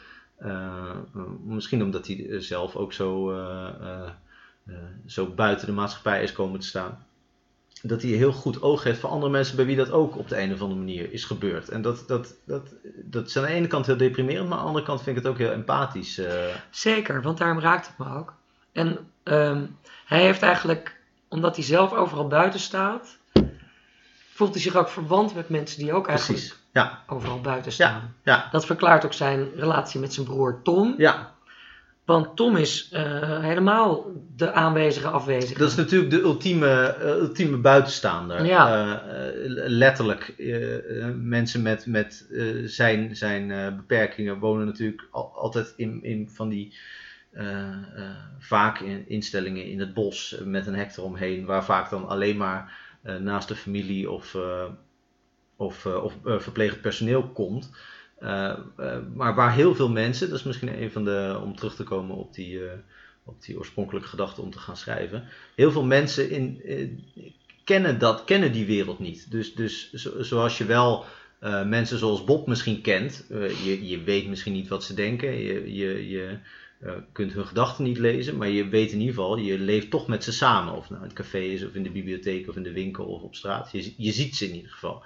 misschien 1.43 1.83
omdat 1.83 2.07
hij 2.07 2.41
zelf 2.41 2.75
ook 2.75 2.93
zo, 2.93 3.33
zo 5.05 5.27
buiten 5.27 5.67
de 5.67 5.73
maatschappij 5.73 6.23
is 6.23 6.31
komen 6.31 6.59
te 6.59 6.67
staan. 6.67 7.05
Dat 7.81 8.01
hij 8.01 8.11
heel 8.11 8.31
goed 8.31 8.61
oog 8.61 8.83
heeft 8.83 8.99
voor 8.99 9.09
andere 9.09 9.31
mensen 9.31 9.55
bij 9.55 9.65
wie 9.65 9.75
dat 9.75 9.91
ook 9.91 10.17
op 10.17 10.29
de 10.29 10.41
een 10.41 10.53
of 10.53 10.61
andere 10.61 10.79
manier 10.79 11.13
is 11.13 11.25
gebeurd. 11.25 11.69
En 11.69 11.81
dat, 11.81 12.03
dat, 12.07 12.33
dat, 12.45 12.67
dat 13.03 13.27
is 13.27 13.37
aan 13.37 13.43
de 13.43 13.49
ene 13.49 13.67
kant 13.67 13.85
heel 13.85 13.97
deprimerend, 13.97 14.47
maar 14.49 14.57
aan 14.57 14.63
de 14.63 14.67
andere 14.67 14.85
kant 14.85 15.01
vind 15.03 15.17
ik 15.17 15.23
het 15.23 15.31
ook 15.31 15.37
heel 15.39 15.51
empathisch. 15.51 16.17
eh. 16.17 16.33
Zeker, 16.69 17.21
want 17.21 17.37
daarom 17.37 17.59
raakt 17.59 17.87
het 17.87 17.97
me 17.97 18.15
ook. 18.17 18.33
En 18.71 18.97
ehm, 19.23 19.65
hij 20.05 20.21
heeft 20.21 20.41
eigenlijk, 20.41 20.99
omdat 21.27 21.55
hij 21.55 21.65
zelf 21.65 21.93
overal 21.93 22.27
buiten 22.27 22.59
staat, 22.59 23.17
voelt 24.33 24.53
hij 24.53 24.61
zich 24.61 24.75
ook 24.75 24.89
verwant 24.89 25.35
met 25.35 25.49
mensen 25.49 25.79
die 25.79 25.93
ook 25.93 26.07
eigenlijk 26.07 26.39
precies. 26.39 26.57
Ja, 26.73 27.03
overal 27.07 27.41
buiten 27.41 27.71
staan. 27.71 28.15
ja, 28.23 28.47
Dat 28.51 28.65
verklaart 28.65 29.05
ook 29.05 29.13
zijn 29.13 29.49
relatie 29.55 29.99
met 29.99 30.13
zijn 30.13 30.25
broer 30.25 30.61
Tom. 30.63 30.93
ja. 30.97 31.37
Want 32.09 32.35
Tom 32.35 32.55
is 32.55 32.89
eh, 32.91 33.39
helemaal 33.39 34.05
de 34.35 34.51
aanwezige 34.51 35.07
afwezige. 35.07 35.59
Dat 35.59 35.69
is 35.69 35.75
natuurlijk 35.75 36.11
de 36.11 36.19
ultieme, 36.19 36.81
eh, 36.81 37.09
ultieme 37.09 37.57
buitenstaander. 37.57 38.45
Ja. 38.45 39.01
Eh, 39.01 39.31
letterlijk, 39.67 40.33
mensen 41.21 41.61
met, 41.61 41.85
met 41.85 42.27
zijn, 42.65 43.15
zijn 43.15 43.75
beperkingen 43.75 44.39
wonen 44.39 44.65
natuurlijk 44.65 45.07
al- 45.11 45.31
altijd 45.35 45.73
in, 45.75 46.03
in 46.03 46.29
van 46.29 46.49
die 46.49 46.73
vaak 48.39 48.79
in 48.79 49.09
instellingen 49.09 49.65
in 49.65 49.79
het 49.79 49.93
bos 49.93 50.41
met 50.43 50.67
een 50.67 50.75
hek 50.75 50.97
eromheen, 50.97 51.45
waar 51.45 51.65
vaak 51.65 51.89
dan 51.89 52.07
alleen 52.07 52.37
maar 52.37 52.77
naast 53.19 53.47
de 53.47 53.55
familie 53.55 54.11
of, 54.11 54.37
of, 55.55 55.85
of 55.85 56.13
verplegend 56.23 56.81
personeel 56.81 57.29
komt. 57.29 57.71
Eh, 58.19 58.49
eh, 58.77 58.97
maar 59.13 59.35
waar 59.35 59.53
heel 59.53 59.75
veel 59.75 59.89
mensen, 59.89 60.29
dat 60.29 60.37
is 60.39 60.43
misschien 60.43 60.81
een 60.81 60.91
van 60.91 61.03
de, 61.03 61.39
om 61.43 61.55
terug 61.55 61.75
te 61.75 61.83
komen 61.83 62.15
op 62.15 62.33
die, 62.33 62.65
eh, 62.65 62.71
op 63.23 63.43
die 63.43 63.57
oorspronkelijke 63.57 64.07
gedachte 64.07 64.41
om 64.41 64.51
te 64.51 64.59
gaan 64.59 64.77
schrijven. 64.77 65.23
Heel 65.55 65.71
veel 65.71 65.83
mensen 65.83 66.29
in, 66.29 66.61
kennen, 67.63 67.99
dat, 67.99 68.23
kennen 68.23 68.51
die 68.51 68.65
wereld 68.65 68.99
niet. 68.99 69.31
Dus, 69.31 69.53
dus 69.53 69.93
zo- 69.93 70.23
zoals 70.23 70.57
je 70.57 70.65
wel 70.65 71.05
mensen 71.65 71.97
zoals 71.97 72.23
Bob 72.23 72.47
misschien 72.47 72.81
kent, 72.81 73.25
je, 73.63 73.87
je 73.87 74.03
weet 74.03 74.27
misschien 74.27 74.53
niet 74.53 74.67
wat 74.67 74.83
ze 74.83 74.93
denken, 74.93 75.37
je, 75.37 75.73
je, 75.73 76.09
je 76.09 76.37
kunt 77.11 77.33
hun 77.33 77.45
gedachten 77.45 77.83
niet 77.83 77.97
lezen, 77.97 78.37
maar 78.37 78.49
je 78.49 78.67
weet 78.67 78.91
in 78.91 78.99
ieder 78.99 79.13
geval, 79.15 79.37
je 79.37 79.59
leeft 79.59 79.89
toch 79.89 80.07
met 80.07 80.23
ze 80.23 80.31
samen. 80.31 80.73
Of 80.73 80.89
nou 80.89 81.01
in 81.01 81.07
het 81.07 81.17
café 81.17 81.39
is, 81.39 81.65
of 81.65 81.73
in 81.73 81.83
de 81.83 81.89
bibliotheek, 81.91 82.49
of 82.49 82.55
in 82.55 82.63
de 82.63 82.71
winkel, 82.71 83.05
of 83.05 83.21
op 83.21 83.35
straat. 83.35 83.71
Je, 83.71 83.93
je 83.97 84.11
ziet 84.11 84.35
ze 84.35 84.47
in 84.47 84.55
ieder 84.55 84.71
geval. 84.71 85.03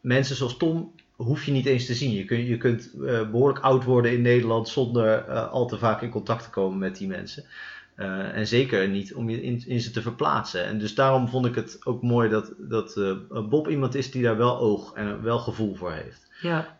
Mensen 0.00 0.36
zoals 0.36 0.56
Tom 0.56 0.92
hoef 1.16 1.44
je 1.44 1.52
niet 1.52 1.66
eens 1.66 1.86
te 1.86 1.94
zien. 1.94 2.10
Je, 2.10 2.24
kun, 2.24 2.44
je 2.44 2.56
kunt 2.56 2.90
eh, 2.92 3.30
behoorlijk 3.30 3.64
oud 3.64 3.84
worden 3.84 4.12
in 4.12 4.22
Nederland 4.22 4.68
zonder 4.68 5.24
eh, 5.24 5.50
al 5.50 5.66
te 5.66 5.78
vaak 5.78 6.02
in 6.02 6.10
contact 6.10 6.42
te 6.42 6.50
komen 6.50 6.78
met 6.78 6.96
die 6.96 7.08
mensen. 7.08 7.44
Eh, 7.94 8.36
en 8.36 8.46
zeker 8.46 8.88
niet 8.88 9.14
om 9.14 9.30
je 9.30 9.42
in, 9.42 9.62
in 9.66 9.80
ze 9.80 9.90
te 9.90 10.02
verplaatsen. 10.02 10.64
En 10.64 10.78
dus 10.78 10.94
daarom 10.94 11.28
vond 11.28 11.46
ik 11.46 11.54
het 11.54 11.78
ook 11.84 12.02
mooi 12.02 12.28
dat, 12.28 12.52
dat 12.58 12.94
Bob 13.48 13.68
iemand 13.68 13.94
is 13.94 14.10
die 14.10 14.22
daar 14.22 14.36
wel 14.36 14.58
oog 14.58 14.92
en 14.94 15.22
wel 15.22 15.38
gevoel 15.38 15.74
voor 15.74 15.92
heeft. 15.92 16.22
Ja, 16.40 16.76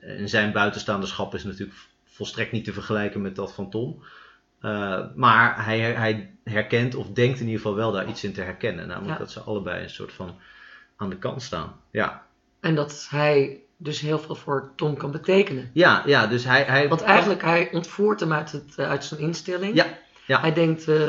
en 0.00 0.28
zijn 0.28 0.52
buitenstaanderschap 0.52 1.34
is 1.34 1.44
natuurlijk 1.44 1.78
volstrekt 2.04 2.52
niet 2.52 2.64
te 2.64 2.72
vergelijken 2.72 3.22
met 3.22 3.36
dat 3.36 3.52
van 3.52 3.70
Tom. 3.70 4.02
Maar 5.14 5.64
hij, 5.64 5.80
hij 5.80 6.30
herkent 6.44 6.94
of 6.94 7.06
denkt 7.06 7.40
in 7.40 7.46
ieder 7.46 7.60
geval 7.60 7.76
wel 7.76 7.92
daar 7.92 8.08
iets 8.08 8.24
in 8.24 8.32
te 8.32 8.40
herkennen. 8.40 8.86
Namelijk 8.88 9.12
Ja. 9.12 9.18
dat 9.18 9.30
ze 9.30 9.40
allebei 9.40 9.82
een 9.82 9.90
soort 9.90 10.12
van 10.12 10.34
aan 10.96 11.10
de 11.10 11.18
kant 11.18 11.42
staan. 11.42 11.72
Ja, 11.90 12.26
en 12.60 12.74
dat 12.74 13.06
hij 13.10 13.60
dus 13.76 14.00
heel 14.00 14.18
veel 14.18 14.34
voor 14.34 14.72
Tom 14.76 14.96
kan 14.96 15.10
betekenen. 15.10 15.70
ja, 15.72 16.02
ja 16.06 16.26
dus 16.26 16.44
hij... 16.44 16.62
hij 16.62 16.88
Want 16.88 17.02
eigenlijk, 17.02 17.42
hij 17.42 17.68
ontvoert 17.72 18.20
hem 18.20 18.32
uit, 18.32 18.52
het, 18.52 18.74
eh, 18.76 18.88
uit 18.88 19.04
zijn 19.04 19.20
instelling. 19.20 19.74
Ja, 19.74 19.86
ja. 20.26 20.40
Hij 20.40 20.52
denkt, 20.52 20.88
eh, 20.88 21.08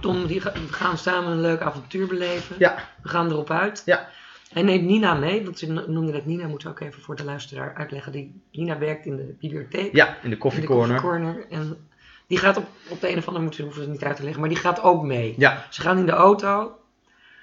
Tom, 0.00 0.26
die 0.26 0.40
ga- 0.40 0.52
we 0.52 0.72
gaan 0.72 0.98
samen 0.98 1.30
een 1.32 1.40
leuk 1.40 1.60
avontuur 1.60 2.06
beleven. 2.06 2.56
Ja, 2.58 2.74
We 3.02 3.08
gaan 3.08 3.30
erop 3.30 3.50
uit. 3.50 3.82
Ja. 3.84 4.08
Hij 4.52 4.62
neemt 4.62 4.84
Nina 4.84 5.14
mee, 5.14 5.44
want 5.44 5.58
ze 5.58 5.72
noemde 5.86 6.12
dat 6.12 6.24
Nina, 6.24 6.46
moeten 6.46 6.68
we 6.68 6.74
ook 6.74 6.80
even 6.88 7.02
voor 7.02 7.16
de 7.16 7.24
luisteraar 7.24 7.74
uitleggen. 7.74 8.12
Die, 8.12 8.42
Nina 8.52 8.78
werkt 8.78 9.06
in 9.06 9.16
de 9.16 9.34
bibliotheek. 9.40 9.94
ja, 9.94 10.16
in 10.22 10.30
de 10.30 10.38
koffiecorner. 10.38 11.46
En 11.50 11.88
die 12.26 12.38
gaat 12.38 12.56
op, 12.56 12.66
op 12.88 13.00
de 13.00 13.10
een 13.10 13.18
of 13.18 13.26
andere 13.26 13.44
manier, 13.44 13.62
hoeven 13.62 13.82
het 13.82 13.90
niet 13.90 14.02
uit 14.04 14.16
te 14.16 14.22
leggen, 14.22 14.40
maar 14.40 14.48
die 14.50 14.58
gaat 14.58 14.82
ook 14.82 15.02
mee. 15.02 15.34
Ja. 15.36 15.66
Ze 15.70 15.80
gaan 15.80 15.98
in 15.98 16.06
de 16.06 16.12
auto. 16.12 16.72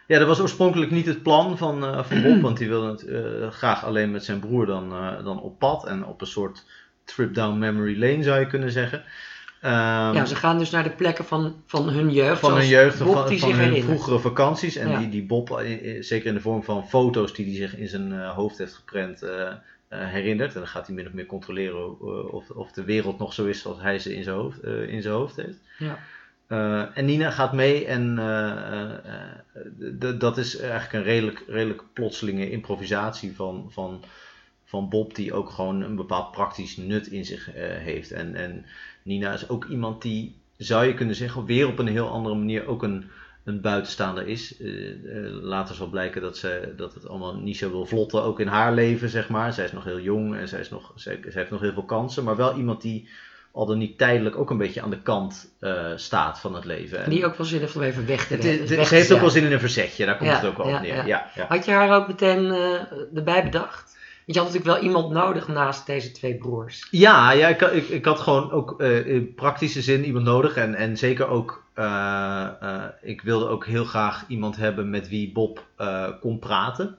Ja, 0.07 0.19
dat 0.19 0.27
was 0.27 0.39
oorspronkelijk 0.39 0.91
niet 0.91 1.05
het 1.05 1.23
plan 1.23 1.57
van, 1.57 1.85
eh, 1.85 2.03
van 2.03 2.21
Bob, 2.21 2.41
want 2.41 2.59
hij 2.59 2.67
wilde 2.67 2.91
het 2.91 3.05
eh, 3.05 3.51
graag 3.51 3.85
alleen 3.85 4.11
met 4.11 4.23
zijn 4.23 4.39
broer 4.39 4.65
dan, 4.65 4.91
eh, 4.91 5.23
dan 5.23 5.41
op 5.41 5.59
pad 5.59 5.85
en 5.85 6.05
op 6.05 6.21
een 6.21 6.27
soort 6.27 6.63
trip 7.03 7.33
down 7.33 7.57
memory 7.57 7.99
lane 7.99 8.23
zou 8.23 8.39
je 8.39 8.47
kunnen 8.47 8.71
zeggen. 8.71 9.03
Ehm, 9.61 10.13
ja, 10.13 10.25
ze 10.25 10.35
gaan 10.35 10.57
dus 10.57 10.69
naar 10.69 10.83
de 10.83 10.89
plekken 10.89 11.25
van, 11.25 11.55
van 11.65 11.89
hun 11.89 12.11
jeugd. 12.11 12.39
van 12.39 12.53
hun 12.57 12.67
jeugd 12.67 13.03
Bob 13.03 13.13
van, 13.13 13.27
die 13.27 13.39
hun 13.45 13.55
herinnert. 13.55 13.83
vroegere 13.85 14.19
vakanties. 14.19 14.75
En 14.75 14.89
Ja. 14.89 14.97
die, 14.97 15.09
die 15.09 15.25
Bob, 15.25 15.63
zeker 15.99 16.25
in 16.27 16.33
de 16.33 16.41
vorm 16.41 16.63
van 16.63 16.87
foto's 16.87 17.33
die 17.33 17.45
hij 17.45 17.55
zich 17.55 17.77
in 17.77 17.87
zijn 17.87 18.13
hoofd 18.27 18.57
heeft 18.57 18.73
geprent, 18.73 19.23
herinnert. 19.89 20.53
En 20.53 20.59
dan 20.59 20.67
gaat 20.69 20.87
hij 20.87 20.95
min 20.95 21.07
of 21.07 21.13
meer 21.13 21.25
controleren 21.25 21.99
of, 22.31 22.49
of 22.49 22.71
de 22.71 22.83
wereld 22.83 23.19
nog 23.19 23.33
zo 23.33 23.45
is 23.45 23.61
zoals 23.61 23.81
hij 23.81 23.99
ze 23.99 24.15
in 24.15 24.23
zijn 24.23 24.35
hoofd, 24.35 24.63
in 24.63 25.01
zijn 25.01 25.13
hoofd 25.13 25.35
heeft. 25.35 25.57
Ja. 25.77 25.97
Eh, 26.47 26.97
en 26.97 27.05
Nina 27.05 27.31
gaat 27.31 27.53
mee 27.53 27.85
en 27.85 28.19
eh, 28.19 28.93
eh, 28.93 30.19
dat 30.19 30.37
is 30.37 30.57
eigenlijk 30.57 30.93
een 30.93 31.03
redelijk, 31.03 31.43
redelijk 31.47 31.83
plotselinge 31.93 32.51
improvisatie 32.51 33.35
van, 33.35 33.67
van, 33.69 34.03
van 34.63 34.89
Bob, 34.89 35.15
die 35.15 35.33
ook 35.33 35.49
gewoon 35.49 35.81
een 35.81 35.95
bepaald 35.95 36.31
praktisch 36.31 36.77
nut 36.77 37.07
in 37.07 37.25
zich 37.25 37.49
heeft. 37.79 38.11
En, 38.11 38.35
en 38.35 38.65
Nina 39.03 39.33
is 39.33 39.49
ook 39.49 39.65
iemand 39.65 40.01
die, 40.01 40.35
zou 40.57 40.85
je 40.85 40.93
kunnen 40.93 41.15
zeggen, 41.15 41.45
weer 41.45 41.67
op 41.67 41.79
een 41.79 41.87
heel 41.87 42.09
andere 42.09 42.35
manier 42.35 42.67
ook 42.67 42.83
een, 42.83 43.09
een 43.45 43.61
buitenstaander 43.61 44.27
is. 44.27 44.57
Eh, 44.57 44.69
later 45.31 45.75
zal 45.75 45.87
blijken 45.87 46.21
dat, 46.21 46.37
ze, 46.37 46.73
dat 46.77 46.93
het 46.93 47.07
allemaal 47.07 47.35
niet 47.35 47.57
zo 47.57 47.71
wil 47.71 47.85
vlotten, 47.85 48.23
ook 48.23 48.39
in 48.39 48.47
haar 48.47 48.73
leven, 48.73 49.09
zeg 49.09 49.29
maar. 49.29 49.53
Zij 49.53 49.65
is 49.65 49.71
nog 49.71 49.83
heel 49.83 49.99
jong 49.99 50.35
en 50.35 50.47
zij, 50.47 50.59
is 50.59 50.69
nog, 50.69 50.91
zij 50.95 51.19
heeft 51.29 51.51
nog 51.51 51.61
heel 51.61 51.73
veel 51.73 51.85
kansen, 51.85 52.23
maar 52.23 52.35
wel 52.35 52.57
iemand 52.57 52.81
die 52.81 53.09
al 53.55 53.65
dan 53.65 53.77
niet 53.77 53.97
tijdelijk 53.97 54.37
ook 54.37 54.49
een 54.49 54.57
beetje 54.57 54.81
aan 54.81 54.89
de 54.89 55.01
kant 55.01 55.51
eh, 55.59 55.91
staat 55.95 56.39
van 56.39 56.55
het 56.55 56.65
leven. 56.65 57.03
En 57.03 57.09
Die 57.09 57.25
ook 57.25 57.35
wel 57.35 57.45
zin 57.45 57.59
heeft 57.59 57.75
om 57.75 57.81
even 57.81 58.05
weg 58.05 58.27
te 58.27 58.33
het, 58.33 58.43
rennen. 58.43 58.67
ze 58.85 58.95
heeft 58.95 59.13
ook 59.13 59.19
wel 59.19 59.29
zin 59.29 59.43
in 59.43 59.51
een 59.51 59.59
verzetje, 59.59 60.05
daar 60.05 60.17
komt 60.17 60.29
Ja, 60.29 60.35
het 60.35 60.45
ook 60.45 60.57
wel 60.57 60.69
ja, 60.69 60.81
neer. 60.81 61.07
ja. 61.07 61.31
Had 61.47 61.65
je 61.65 61.71
haar 61.71 61.95
ook 61.95 62.07
meteen 62.07 62.51
eh, 62.51 63.15
erbij 63.15 63.43
bedacht? 63.43 63.97
je 64.25 64.39
had 64.39 64.47
natuurlijk 64.47 64.77
wel 64.77 64.83
iemand 64.83 65.11
nodig 65.11 65.47
naast 65.47 65.85
deze 65.85 66.11
twee 66.11 66.35
broers. 66.35 66.87
Ja, 66.91 67.31
ja 67.31 67.47
ik, 67.47 67.61
ik, 67.61 67.87
ik 67.89 68.05
had 68.05 68.19
gewoon 68.19 68.51
ook 68.51 68.75
uh, 68.81 69.07
in 69.07 69.33
praktische 69.33 69.81
zin 69.81 70.05
iemand 70.05 70.25
nodig. 70.25 70.55
En, 70.55 70.75
en 70.75 70.97
zeker 70.97 71.27
ook, 71.27 71.63
ik 73.01 73.21
wilde 73.21 73.47
ook 73.47 73.65
heel 73.65 73.85
graag 73.85 74.23
iemand 74.27 74.55
hebben 74.55 74.89
met 74.89 75.09
wie 75.09 75.31
Bob 75.31 75.63
kon 76.21 76.39
praten. 76.39 76.97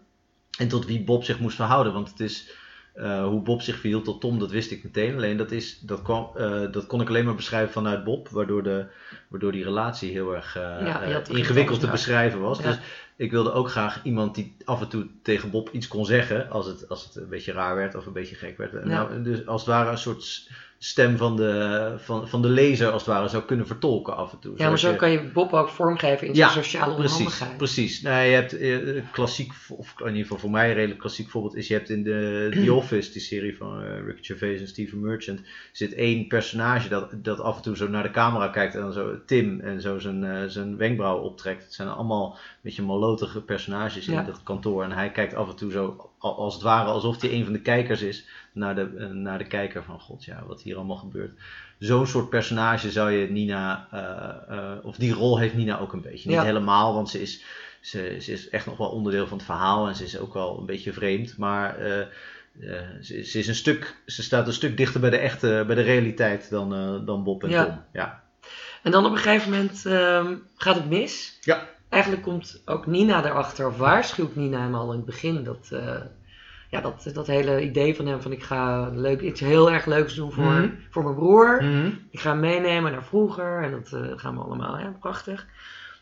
En 0.59 0.69
tot 0.69 0.87
wie 0.87 1.03
Bob 1.05 1.25
zich 1.25 1.38
moest 1.38 1.57
verhouden. 1.57 1.92
Want 1.92 2.09
het 2.09 2.21
is 2.21 2.51
uh, 2.96 3.26
hoe 3.26 3.42
Bob 3.42 3.62
zich 3.62 3.78
verhield 3.78 4.04
tot 4.04 4.20
Tom, 4.20 4.38
dat 4.38 4.50
wist 4.50 4.70
ik 4.70 4.85
meteen. 4.85 5.14
Alleen 5.14 5.37
dat, 5.37 5.50
is, 5.50 5.78
dat, 5.80 6.02
kwam, 6.02 6.30
uh, 6.37 6.72
dat 6.72 6.87
kon 6.87 7.00
ik 7.00 7.09
alleen 7.09 7.24
maar 7.24 7.35
beschrijven 7.35 7.72
vanuit 7.72 8.04
Bob, 8.04 8.28
waardoor, 8.28 8.62
de, 8.62 8.87
waardoor 9.28 9.52
die 9.52 9.64
relatie 9.64 10.11
heel 10.11 10.35
erg 10.35 10.56
uh, 10.56 10.62
ja, 10.62 11.22
ingewikkeld 11.28 11.80
te 11.80 11.90
beschrijven 11.90 12.40
was. 12.40 12.59
Ja. 12.59 12.64
Dus 12.64 12.78
ik 13.16 13.30
wilde 13.30 13.52
ook 13.52 13.70
graag 13.70 14.00
iemand 14.02 14.35
die 14.35 14.56
af 14.64 14.80
en 14.80 14.88
toe 14.88 15.06
tegen 15.22 15.50
Bob 15.50 15.70
iets 15.72 15.88
kon 15.88 16.06
zeggen, 16.06 16.50
als 16.50 16.66
het, 16.66 16.88
als 16.88 17.04
het 17.04 17.16
een 17.16 17.28
beetje 17.28 17.52
raar 17.52 17.76
werd 17.76 17.94
of 17.94 18.06
een 18.06 18.12
beetje 18.12 18.37
gek 18.37 18.56
werd. 18.56 18.72
Ja. 18.72 18.85
Nou, 18.85 19.22
dus 19.22 19.46
als 19.46 19.61
het 19.61 19.70
ware 19.70 19.90
een 19.90 19.98
soort 19.98 20.50
stem 20.79 21.17
van 21.17 21.37
de, 21.37 21.95
van, 21.99 22.29
van 22.29 22.43
de 22.43 22.49
lezer 22.49 22.91
als 22.91 23.05
het 23.05 23.15
ware 23.15 23.29
zou 23.29 23.43
kunnen 23.43 23.67
vertolken 23.67 24.17
af 24.17 24.33
en 24.33 24.39
toe. 24.39 24.55
Ja, 24.57 24.69
maar 24.69 24.79
zo 24.79 24.95
kan 24.95 25.11
je 25.11 25.31
Bob 25.33 25.53
ook 25.53 25.69
vormgeven 25.69 26.27
in 26.27 26.35
zijn 26.35 26.51
sociale 26.51 26.95
onhandigheid. 26.95 27.57
Precies, 27.57 28.03
nee, 28.03 28.29
je 28.29 28.35
hebt 28.35 28.61
uh, 28.61 29.03
klassiek, 29.12 29.53
of 29.69 29.95
in 29.99 30.07
ieder 30.07 30.23
geval 30.23 30.39
voor 30.39 30.51
mij 30.51 30.69
een 30.69 30.75
redelijk 30.75 31.01
klassiek 31.01 31.31
voorbeeld 31.31 31.57
is, 31.57 31.69
je 31.69 31.75
hebt 31.75 31.91
in 31.91 32.03
de 32.03 32.49
The 32.65 32.73
Office, 32.73 33.12
die 33.12 33.21
serie 33.21 33.57
van 33.57 33.83
uh, 33.83 34.07
Ricky 34.07 34.23
Gervais 34.23 34.61
en 34.61 34.69
Steven 34.69 35.01
Merchant, 35.01 35.41
zit 35.73 35.95
één 35.95 36.27
personage 36.27 36.89
dat, 36.89 37.11
dat 37.12 37.41
af 37.41 37.57
en 37.57 37.62
toe 37.62 37.77
zo 37.77 37.89
naar 37.89 38.03
de 38.03 38.11
camera 38.11 38.49
kijkt 38.49 38.75
en 38.75 38.81
dan 38.81 38.93
zo 38.93 39.25
Tim 39.27 39.61
en 39.61 39.81
zo 39.81 39.99
zijn, 39.99 40.23
uh, 40.23 40.43
zijn 40.47 40.77
wenkbrauw 40.77 41.19
optrekt. 41.19 41.65
Het 41.65 41.75
zijn 41.75 41.89
allemaal 41.89 42.33
een 42.33 42.61
beetje 42.62 42.83
malotige 42.83 43.41
personages 43.41 44.07
in 44.07 44.15
ja. 44.15 44.23
dat 44.23 44.43
kantoor 44.43 44.85
en 44.85 44.93
hij 44.93 45.11
kijkt 45.11 45.35
af 45.35 45.49
en 45.49 45.57
toe 45.57 45.71
zo 45.71 46.11
als 46.18 46.55
het 46.55 46.62
ware 46.62 46.90
alsof 46.90 47.20
hij 47.20 47.33
een 47.33 47.44
van 47.44 47.52
de 47.52 47.61
kijkers 47.61 48.02
is 48.02 48.26
naar 48.52 48.74
de, 48.74 48.90
uh, 48.98 49.07
naar 49.07 49.38
de 49.38 49.46
kijker 49.46 49.85
van 49.85 50.00
god 50.00 50.24
ja, 50.24 50.44
wat 50.46 50.62
hier 50.62 50.76
allemaal 50.76 50.96
gebeurt. 50.96 51.38
Zo'n 51.79 52.07
soort 52.07 52.29
personage 52.29 52.90
zou 52.90 53.11
je 53.11 53.31
Nina, 53.31 53.88
uh, 53.94 54.57
uh, 54.57 54.72
of 54.83 54.96
die 54.96 55.12
rol 55.12 55.38
heeft 55.38 55.55
Nina 55.55 55.79
ook 55.79 55.92
een 55.92 56.00
beetje. 56.00 56.29
Niet 56.29 56.38
ja. 56.38 56.44
helemaal, 56.44 56.94
want 56.94 57.11
ze 57.11 57.20
is, 57.20 57.44
ze, 57.81 58.16
ze, 58.20 58.33
is 58.33 58.48
echt 58.48 58.66
nog 58.66 58.76
wel 58.76 58.88
onderdeel 58.88 59.26
van 59.26 59.37
het 59.37 59.46
verhaal 59.46 59.88
en 59.88 59.94
ze 59.94 60.05
is 60.05 60.18
ook 60.18 60.35
wel 60.35 60.59
een 60.59 60.66
beetje 60.66 60.92
vreemd, 60.92 61.37
maar 61.37 61.76
ze, 63.00 63.24
ze, 63.24 63.38
is 63.38 63.46
een 63.46 63.55
stuk, 63.55 63.96
ze 64.07 64.22
staat 64.22 64.46
een 64.46 64.52
stuk 64.52 64.76
dichter 64.76 65.00
bij 65.00 65.11
de 65.11 65.16
echte, 65.16 65.64
bij 65.66 65.76
de 65.76 65.83
realiteit 65.83 66.50
dan, 66.50 66.70
dan 67.05 67.24
Bob 67.24 67.44
en 67.44 67.50
ja. 67.50 67.64
Tom. 67.64 67.83
Ja. 67.92 68.22
En 68.83 68.90
dan 68.90 69.05
op 69.05 69.12
een 69.12 69.18
gegeven 69.18 69.50
moment 69.50 69.85
um, 69.85 70.46
gaat 70.57 70.74
het 70.74 70.88
mis. 70.88 71.38
Ja. 71.40 71.68
Eigenlijk 71.88 72.22
komt 72.22 72.62
ook 72.64 72.87
Nina 72.87 73.25
erachter, 73.25 73.66
of 73.66 73.77
waarschuwt 73.77 74.37
Nina 74.37 74.59
hem 74.61 74.75
al 74.75 74.90
in 74.90 74.96
het 74.96 75.05
begin 75.07 75.44
dat, 75.44 75.68
uh, 75.72 75.94
ja, 76.70 76.81
dat, 76.81 77.11
dat 77.12 77.27
hele 77.27 77.62
idee 77.62 77.96
van 77.96 78.07
hem 78.07 78.22
van 78.22 78.33
ik 78.33 78.42
ga 78.42 78.88
leuk, 78.88 79.20
iets 79.20 79.40
heel 79.40 79.70
erg 79.70 79.87
leuks 79.87 80.14
doen 80.14 80.33
voor, 80.33 80.44
Mhm. 80.44 80.68
voor 80.90 81.03
mijn 81.03 81.14
broer. 81.14 81.62
Mm-hmm. 81.62 81.99
Ik 82.11 82.20
ga 82.20 82.31
hem 82.31 82.40
meenemen 82.40 82.92
naar 82.92 83.05
vroeger 83.05 83.62
en 83.62 83.70
dat 83.70 83.92
uh, 83.94 84.12
gaan 84.16 84.35
we 84.35 84.42
allemaal, 84.42 84.79
hè, 84.79 84.90
prachtig. 84.90 85.46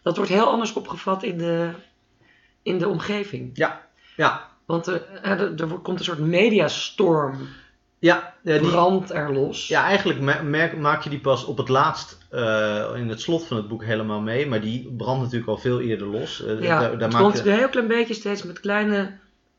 Dat 0.03 0.17
wordt 0.17 0.31
heel 0.31 0.47
anders 0.51 0.73
opgevat 0.73 1.23
in 1.23 1.39
de, 1.39 1.71
in 2.63 2.79
de 2.79 2.89
omgeving. 2.89 3.51
Ja, 3.55 3.87
ja. 4.17 4.49
Want 4.67 4.87
er, 4.87 5.21
er, 5.23 5.61
er 5.61 5.67
komt 5.67 5.99
een 5.99 6.05
soort 6.05 6.19
mediastorm 6.19 7.35
Ja, 8.05 8.35
ja, 8.43 8.59
die, 8.59 8.69
brand 8.71 9.11
er 9.13 9.33
los. 9.33 9.69
ja 9.69 9.85
eigenlijk 9.85 10.43
merk, 10.43 10.77
maak 10.79 11.03
je 11.03 11.11
die 11.11 11.21
pas 11.21 11.45
op 11.45 11.57
het 11.59 11.69
laatst 11.69 12.19
uh, 12.33 12.85
in 12.97 13.09
het 13.09 13.21
slot 13.21 13.47
van 13.47 13.57
het 13.57 13.69
boek 13.69 13.85
helemaal 13.85 14.21
mee. 14.21 14.47
Maar 14.47 14.61
die 14.61 14.95
brandt 14.97 15.23
natuurlijk 15.23 15.49
al 15.51 15.59
veel 15.59 15.81
eerder 15.81 16.07
los. 16.07 16.43
Uh, 16.47 16.63
Ja, 16.63 16.81
daar, 16.81 16.91
daar 16.91 17.01
het 17.01 17.13
maak 17.13 17.23
komt 17.23 17.39
je- 17.39 17.51
een 17.51 17.57
heel 17.59 17.69
klein 17.69 17.87
beetje 17.89 18.15
steeds 18.15 18.43
met 18.43 18.61
kleine 18.61 19.13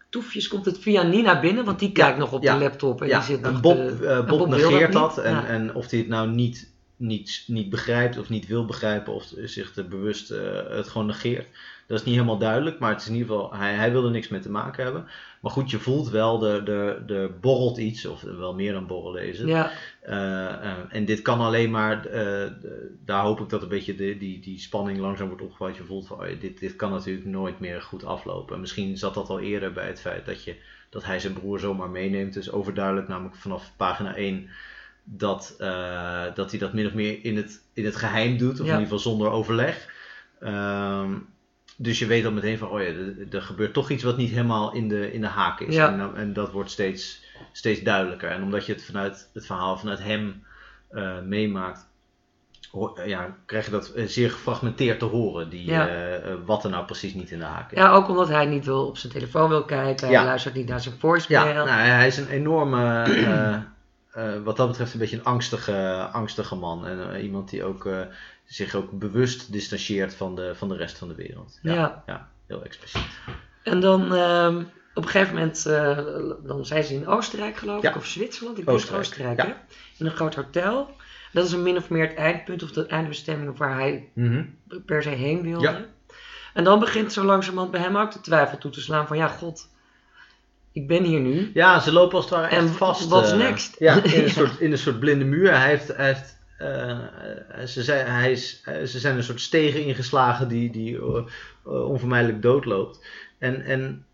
toefjes 0.10 0.48
komt 0.48 0.66
het 0.66 0.80
via 0.80 1.02
Nina 1.04 1.40
binnen, 1.40 1.66
want 1.66 1.80
die 1.80 1.92
kijkt 1.92 2.18
nog 2.18 2.32
op 2.32 2.44
ja, 2.44 2.54
de 2.54 2.64
laptop 2.64 3.02
en 3.02 3.08
die 3.08 3.22
zit 3.22 3.42
en 3.42 3.52
nog 3.52 3.62
Bob, 3.62 3.78
eh, 4.02 4.18
en 4.18 4.26
Bob, 4.26 4.48
negeert 4.48 4.94
dat. 4.94 5.18
En, 5.18 5.48
en 5.48 5.74
of 5.76 5.90
hij 5.90 6.00
het 6.00 6.08
nou 6.08 6.30
niet, 6.30 6.72
niet, 6.96 7.44
niet 7.48 7.70
begrijpt 7.70 8.18
of 8.18 8.30
niet 8.30 8.48
wil 8.48 8.66
begrijpen 8.66 9.14
of 9.14 9.26
zich 9.44 9.76
er 9.76 9.88
bewust 9.88 10.32
eh, 10.32 10.40
het 10.70 10.88
gewoon 10.88 11.08
negeert. 11.08 11.48
Dat 11.88 12.00
is 12.00 12.06
niet 12.06 12.14
helemaal 12.16 12.38
duidelijk, 12.38 12.80
maar 12.80 12.92
het 12.92 13.02
is 13.02 13.08
in 13.08 13.14
ieder 13.16 13.28
geval, 13.30 13.54
hij, 13.54 13.74
hij 13.74 13.92
wil 13.92 14.06
er 14.06 14.12
niks 14.12 14.28
mee 14.28 14.40
te 14.40 14.50
maken 14.52 14.84
hebben. 14.84 15.06
Maar 15.42 15.52
goed, 15.52 15.72
je 15.72 15.80
voelt 15.80 16.10
wel, 16.10 16.46
er, 16.46 16.70
er, 16.70 17.12
er 17.16 17.40
borrelt 17.40 17.78
iets, 17.78 18.06
of 18.06 18.22
wel 18.22 18.54
meer 18.54 18.74
dan 18.74 18.88
borrelen 18.88 19.28
is 19.28 19.40
het. 19.40 19.48
ja, 19.48 19.72
Eh, 20.02 20.46
eh, 20.46 20.72
en 20.90 21.06
dit 21.06 21.22
kan 21.22 21.40
alleen 21.40 21.72
maar, 21.72 22.06
eh, 22.06 22.12
de- 22.62 22.96
daar 23.06 23.24
hoop 23.24 23.40
ik 23.40 23.50
dat 23.50 23.62
een 23.62 23.68
beetje 23.68 23.96
de, 23.96 24.18
die, 24.18 24.40
die 24.40 24.60
spanning 24.60 24.98
langzaam 25.00 25.28
wordt 25.28 25.44
opgebouwd. 25.44 25.78
Je 25.78 25.84
voelt 25.84 26.08
van, 26.08 26.18
oh 26.20 26.26
dit, 26.40 26.60
dit 26.60 26.76
kan 26.76 26.92
natuurlijk 26.92 27.26
nooit 27.26 27.60
meer 27.60 27.82
goed 27.82 28.06
aflopen. 28.06 28.60
Misschien 28.60 28.98
zat 28.98 29.14
dat 29.14 29.30
al 29.30 29.40
eerder 29.40 29.72
bij 29.74 29.88
het 29.88 30.02
feit 30.02 30.26
dat, 30.26 30.44
je, 30.44 30.56
dat 30.90 31.04
hij 31.06 31.20
zijn 31.20 31.34
broer 31.34 31.60
zomaar 31.60 31.90
meeneemt. 31.90 32.34
Dus 32.34 32.52
overduidelijk, 32.52 33.08
namelijk 33.08 33.36
vanaf 33.36 33.72
pagina 33.78 34.16
1, 34.16 34.50
dat, 35.04 35.56
dat 36.36 36.50
hij 36.52 36.60
dat 36.60 36.74
min 36.74 36.86
of 36.86 36.94
meer 36.94 37.20
in 37.26 37.38
het, 37.38 37.64
in 37.74 37.86
het 37.86 37.96
geheim 37.96 38.38
doet. 38.38 38.60
Of 38.60 38.66
Ja. 38.66 38.74
in 38.74 38.80
ieder 38.80 38.98
geval 38.98 39.12
zonder 39.12 39.30
overleg. 39.30 39.94
Ehm, 40.40 41.14
dus 41.78 42.00
je 42.00 42.06
weet 42.06 42.24
dan 42.24 42.34
meteen 42.34 42.58
van, 42.58 42.70
oh 42.70 42.80
ja, 42.82 42.86
er, 42.88 43.16
er 43.32 43.42
gebeurt 43.42 43.74
toch 43.74 43.90
iets 43.90 44.04
wat 44.04 44.18
niet 44.18 44.30
helemaal 44.30 44.74
in 44.74 44.88
de, 44.88 45.12
in 45.14 45.22
de 45.22 45.28
haak 45.28 45.60
is. 45.60 45.76
Ja. 45.76 45.92
En, 45.92 46.16
en 46.16 46.34
dat 46.34 46.52
wordt 46.52 46.72
steeds, 46.72 47.24
steeds 47.52 47.82
duidelijker. 47.82 48.30
En 48.30 48.44
omdat 48.44 48.66
je 48.66 48.74
het 48.74 48.84
vanuit 48.86 49.30
het 49.34 49.46
verhaal 49.46 49.78
vanuit 49.78 50.04
hem 50.04 50.44
eh, 50.90 51.20
meemaakt, 51.22 51.88
eh, 52.96 53.08
ja, 53.08 53.36
krijg 53.46 53.66
je 53.66 53.72
dat 53.72 53.90
eh, 53.90 54.06
zeer 54.06 54.32
gefragmenteerd 54.32 55.00
te 55.00 55.06
horen. 55.06 55.50
Die, 55.50 55.66
Ja. 55.66 55.90
wat 56.46 56.64
er 56.64 56.70
nou 56.70 56.86
precies 56.86 57.14
niet 57.14 57.32
in 57.32 57.40
de 57.40 57.46
haak 57.46 57.72
is. 57.72 57.78
ja, 57.78 57.92
ook 57.92 58.10
omdat 58.10 58.28
hij 58.30 58.46
niet 58.46 58.66
wil 58.66 58.88
op 58.88 58.98
zijn 58.98 59.14
telefoon 59.14 59.50
wil 59.50 59.64
kijken, 59.66 60.10
Ja. 60.10 60.18
hij 60.18 60.26
luistert 60.26 60.56
niet 60.56 60.68
naar 60.68 60.82
zijn 60.82 60.96
voicemail. 61.00 61.46
Ja, 61.46 61.54
nou, 61.54 61.70
hij 61.80 62.08
is 62.08 62.18
een 62.18 62.30
enorme, 62.30 63.04
eh, 64.16 64.42
wat 64.44 64.58
dat 64.58 64.68
betreft, 64.68 64.94
een 64.94 65.00
beetje 65.00 65.18
een 65.18 65.24
angstige, 65.24 66.10
angstige 66.12 66.56
man. 66.56 66.86
En 66.88 67.14
eh, 67.14 67.24
iemand 67.24 67.50
die 67.50 67.64
ook, 67.64 67.86
eh, 67.86 68.00
zich 68.46 68.76
ook 68.76 68.92
bewust 68.92 69.52
distancieert 69.52 70.16
van 70.16 70.36
de, 70.36 70.56
van 70.56 70.70
de 70.70 70.76
rest 70.76 70.98
van 70.98 71.08
de 71.08 71.16
wereld. 71.16 71.60
Ja, 71.62 71.74
Ja. 71.74 72.04
ja, 72.06 72.30
heel 72.48 72.64
expliciet. 72.64 73.20
En 73.64 73.80
dan 73.80 74.14
ehm, 74.14 74.64
op 74.94 75.04
een 75.04 75.10
gegeven 75.10 75.34
moment, 75.34 75.64
dan 76.48 76.66
zijn 76.66 76.84
ze 76.84 76.94
in 76.94 77.08
Oostenrijk 77.08 77.58
geloof 77.58 77.84
ik, 77.84 77.96
of 77.96 78.06
Zwitserland, 78.06 78.58
ik 78.58 78.70
Oostenrijk, 78.70 79.02
Oostenrijk, 79.06 79.38
ja. 79.42 79.58
in 79.98 80.06
een 80.06 80.12
groot 80.12 80.36
hotel. 80.36 80.90
Dat 81.32 81.46
is 81.46 81.52
een 81.52 81.64
min 81.64 81.78
of 81.78 81.90
meer 81.90 82.08
het 82.08 82.18
eindpunt 82.18 82.64
of 82.64 82.72
de 82.72 82.86
eindbestemming 82.86 83.58
waar 83.58 83.74
hij 83.76 84.10
Mhm. 84.14 84.44
per 84.86 85.04
se 85.04 85.10
heen 85.10 85.42
wilde. 85.42 85.64
Ja. 85.70 85.86
En 86.54 86.64
dan 86.64 86.80
begint 86.80 87.14
zo 87.14 87.24
langzamerhand 87.24 87.72
bij 87.72 87.82
hem 87.82 87.98
ook 87.98 88.12
de 88.12 88.22
twijfel 88.22 88.58
toe 88.58 88.72
te 88.72 88.82
slaan 88.82 89.08
van 89.08 89.18
ja, 89.18 89.28
god, 89.28 89.70
ik 90.76 90.88
ben 90.88 91.04
hier 91.04 91.20
nu. 91.20 91.52
Ja, 91.54 91.80
ze 91.80 91.92
lopen 91.92 92.16
als 92.16 92.26
het 92.26 92.34
ware 92.34 92.48
echt 92.48 92.62
En 92.62 92.70
vast. 92.70 93.08
what's 93.08 93.32
eh, 93.32 93.38
next? 93.38 93.76
Ja, 93.80 94.04
in 94.04 94.24
een. 94.24 94.30
Soort, 94.30 94.60
in 94.60 94.72
een 94.72 94.78
soort 94.78 95.00
blinde 95.00 95.26
muur. 95.26 95.58
Hij 95.58 95.70
heeft, 95.70 95.88
hij 95.88 96.06
heeft, 96.06 96.38
eh, 96.58 97.66
ze, 97.66 97.84
zijn, 97.84 98.08
hij 98.08 98.32
is, 98.32 98.62
eh, 98.66 98.84
ze 98.84 99.00
zijn 99.00 99.18
een 99.18 99.24
soort 99.24 99.42
stegen 99.42 99.86
ingeslagen 99.86 100.48
die, 100.48 100.72
die 100.72 101.00
onvermijdelijk 101.64 102.42
doodloopt. 102.42 103.06
En, 103.38 103.62
en 103.62 104.06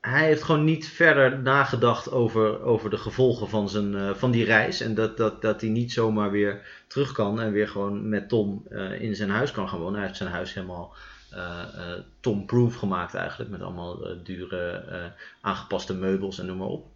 hij 0.00 0.26
heeft 0.26 0.42
gewoon 0.42 0.64
niet 0.64 0.88
verder 0.88 1.38
nagedacht 1.38 2.10
over, 2.10 2.62
over 2.62 2.90
de 2.90 2.98
gevolgen 2.98 3.48
van, 3.48 3.68
zijn, 3.68 4.16
van 4.16 4.30
die 4.30 4.44
reis. 4.44 4.80
En 4.80 4.94
dat, 4.94 5.16
dat, 5.16 5.42
dat 5.42 5.60
hij 5.60 5.70
niet 5.70 5.92
zomaar 5.92 6.30
weer 6.30 6.60
terug 6.86 7.12
kan 7.12 7.40
en 7.40 7.52
weer 7.52 7.68
gewoon 7.68 8.08
met 8.08 8.28
Tom 8.28 8.66
in 8.98 9.16
zijn 9.16 9.30
huis 9.30 9.50
kan 9.50 9.68
gaan 9.68 9.78
wonen. 9.78 9.94
Hij 9.94 10.06
heeft 10.06 10.18
zijn 10.18 10.30
huis 10.30 10.54
helemaal 10.54 10.94
Tom-proof 12.20 12.76
gemaakt 12.76 13.14
eigenlijk. 13.14 13.50
Met 13.50 13.62
allemaal 13.62 14.06
eh, 14.06 14.16
dure 14.22 14.70
eh, 14.70 15.04
aangepaste 15.40 15.94
meubels 15.94 16.38
en 16.38 16.46
noem 16.46 16.56
maar 16.56 16.66
op. 16.66 16.86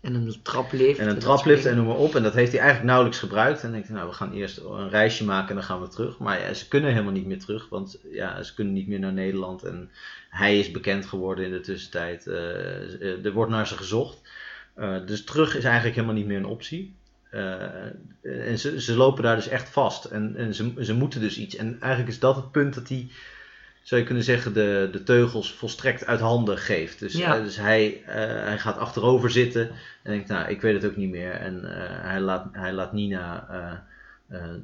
En 0.00 0.14
een 0.14 0.42
traplift. 0.42 0.98
En 0.98 1.08
een 1.08 1.18
traplift 1.18 1.64
en 1.64 1.76
noem 1.76 1.86
maar 1.86 1.96
op. 1.96 2.14
En 2.14 2.22
dat 2.22 2.34
heeft 2.34 2.50
hij 2.50 2.60
eigenlijk 2.60 2.90
nauwelijks 2.90 3.18
gebruikt. 3.20 3.56
En 3.56 3.62
dan 3.62 3.72
denk 3.72 3.84
ik, 3.84 3.90
nou, 3.90 4.08
we 4.08 4.14
gaan 4.14 4.32
eerst 4.32 4.58
een 4.58 4.88
reisje 4.88 5.24
maken 5.24 5.48
en 5.48 5.54
dan 5.54 5.64
gaan 5.64 5.80
we 5.80 5.88
terug. 5.88 6.18
Maar 6.18 6.40
ja, 6.40 6.54
ze 6.54 6.68
kunnen 6.68 6.90
helemaal 6.90 7.12
niet 7.12 7.26
meer 7.26 7.38
terug, 7.38 7.68
want 7.68 7.98
ja, 8.10 8.42
ze 8.42 8.54
kunnen 8.54 8.74
niet 8.74 8.88
meer 8.88 8.98
naar 8.98 9.12
Nederland. 9.12 9.62
En 9.62 9.90
hij 10.30 10.58
is 10.58 10.70
bekend 10.70 11.06
geworden 11.06 11.44
in 11.44 11.50
de 11.50 11.60
tussentijd. 11.60 12.26
Eh, 12.26 13.24
er 13.24 13.32
wordt 13.32 13.50
naar 13.50 13.66
ze 13.66 13.76
gezocht. 13.76 14.20
Eh, 14.74 15.06
dus 15.06 15.24
terug 15.24 15.56
is 15.56 15.64
eigenlijk 15.64 15.94
helemaal 15.94 16.16
niet 16.16 16.26
meer 16.26 16.36
een 16.36 16.44
optie. 16.44 16.94
Eh, 17.30 17.84
en 18.22 18.58
ze, 18.58 18.80
ze 18.80 18.96
lopen 18.96 19.22
daar 19.22 19.36
dus 19.36 19.48
echt 19.48 19.68
vast. 19.68 20.04
En, 20.04 20.36
en 20.36 20.54
ze, 20.54 20.72
ze 20.80 20.94
moeten 20.94 21.20
dus 21.20 21.38
iets. 21.38 21.56
En 21.56 21.76
eigenlijk 21.80 22.12
is 22.12 22.18
dat 22.18 22.36
het 22.36 22.50
punt 22.50 22.74
dat 22.74 22.88
hij, 22.88 23.08
zou 23.86 24.00
je 24.00 24.06
kunnen 24.06 24.24
zeggen, 24.24 24.52
de, 24.52 24.88
de 24.92 25.02
teugels 25.02 25.52
volstrekt 25.52 26.06
uit 26.06 26.20
handen 26.20 26.58
geeft. 26.58 26.98
Dus, 26.98 27.12
Ja. 27.12 27.36
eh, 27.36 27.42
dus 27.42 27.56
hij, 27.56 28.02
eh, 28.06 28.14
hij 28.44 28.58
gaat 28.58 28.78
achterover 28.78 29.30
zitten 29.30 29.68
en 30.02 30.12
denkt, 30.12 30.28
nou, 30.28 30.48
ik 30.48 30.60
weet 30.60 30.82
het 30.82 30.90
ook 30.90 30.96
niet 30.96 31.10
meer. 31.10 31.30
En 31.32 31.64
eh, 31.64 32.02
hij, 32.02 32.20
laat, 32.20 32.48
hij 32.52 32.72
laat 32.72 32.92
Nina 32.92 33.84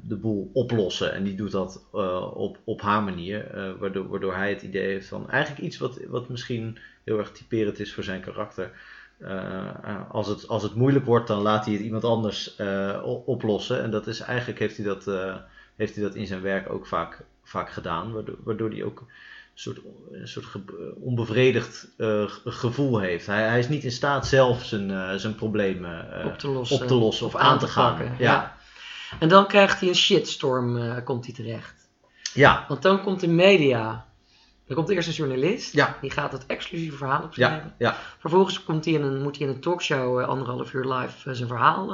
de 0.01 0.15
boel 0.15 0.49
oplossen. 0.53 1.13
En 1.13 1.23
die 1.23 1.35
doet 1.35 1.51
dat 1.51 1.85
op, 2.33 2.57
op 2.63 2.81
haar 2.81 3.03
manier. 3.03 3.47
waardoor, 3.79 4.07
waardoor 4.07 4.35
hij 4.35 4.49
het 4.49 4.61
idee 4.61 4.87
heeft 4.87 5.07
van 5.07 5.29
eigenlijk 5.29 5.63
iets 5.63 5.77
wat, 5.77 5.99
wat 6.07 6.29
misschien 6.29 6.77
heel 7.03 7.17
erg 7.17 7.31
typerend 7.31 7.79
is 7.79 7.93
voor 7.93 8.03
zijn 8.03 8.21
karakter. 8.21 8.71
Als, 10.09 10.27
het, 10.27 10.47
als 10.47 10.63
het 10.63 10.75
moeilijk 10.75 11.05
wordt, 11.05 11.27
dan 11.27 11.41
laat 11.41 11.65
hij 11.65 11.73
het 11.73 11.83
iemand 11.83 12.03
anders 12.03 12.55
oplossen. 13.25 13.81
En 13.83 13.91
dat 13.91 14.07
is 14.07 14.19
eigenlijk 14.19 14.59
heeft 14.59 14.77
hij 14.77 14.85
dat, 14.85 15.05
heeft 15.75 15.95
hij 15.95 16.03
dat 16.03 16.15
in 16.15 16.27
zijn 16.27 16.41
werk 16.41 16.69
ook 16.69 16.87
vaak, 16.87 17.23
vaak 17.43 17.69
gedaan. 17.71 18.11
Waardoor, 18.13 18.35
waardoor 18.43 18.69
hij 18.69 18.83
ook 18.83 19.03
soort, 19.53 19.79
een 20.11 20.27
soort 20.27 20.45
onbevredigd 20.95 21.87
eh, 21.97 22.07
ge- 22.27 22.51
gevoel 22.51 22.99
heeft. 22.99 23.25
Hij, 23.25 23.47
hij 23.47 23.59
is 23.59 23.69
niet 23.69 23.83
in 23.83 23.91
staat 23.91 24.27
zelf 24.27 24.63
zijn, 24.65 24.91
eh, 24.91 25.13
zijn 25.15 25.35
problemen 25.35 26.19
eh, 26.19 26.25
op 26.25 26.37
te 26.37 26.47
lossen. 26.47 26.81
op 26.81 26.87
te 26.87 26.93
lossen 26.93 27.25
of, 27.25 27.35
aan 27.35 27.41
aan 27.51 27.59
te 27.59 27.65
te 27.65 27.71
gaan. 27.71 27.95
pakken, 27.97 28.15
Ja. 28.19 28.31
ja. 28.31 28.55
En 29.19 29.27
dan 29.29 29.47
krijgt 29.47 29.79
hij 29.79 29.89
een 29.89 29.95
shitstorm, 29.95 31.03
komt 31.03 31.25
hij 31.25 31.33
terecht. 31.35 31.89
Ja. 32.33 32.65
Want 32.67 32.81
dan 32.81 33.01
komt 33.03 33.19
de 33.19 33.27
media. 33.27 34.05
Er 34.67 34.75
komt 34.75 34.89
eerst 34.89 35.07
een 35.07 35.13
journalist, 35.13 35.73
Ja. 35.73 35.97
die 36.01 36.11
gaat 36.11 36.31
het 36.31 36.45
exclusieve 36.45 36.97
verhaal 36.97 37.23
opschrijven. 37.23 37.73
Ja. 37.77 37.89
Ja. 37.89 37.95
Vervolgens 38.19 38.63
komt 38.63 38.85
hij 38.85 38.93
in 38.93 39.01
een, 39.03 39.21
moet 39.21 39.37
hij 39.37 39.47
in 39.47 39.53
een 39.53 39.61
talkshow 39.61 40.19
anderhalf 40.23 40.73
uur 40.73 40.93
live 40.93 41.33
zijn 41.33 41.47
verhaal 41.47 41.93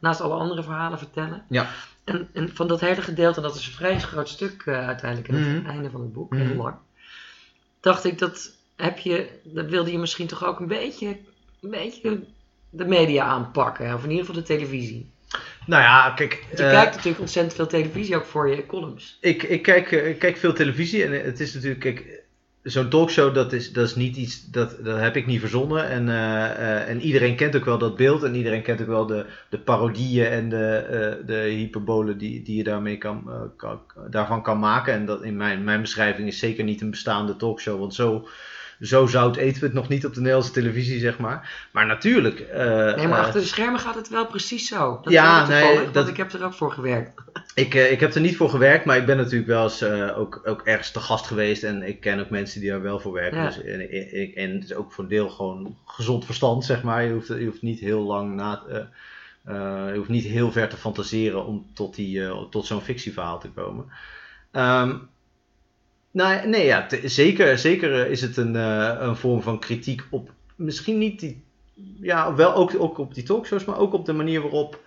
naast 0.00 0.20
alle 0.20 0.34
andere 0.34 0.62
verhalen 0.62 0.98
vertellen. 0.98 1.42
Ja. 1.48 1.66
En, 2.08 2.28
en 2.32 2.50
van 2.54 2.68
dat 2.68 2.80
hele 2.80 3.02
gedeelte, 3.02 3.40
dat 3.40 3.54
is 3.54 3.66
een 3.66 3.72
vrij 3.72 3.98
groot 4.00 4.28
stuk 4.28 4.62
eh, 4.66 4.86
uiteindelijk 4.86 5.28
in 5.28 5.34
het 5.34 5.62
Mhm. 5.62 5.66
einde 5.66 5.90
van 5.90 6.00
het 6.00 6.12
boek, 6.12 6.32
Mhm. 6.32 6.46
heel 6.46 6.54
lang. 6.54 6.74
Dacht 7.80 8.04
ik, 8.04 8.18
dat 8.18 8.56
heb 8.76 8.98
je, 8.98 9.28
dat 9.44 9.66
wilde 9.66 9.92
je 9.92 9.98
misschien 9.98 10.26
toch 10.26 10.44
ook 10.44 10.60
een 10.60 10.66
beetje, 10.66 11.06
een 11.62 11.70
beetje 11.70 12.20
de 12.70 12.84
media 12.84 13.24
aanpakken, 13.24 13.94
of 13.94 14.02
in 14.04 14.10
ieder 14.10 14.24
geval 14.26 14.40
de 14.40 14.46
televisie. 14.46 15.10
Nou 15.66 15.82
ja, 15.82 16.10
kijk. 16.10 16.44
Want 16.46 16.58
je 16.58 16.64
eh, 16.64 16.70
kijkt 16.70 16.94
natuurlijk 16.94 17.20
ontzettend 17.20 17.54
veel 17.54 17.66
televisie 17.66 18.16
ook 18.16 18.24
voor 18.24 18.48
je 18.48 18.66
columns. 18.66 19.18
Ik, 19.20 19.42
ik, 19.42 19.62
kijk, 19.62 19.92
eh, 19.92 20.08
ik 20.08 20.18
kijk 20.18 20.36
veel 20.36 20.52
televisie 20.52 21.04
en 21.04 21.24
het 21.24 21.40
is 21.40 21.54
natuurlijk, 21.54 21.80
kijk, 21.80 22.20
zo'n 22.70 22.88
talkshow 22.88 23.34
dat 23.34 23.52
is, 23.52 23.72
dat 23.72 23.86
is 23.86 23.94
niet 23.94 24.16
iets, 24.16 24.50
dat, 24.50 24.76
dat 24.84 25.00
heb 25.00 25.16
ik 25.16 25.26
niet 25.26 25.40
verzonnen. 25.40 25.88
En, 25.88 26.08
eh, 26.08 26.44
eh, 26.44 26.88
en 26.88 27.00
iedereen 27.00 27.36
kent 27.36 27.56
ook 27.56 27.64
wel 27.64 27.78
dat 27.78 27.96
beeld 27.96 28.22
en 28.22 28.34
iedereen 28.34 28.62
kent 28.62 28.80
ook 28.80 28.86
wel 28.86 29.06
de, 29.06 29.26
de 29.48 29.58
parodieën 29.58 30.26
en 30.26 30.48
de, 30.48 30.74
eh, 30.76 31.26
de 31.26 31.34
hyperbolen 31.34 32.18
die, 32.18 32.42
die 32.42 32.56
je 32.56 32.64
daarmee 32.64 32.98
kan, 32.98 33.30
kan, 33.56 33.80
daarvan 34.10 34.42
kan 34.42 34.58
maken. 34.58 34.94
En 34.94 35.06
dat 35.06 35.22
in 35.22 35.36
mijn, 35.36 35.64
mijn 35.64 35.80
beschrijving 35.80 36.28
is 36.28 36.38
zeker 36.38 36.64
niet 36.64 36.80
een 36.80 36.90
bestaande 36.90 37.36
talkshow, 37.36 37.78
want 37.78 37.94
zo, 37.94 38.28
zo 38.80 39.06
zout 39.06 39.36
eten 39.36 39.60
we 39.60 39.66
het 39.66 39.74
nog 39.74 39.88
niet 39.88 40.06
op 40.06 40.12
de 40.14 40.18
Nederlandse 40.20 40.52
televisie, 40.52 40.98
zeg 41.00 41.18
maar. 41.18 41.68
Maar 41.72 41.86
natuurlijk. 41.86 42.40
eh, 42.40 42.66
Nee, 42.94 43.06
maar 43.08 43.18
eh, 43.18 43.24
achter 43.24 43.40
de 43.40 43.46
schermen 43.46 43.80
gaat 43.80 43.94
het 43.94 44.08
wel 44.08 44.26
precies 44.26 44.68
zo. 44.68 45.00
Dat 45.02 45.12
Ja, 45.12 45.46
nee, 45.46 45.74
want 45.78 45.94
dat- 45.94 46.08
ik 46.08 46.16
heb 46.16 46.32
er 46.32 46.44
ook 46.44 46.54
voor 46.54 46.72
gewerkt. 46.72 47.22
Ik, 47.54 47.74
eh, 47.74 47.92
ik 47.92 48.00
heb 48.00 48.14
er 48.14 48.20
niet 48.20 48.36
voor 48.36 48.50
gewerkt, 48.50 48.84
maar 48.84 48.96
ik 48.96 49.06
ben 49.06 49.16
natuurlijk 49.16 49.46
wel 49.48 49.62
eens 49.62 49.82
ook, 50.14 50.40
ook 50.44 50.60
ergens 50.64 50.90
te 50.90 51.00
gast 51.00 51.26
geweest. 51.26 51.62
En 51.62 51.82
ik 51.82 52.00
ken 52.00 52.20
ook 52.20 52.30
mensen 52.30 52.60
die 52.60 52.70
daar 52.70 52.82
wel 52.82 53.00
voor 53.00 53.12
werken. 53.12 53.38
Ja. 53.42 53.46
Dus, 53.46 53.62
en, 53.62 54.34
en 54.34 54.54
het 54.54 54.64
is 54.64 54.74
ook 54.74 54.92
voor 54.92 55.04
een 55.04 55.10
deel 55.10 55.28
gewoon 55.28 55.76
gezond 55.84 56.24
verstand, 56.24 56.64
zeg 56.64 56.82
maar. 56.82 57.04
Je 57.04 57.12
hoeft, 57.12 57.28
je 57.28 57.44
hoeft 57.44 57.62
niet 57.62 57.80
heel 57.80 58.02
lang 58.02 58.34
na. 58.34 58.62
je 59.92 59.96
hoeft 59.96 60.08
niet 60.08 60.24
heel 60.24 60.52
ver 60.52 60.68
te 60.68 60.76
fantaseren 60.76 61.46
om 61.46 61.66
tot, 61.74 61.94
die, 61.94 62.48
tot 62.50 62.66
zo'n 62.66 62.80
fictieverhaal 62.80 63.40
te 63.40 63.48
komen. 63.50 63.84
Ehm, 64.50 64.96
nou, 66.10 66.48
nee, 66.48 66.64
ja, 66.64 66.86
zeker, 67.04 67.58
zeker 67.58 68.04
eh, 68.04 68.10
is 68.10 68.20
het 68.20 68.36
een, 68.36 68.56
eh, 68.56 68.96
een 68.98 69.16
vorm 69.16 69.42
van 69.42 69.58
kritiek 69.58 70.06
op. 70.10 70.30
Misschien 70.54 70.98
niet 70.98 71.20
die. 71.20 71.42
Ja, 72.00 72.34
wel 72.34 72.54
ook, 72.54 72.72
ook 72.78 72.98
op 72.98 73.14
die 73.14 73.22
talkshows, 73.22 73.64
maar 73.64 73.78
ook 73.78 73.92
op 73.92 74.06
de 74.06 74.12
manier 74.12 74.40
waarop 74.40 74.80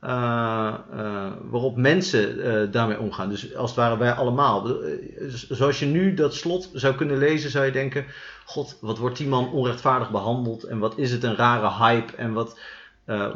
eh, 0.00 0.74
waarop 1.42 1.76
mensen 1.76 2.70
daarmee 2.72 3.00
omgaan. 3.00 3.28
Dus 3.28 3.54
als 3.54 3.70
het 3.70 3.78
ware 3.78 3.96
wij 3.96 4.12
allemaal. 4.12 4.76
Zoals 5.48 5.78
je 5.78 5.86
nu 5.86 6.14
dat 6.14 6.34
slot 6.34 6.70
zou 6.72 6.94
kunnen 6.94 7.18
lezen, 7.18 7.50
zou 7.50 7.64
je 7.64 7.72
denken: 7.72 8.04
God, 8.44 8.78
wat 8.80 8.98
wordt 8.98 9.16
die 9.16 9.28
man 9.28 9.52
onrechtvaardig 9.52 10.10
behandeld? 10.10 10.64
En 10.64 10.78
wat 10.78 10.98
is 10.98 11.12
het 11.12 11.22
een 11.22 11.36
rare 11.36 11.84
hype? 11.84 12.16
En 12.16 12.32
wat, 12.32 12.58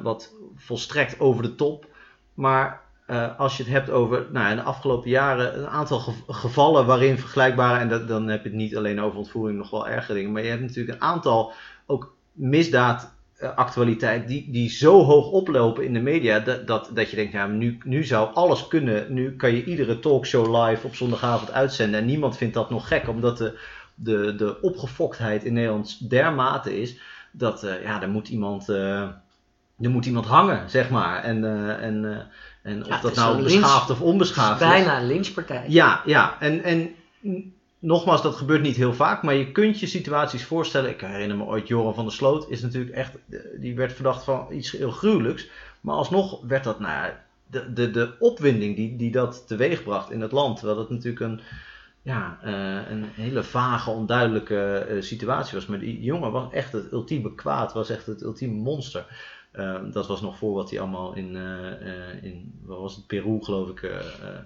wat 0.02 0.32
volstrekt 0.56 1.20
over 1.20 1.42
de 1.42 1.54
top. 1.54 1.86
Maar 2.34 2.85
eh, 3.06 3.38
als 3.38 3.56
je 3.56 3.62
het 3.62 3.72
hebt 3.72 3.90
over 3.90 4.26
nou, 4.32 4.54
de 4.54 4.62
afgelopen 4.62 5.10
jaren 5.10 5.58
een 5.58 5.66
aantal 5.68 5.98
gev- 5.98 6.22
gevallen 6.28 6.86
waarin 6.86 7.18
vergelijkbare, 7.18 7.78
en 7.80 7.88
dat, 7.88 8.08
dan 8.08 8.28
heb 8.28 8.42
je 8.42 8.48
het 8.48 8.58
niet 8.58 8.76
alleen 8.76 9.00
over 9.00 9.18
ontvoering, 9.18 9.58
nog 9.58 9.70
wel 9.70 9.88
ergere 9.88 10.14
dingen, 10.14 10.32
maar 10.32 10.42
je 10.42 10.48
hebt 10.48 10.60
natuurlijk 10.60 10.94
een 10.98 11.04
aantal 11.04 11.52
ook 11.86 12.14
misdaadactualiteit 12.32 14.28
die, 14.28 14.50
die 14.50 14.70
zo 14.70 15.02
hoog 15.02 15.30
oplopen 15.30 15.84
in 15.84 15.92
de 15.92 16.00
media 16.00 16.38
dat, 16.40 16.66
dat, 16.66 16.90
dat 16.94 17.10
je 17.10 17.16
denkt, 17.16 17.32
ja, 17.32 17.46
nu, 17.46 17.78
nu 17.84 18.04
zou 18.04 18.34
alles 18.34 18.68
kunnen. 18.68 19.12
Nu 19.14 19.36
kan 19.36 19.52
je 19.54 19.64
iedere 19.64 19.98
talkshow 19.98 20.64
live 20.66 20.86
op 20.86 20.94
zondagavond 20.94 21.52
uitzenden 21.52 22.00
en 22.00 22.06
niemand 22.06 22.36
vindt 22.36 22.54
dat 22.54 22.70
nog 22.70 22.88
gek, 22.88 23.08
omdat 23.08 23.38
de, 23.38 23.58
de, 23.94 24.34
de 24.34 24.60
opgefoktheid 24.60 25.44
in 25.44 25.52
Nederland 25.52 26.10
dermate 26.10 26.80
is 26.80 26.98
dat 27.32 27.62
eh, 27.62 27.82
ja, 27.82 28.02
er 28.02 28.08
moet 28.10 28.28
iemand. 28.28 28.68
eh, 28.68 29.08
er 29.80 29.90
moet 29.90 30.06
iemand 30.06 30.26
hangen, 30.26 30.70
zeg 30.70 30.90
maar. 30.90 31.22
En, 31.22 31.44
eh, 31.44 31.82
en, 31.86 32.12
eh, 32.12 32.20
en 32.66 32.86
of 32.86 33.00
dat 33.00 33.14
nou 33.14 33.42
beschaafd 33.42 33.88
lynch- 33.88 34.00
of 34.00 34.06
onbeschaafd 34.06 34.60
is 34.60 34.68
bijna 34.68 35.00
een 35.00 35.06
lynchpartij. 35.06 35.64
Ja, 35.68 36.02
ja. 36.04 36.36
En, 36.40 36.62
en 36.62 36.94
nogmaals, 37.78 38.22
dat 38.22 38.36
gebeurt 38.36 38.62
niet 38.62 38.76
heel 38.76 38.94
vaak, 38.94 39.22
maar 39.22 39.34
je 39.34 39.52
kunt 39.52 39.80
je 39.80 39.86
situaties 39.86 40.44
voorstellen. 40.44 40.90
Ik 40.90 41.00
herinner 41.00 41.36
me 41.36 41.44
ooit 41.44 41.68
Joran 41.68 41.94
van 41.94 42.04
der 42.04 42.14
Sloot, 42.14 42.50
is 42.50 42.62
natuurlijk 42.62 42.94
echt, 42.94 43.12
eh, 43.30 43.38
die 43.58 43.74
werd 43.74 43.92
verdacht 43.92 44.24
van 44.24 44.46
iets 44.50 44.70
heel 44.70 44.90
gruwelijks. 44.90 45.48
Maar 45.80 45.94
alsnog 45.94 46.40
werd 46.46 46.64
dat, 46.64 46.80
nou 46.80 46.92
ja, 46.92 47.24
de, 47.46 47.72
de, 47.72 47.90
de 47.90 48.12
opwinding 48.18 48.76
die, 48.76 48.96
die 48.96 49.10
dat 49.10 49.44
teweegbracht 49.46 50.10
in 50.10 50.20
het 50.20 50.32
land. 50.32 50.56
Terwijl 50.56 50.78
dat 50.78 50.90
natuurlijk 50.90 51.20
een, 51.20 51.40
ja, 52.02 52.38
eh, 52.42 52.90
een 52.90 53.04
hele 53.04 53.42
vage, 53.42 53.90
onduidelijke 53.90 54.78
eh, 54.78 55.02
situatie 55.02 55.54
was. 55.54 55.66
Maar 55.66 55.78
die 55.78 56.02
jongen 56.02 56.32
was 56.32 56.52
echt 56.52 56.72
het 56.72 56.92
ultieme 56.92 57.34
kwaad, 57.34 57.72
was 57.72 57.90
echt 57.90 58.06
het 58.06 58.22
ultieme 58.22 58.54
monster. 58.54 59.06
Eh, 59.56 59.74
dat 59.92 60.06
was 60.06 60.20
nog 60.20 60.38
voor 60.38 60.54
wat 60.54 60.70
hij 60.70 60.80
allemaal 60.80 61.14
in, 61.14 61.36
eh, 61.36 61.72
eh, 61.72 62.22
in 62.22 62.52
wat 62.64 62.78
was 62.78 62.96
het, 62.96 63.06
Peru 63.06 63.38
geloof 63.42 63.68
ik, 63.68 63.82
eh, 63.82 63.90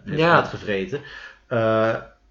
heeft 0.05 0.19
Ja. 0.19 0.35
uitgevreten. 0.37 1.01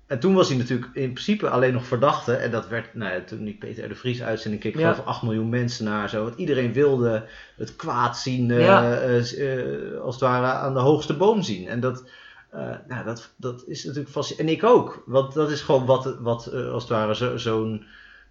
En 0.08 0.20
toen 0.20 0.34
was 0.34 0.50
hij 0.50 0.58
natuurlijk 0.58 0.90
in 0.94 1.12
principe 1.12 1.50
alleen 1.50 1.74
nog 1.74 1.86
verdachte. 1.86 2.34
En 2.34 2.52
dat 2.52 2.68
werd, 2.68 2.94
nou 2.94 3.14
ja, 3.14 3.22
toen 3.22 3.44
die 3.44 3.58
Peter 3.58 3.86
R. 3.86 3.88
de 3.88 3.96
Vries 3.96 4.22
uitzending 4.24 4.62
keek, 4.62 4.74
Ja. 4.76 4.80
geloof 4.80 4.98
ik 4.98 5.06
8 5.06 5.22
miljoen 5.22 5.50
mensen 5.50 5.86
naar. 5.86 6.10
Zo. 6.10 6.24
Want 6.24 6.38
iedereen 6.38 6.74
wilde 6.74 7.26
het 7.58 7.76
kwaad 7.76 8.18
zien, 8.18 8.52
als 10.02 10.16
het 10.16 10.20
ware 10.20 10.46
aan 10.46 10.74
de 10.74 10.80
hoogste 10.80 11.14
boom 11.18 11.42
zien. 11.42 11.68
En 11.68 11.80
dat, 11.80 12.10
nou, 12.88 13.04
dat, 13.06 13.34
dat 13.36 13.64
is 13.68 13.84
natuurlijk 13.84 14.12
fascinerend. 14.14 14.50
En 14.50 14.56
ik 14.70 14.76
ook, 14.76 15.04
want 15.06 15.34
dat 15.34 15.52
is 15.52 15.62
gewoon 15.62 15.86
wat, 15.86 16.18
wat 16.20 16.54
als 16.54 16.84
het 16.84 16.92
ware 16.92 17.16
zo- 17.38 17.80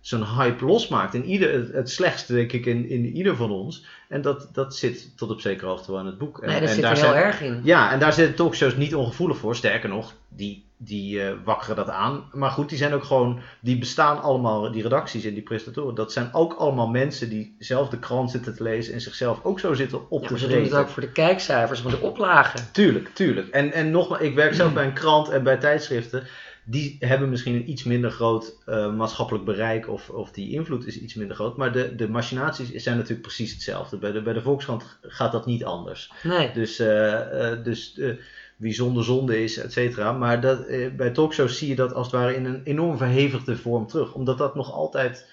zo'n 0.00 0.24
hype 0.24 0.64
losmaakt. 0.64 1.14
In 1.14 1.24
ieder, 1.24 1.52
het, 1.52 1.72
het 1.72 1.90
slechtste, 1.90 2.32
denk 2.34 2.52
ik, 2.52 2.66
in, 2.66 2.88
in 2.90 3.06
ieder 3.06 3.36
van 3.36 3.50
ons. 3.50 3.84
En 4.08 4.22
dat, 4.22 4.48
dat 4.52 4.76
zit 4.76 5.16
tot 5.16 5.30
op 5.30 5.40
zekere 5.40 5.66
hoogte 5.66 5.90
wel 5.92 6.00
in 6.00 6.06
het 6.06 6.18
boek. 6.18 6.38
En, 6.38 6.48
Nee, 6.48 6.60
dat 6.60 6.68
en 6.68 6.74
zit 6.74 6.82
daar 6.82 6.92
er 6.92 6.98
heel 7.02 7.08
zijn- 7.12 7.22
erg 7.24 7.40
in. 7.42 7.60
ja, 7.64 7.92
en 7.92 7.98
daar 7.98 8.12
zijn 8.12 8.34
talkshows 8.34 8.76
niet 8.76 8.94
ongevoelig 8.94 9.36
voor. 9.36 9.56
Sterker 9.56 9.88
nog, 9.88 10.14
die, 10.28 10.64
die 10.76 11.22
eh, 11.22 11.32
wakkeren 11.44 11.76
dat 11.76 11.88
aan. 11.88 12.24
Maar 12.32 12.50
goed, 12.50 12.68
die 12.68 12.78
zijn 12.78 12.92
ook 12.94 13.04
gewoon, 13.04 13.40
die 13.60 13.78
bestaan 13.78 14.22
allemaal, 14.22 14.72
die 14.72 14.82
redacties 14.82 15.24
en 15.24 15.34
die 15.34 15.42
presentatoren. 15.42 15.94
Dat 15.94 16.12
zijn 16.12 16.28
ook 16.32 16.52
allemaal 16.54 16.88
mensen 16.88 17.28
die 17.30 17.54
zelf 17.58 17.88
de 17.88 17.98
krant 17.98 18.30
zitten 18.30 18.54
te 18.56 18.62
lezen 18.62 18.94
en 18.94 19.00
zichzelf 19.00 19.40
ook 19.44 19.60
zo 19.60 19.74
zitten 19.74 20.10
op 20.10 20.20
Ja, 20.20 20.26
te 20.26 20.32
maar 20.32 20.42
ze 20.42 20.48
doen 20.48 20.62
het 20.62 20.74
ook 20.74 20.88
voor 20.88 21.02
de 21.02 21.12
kijkcijfers, 21.12 21.80
voor 21.80 21.90
de 21.90 22.00
oplagen. 22.00 22.60
Tuurlijk, 22.72 23.08
tuurlijk. 23.14 23.48
En, 23.48 23.72
en 23.72 23.90
nogmaals, 23.90 24.22
ik 24.22 24.34
werk 24.34 24.54
zelf 24.54 24.72
bij 24.72 24.84
een 24.84 24.92
krant 24.92 25.28
en 25.28 25.42
bij 25.42 25.56
tijdschriften. 25.56 26.22
Die 26.70 26.96
hebben 26.98 27.28
misschien 27.28 27.54
een 27.54 27.70
iets 27.70 27.84
minder 27.84 28.10
groot 28.10 28.56
eh, 28.66 28.94
maatschappelijk 28.94 29.44
bereik 29.44 29.88
of, 29.88 30.10
of 30.10 30.30
die 30.30 30.50
invloed 30.50 30.86
is 30.86 31.00
iets 31.00 31.14
minder 31.14 31.36
groot. 31.36 31.56
Maar 31.56 31.72
de, 31.72 31.94
de 31.94 32.08
machinaties 32.08 32.70
zijn 32.70 32.96
natuurlijk 32.96 33.22
precies 33.22 33.52
hetzelfde. 33.52 33.96
Bij 33.96 34.12
de, 34.12 34.22
bij 34.22 34.32
de 34.32 34.42
Volkskrant 34.42 34.98
gaat 35.02 35.32
dat 35.32 35.46
niet 35.46 35.64
anders. 35.64 36.12
Nee. 36.22 36.52
Dus, 36.52 36.78
eh, 36.78 37.52
eh, 37.52 37.64
dus 37.64 38.00
wie 38.56 38.72
zonder 38.72 39.04
zonde 39.04 39.42
is, 39.42 39.56
et 39.56 39.72
cetera. 39.72 40.12
Maar 40.12 40.40
dat, 40.40 40.66
bij 40.96 41.10
talkshows 41.10 41.58
zie 41.58 41.68
je 41.68 41.74
dat 41.74 41.94
als 41.94 42.06
het 42.06 42.16
ware 42.16 42.34
in 42.34 42.44
een 42.44 42.62
enorm 42.64 42.96
verhevigde 42.96 43.56
vorm 43.56 43.86
terug. 43.86 44.14
Omdat 44.14 44.38
dat 44.38 44.54
nog 44.54 44.72
altijd 44.72 45.26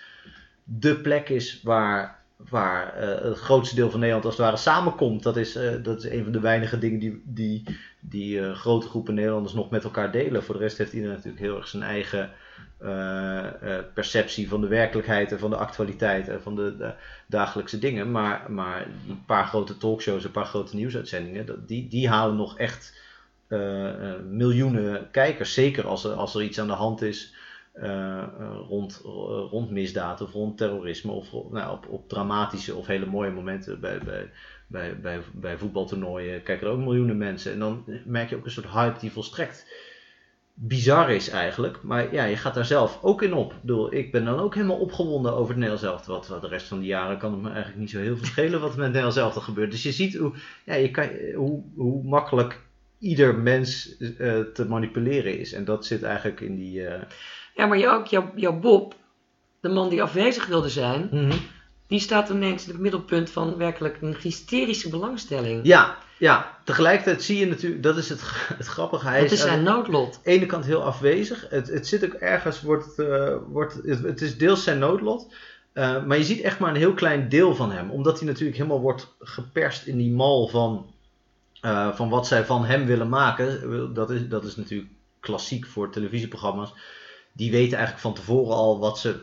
de 0.63 0.95
plek 0.95 1.29
is 1.29 1.59
waar, 1.63 2.19
waar 2.37 2.93
eh, 2.93 3.23
het 3.23 3.37
grootste 3.37 3.75
deel 3.75 3.89
van 3.89 3.99
Nederland 3.99 4.25
als 4.25 4.37
het 4.37 4.45
ware 4.45 4.57
samenkomt. 4.57 5.23
Dat 5.23 5.37
is, 5.37 5.55
eh, 5.55 5.73
dat 5.83 6.03
is 6.03 6.11
een 6.11 6.23
van 6.23 6.31
de 6.31 6.39
weinige 6.39 6.77
dingen 6.77 6.99
die, 6.99 7.21
die, 7.25 7.63
die 7.99 8.41
eh, 8.41 8.55
grote 8.55 8.87
groepen 8.87 9.13
Nederlanders 9.13 9.53
nog 9.53 9.69
met 9.69 9.83
elkaar 9.83 10.11
delen. 10.11 10.43
Voor 10.43 10.55
de 10.55 10.61
rest 10.61 10.77
heeft 10.77 10.93
iedereen 10.93 11.15
natuurlijk 11.15 11.43
heel 11.43 11.57
erg 11.57 11.67
zijn 11.67 11.83
eigen 11.83 12.31
perceptie 13.93 14.49
van 14.49 14.61
de 14.61 14.67
werkelijkheid 14.67 15.31
en 15.31 15.39
van 15.39 15.49
de 15.49 15.55
actualiteit 15.55 16.27
en 16.27 16.41
van 16.41 16.55
de, 16.55 16.77
de 16.77 16.93
dagelijkse 17.27 17.79
dingen. 17.79 18.11
Maar, 18.11 18.51
maar 18.51 18.87
een 19.09 19.25
paar 19.25 19.45
grote 19.45 19.77
talkshows, 19.77 20.23
een 20.23 20.31
paar 20.31 20.45
grote 20.45 20.75
nieuwsuitzendingen, 20.75 21.45
dat, 21.45 21.67
die, 21.67 21.87
die 21.87 22.09
halen 22.09 22.35
nog 22.35 22.57
echt 22.57 22.99
miljoenen 24.29 25.11
kijkers. 25.11 25.53
Zeker 25.53 25.87
als 25.87 26.03
er, 26.03 26.11
als 26.11 26.35
er 26.35 26.41
iets 26.41 26.59
aan 26.59 26.67
de 26.67 26.73
hand 26.73 27.01
is 27.01 27.33
eh, 27.75 28.21
eh, 28.21 28.27
rond, 28.67 29.01
eh, 29.05 29.11
rond 29.49 29.69
misdaad 29.71 30.21
of 30.21 30.31
rond 30.31 30.57
terrorisme 30.57 31.11
of 31.11 31.31
nou, 31.51 31.71
op, 31.71 31.87
op 31.89 32.09
dramatische 32.09 32.75
of 32.75 32.87
hele 32.87 33.05
mooie 33.05 33.31
momenten 33.31 33.79
bij, 33.79 33.99
bij, 34.67 34.99
bij, 35.01 35.21
bij, 35.33 35.57
voetbaltoernooien 35.57 36.43
kijken 36.43 36.67
er 36.67 36.73
ook 36.73 36.79
miljoenen 36.79 37.17
mensen. 37.17 37.51
En 37.51 37.59
dan 37.59 37.83
merk 38.05 38.29
je 38.29 38.35
ook 38.35 38.45
een 38.45 38.51
soort 38.51 38.69
hype 38.69 38.99
die 38.99 39.11
volstrekt 39.11 39.65
bizar 40.53 41.11
is 41.11 41.29
eigenlijk. 41.29 41.81
Maar 41.81 42.13
ja, 42.13 42.23
je 42.23 42.35
gaat 42.35 42.53
daar 42.53 42.65
zelf 42.65 42.99
ook 43.01 43.21
in 43.21 43.33
op. 43.33 43.51
Ik 43.53 43.61
bedoel, 43.61 43.93
ik 43.93 44.11
ben 44.11 44.25
dan 44.25 44.39
ook 44.39 44.55
helemaal 44.55 44.79
opgewonden 44.79 45.33
over 45.33 45.55
het 45.55 45.63
Nederlands. 45.63 46.07
Wat, 46.07 46.41
de 46.41 46.47
rest 46.47 46.67
van 46.67 46.79
die 46.79 46.87
jaren 46.87 47.17
kan 47.17 47.31
het 47.31 47.41
me 47.41 47.47
eigenlijk 47.47 47.79
niet 47.79 47.89
zo 47.89 47.99
heel 47.99 48.17
veel 48.17 48.25
schelen 48.25 48.61
wat 48.61 48.71
er 48.71 48.75
met 48.75 48.85
het 48.85 48.93
Nederlands 48.93 49.17
elftal 49.17 49.41
gebeurt. 49.41 49.71
Dus 49.71 49.83
je 49.83 49.91
ziet 49.91 50.15
hoe, 50.15 50.33
ja, 50.65 50.73
je 50.73 50.91
kan, 50.91 51.09
hoe, 51.35 51.63
hoe 51.75 52.03
makkelijk 52.03 52.61
ieder 52.99 53.35
mens 53.37 53.97
te 54.53 54.65
manipuleren 54.67 55.39
is. 55.39 55.53
En 55.53 55.65
dat 55.65 55.85
zit 55.85 56.03
eigenlijk 56.03 56.41
in 56.41 56.55
die... 56.55 56.87
Ja, 57.55 57.65
maar 57.65 57.77
je 57.77 57.87
ook, 57.89 58.07
jouw, 58.07 58.31
jouw 58.35 58.59
Bob, 58.59 58.93
de 59.59 59.69
man 59.69 59.89
die 59.89 60.01
afwezig 60.01 60.45
wilde 60.45 60.69
zijn, 60.69 61.09
Mhm. 61.11 61.37
die 61.87 61.99
staat 61.99 62.29
ineens 62.29 62.63
in 62.65 62.71
het 62.71 62.81
middelpunt 62.81 63.29
van 63.29 63.57
werkelijk 63.57 63.97
een 64.01 64.15
hysterische 64.21 64.89
belangstelling. 64.89 65.59
Ja, 65.63 65.97
ja, 66.17 66.57
tegelijkertijd 66.63 67.23
zie 67.23 67.37
je 67.39 67.47
natuurlijk, 67.47 67.83
dat 67.83 67.97
is 67.97 68.09
het, 68.09 68.21
het 68.57 68.67
grappige. 68.67 69.07
Hij 69.07 69.21
het 69.21 69.31
is 69.31 69.41
aan 69.41 69.47
zijn 69.47 69.63
noodlot. 69.63 70.19
de 70.23 70.29
ene 70.29 70.45
kant 70.45 70.65
heel 70.65 70.83
afwezig. 70.83 71.45
Het, 71.49 71.67
het 71.67 71.87
zit 71.87 72.05
ook 72.05 72.13
ergens, 72.13 72.61
wordt, 72.61 72.85
het, 72.85 73.07
eh, 73.07 73.35
wordt, 73.47 73.73
het, 73.83 74.03
het 74.03 74.21
is 74.21 74.37
deels 74.37 74.63
zijn 74.63 74.79
noodlot. 74.79 75.33
eh, 75.73 76.05
maar 76.05 76.17
je 76.17 76.23
ziet 76.23 76.41
echt 76.41 76.59
maar 76.59 76.69
een 76.69 76.75
heel 76.75 76.93
klein 76.93 77.29
deel 77.29 77.55
van 77.55 77.71
hem. 77.71 77.89
Omdat 77.89 78.19
hij 78.19 78.27
natuurlijk 78.27 78.57
helemaal 78.57 78.79
wordt 78.81 79.15
geperst 79.19 79.85
in 79.85 79.97
die 79.97 80.11
mal 80.11 80.47
van, 80.47 80.93
eh, 81.61 81.95
van 81.95 82.09
wat 82.09 82.27
zij 82.27 82.45
van 82.45 82.65
hem 82.65 82.85
willen 82.85 83.09
maken. 83.09 83.93
Dat 83.93 84.09
is, 84.11 84.27
dat 84.27 84.43
is 84.43 84.55
natuurlijk 84.55 84.91
klassiek 85.19 85.65
voor 85.65 85.89
televisieprogramma's. 85.91 86.73
Die 87.35 87.51
weten 87.51 87.77
eigenlijk 87.77 88.01
van 88.01 88.13
tevoren 88.13 88.55
al 88.55 88.79
wat 88.79 88.99
ze, 88.99 89.15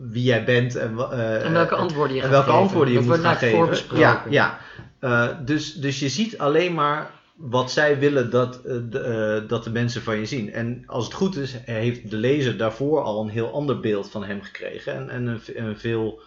wie 0.00 0.22
jij 0.22 0.44
bent 0.44 0.76
en, 0.76 0.98
eh, 0.98 1.44
En 1.44 1.52
welke 1.52 1.74
antwoorden 1.74 2.16
je 2.16 2.22
en 2.22 2.30
welke 2.30 2.46
geven. 2.46 2.60
antwoorden 2.60 2.92
je 2.92 2.98
dat 2.98 3.08
moet 3.08 3.18
gaan 3.18 3.36
geven. 3.36 3.98
Ja, 3.98 4.24
ja. 4.28 4.58
Eh, 4.98 5.28
dus, 5.44 5.74
dus 5.74 5.98
je 5.98 6.08
ziet 6.08 6.38
alleen 6.38 6.74
maar 6.74 7.10
wat 7.40 7.72
zij 7.72 7.98
willen 7.98 8.30
dat, 8.30 8.60
eh, 8.64 8.76
de, 8.90 9.00
eh, 9.00 9.48
dat 9.48 9.64
de 9.64 9.70
mensen 9.70 10.02
van 10.02 10.18
je 10.18 10.26
zien. 10.26 10.52
En 10.52 10.82
als 10.86 11.04
het 11.04 11.14
goed 11.14 11.36
is, 11.36 11.56
heeft 11.64 12.10
de 12.10 12.16
lezer 12.16 12.56
daarvoor 12.56 13.02
al 13.02 13.22
een 13.22 13.28
heel 13.28 13.52
ander 13.52 13.80
beeld 13.80 14.10
van 14.10 14.24
hem 14.24 14.42
gekregen. 14.42 14.94
En, 14.94 15.10
en 15.10 15.26
een, 15.26 15.40
een 15.54 15.78
veel, 15.78 16.20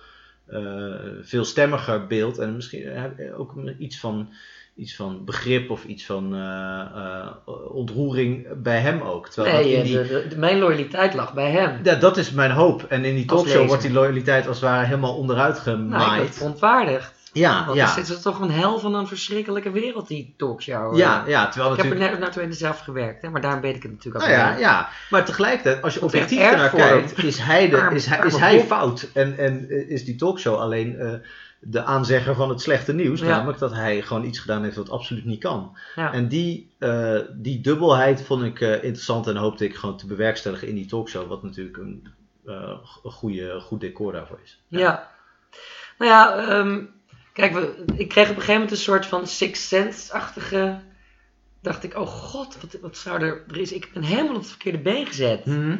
eh, 0.46 0.94
veel 1.22 1.46
stemmiger 1.46 2.08
beeld. 2.08 2.38
En 2.38 2.56
misschien 2.56 2.84
eh, 2.84 3.40
ook 3.40 3.54
iets 3.78 4.00
van, 4.00 4.30
iets 4.76 4.96
van 4.96 5.26
begrip 5.26 5.70
of 5.70 5.84
iets 5.86 6.06
van 6.06 6.36
eh, 6.36 6.80
eh, 6.96 7.28
ontroering 7.74 8.48
bij 8.56 8.80
hem 8.80 9.02
ook. 9.02 9.30
Terwijl 9.30 9.56
dat 9.56 9.66
Nee, 9.66 9.74
in 9.74 9.80
eh, 9.82 9.86
die, 9.86 9.98
de, 9.98 10.08
de- 10.08 10.28
de- 10.28 10.38
mijn 10.38 10.60
loyaliteit 10.60 11.14
lag 11.14 11.34
bij 11.34 11.52
hem. 11.52 11.80
ja, 11.84 11.96
dat 11.96 12.18
is 12.18 12.32
mijn 12.32 12.52
hoop. 12.52 12.84
En 12.90 13.06
in 13.06 13.16
die 13.16 13.26
talkshow 13.26 13.68
wordt 13.68 13.82
die 13.82 13.92
loyaliteit 13.94 14.48
als 14.48 14.60
het 14.60 14.70
ware 14.70 14.86
helemaal 14.86 15.16
onderuit 15.18 15.66
Nou, 15.66 15.78
gemaaid. 15.78 16.36
verontwaardigd. 16.36 17.14
ja, 17.34 17.64
Want 17.66 17.78
ja. 17.78 17.96
het 17.96 18.10
is 18.10 18.22
toch 18.22 18.40
een 18.40 18.52
hel 18.52 18.80
van 18.80 18.96
een 18.96 19.08
verschrikkelijke 19.08 19.72
wereld, 19.72 20.08
die 20.08 20.34
talkshow. 20.38 20.98
Ja, 20.98 21.24
ja, 21.28 21.48
terwijl 21.50 21.72
Ik 21.74 21.78
heb 21.82 21.92
er 21.92 21.98
natuurlijk... 21.98 22.36
net 22.36 22.36
nou 22.36 22.54
zelf 22.54 22.80
gewerkt, 22.80 23.22
hè, 23.22 23.30
maar 23.30 23.42
daarom 23.42 23.62
weet 23.62 23.76
ik 23.76 23.84
het 23.84 23.92
natuurlijk 23.92 24.24
ook 24.26 24.32
Nou 24.32 24.42
ja, 24.44 24.50
wel. 24.52 24.60
ja, 24.60 24.90
maar 25.10 25.26
tegelijkertijd, 25.26 25.84
als 25.84 25.94
je 25.94 26.02
objectief 26.04 26.40
ernaar 26.40 26.70
voor 26.70 26.80
kijkt, 26.80 27.24
is 27.24 27.38
hij, 27.40 27.70
de, 27.70 27.78
Arme- 27.78 27.96
is 27.96 28.06
hij, 28.06 28.26
is 28.26 28.36
hij 28.36 28.60
fout. 28.60 29.10
En, 29.14 29.38
en 29.38 29.70
is 29.90 30.06
die 30.06 30.16
talkshow 30.16 30.56
alleen 30.60 31.22
de 31.66 31.84
aanzegger 31.84 32.36
van 32.36 32.50
het 32.50 32.62
slechte 32.62 32.94
nieuws. 32.94 33.20
Ja. 33.20 33.28
Namelijk 33.28 33.60
dat 33.60 33.72
hij 33.72 34.02
gewoon 34.02 34.26
iets 34.26 34.40
gedaan 34.40 34.64
heeft 34.64 34.76
wat 34.76 34.90
absoluut 34.90 35.26
niet 35.26 35.40
kan. 35.40 35.78
Ja. 35.96 36.14
En 36.14 36.28
die, 36.28 36.72
eh, 36.80 37.20
die 37.32 37.62
dubbelheid 37.62 38.22
vond 38.22 38.44
ik 38.44 38.62
eh, 38.62 38.72
interessant 38.72 39.28
en 39.28 39.36
hoopte 39.36 39.66
ik 39.66 39.76
gewoon 39.76 39.98
te 39.98 40.08
bewerkstelligen 40.08 40.68
in 40.68 40.76
die 40.76 40.86
talkshow. 40.86 41.28
Wat 41.28 41.44
natuurlijk 41.44 41.78
een, 41.78 42.08
eh, 42.46 42.78
een 43.04 43.12
goede, 43.12 43.60
goed 43.60 43.82
decor 43.82 44.12
daarvoor 44.12 44.40
is. 44.44 44.62
Ja. 44.68 45.12
Nou 45.98 46.12
ja, 46.12 46.48
ehm, 46.48 46.82
kijk, 47.34 47.54
we, 47.54 47.84
ik 47.96 48.10
kreeg 48.10 48.30
op 48.30 48.36
een 48.36 48.42
gegeven 48.42 48.54
moment 48.54 48.72
een 48.72 48.78
soort 48.78 49.06
van 49.06 49.28
Six 49.28 49.68
Sense-achtige... 49.68 50.82
Dacht 51.62 51.84
ik, 51.84 51.98
oh 51.98 52.08
god, 52.08 52.62
wat, 52.62 52.82
wat 52.82 52.98
zou 52.98 53.22
er... 53.22 53.44
er 53.48 53.58
is, 53.58 53.72
ik 53.72 53.90
ben 53.94 54.04
helemaal 54.04 54.34
op 54.34 54.42
het 54.42 54.50
verkeerde 54.50 54.78
been 54.78 55.06
gezet. 55.06 55.46
Mhm. 55.46 55.78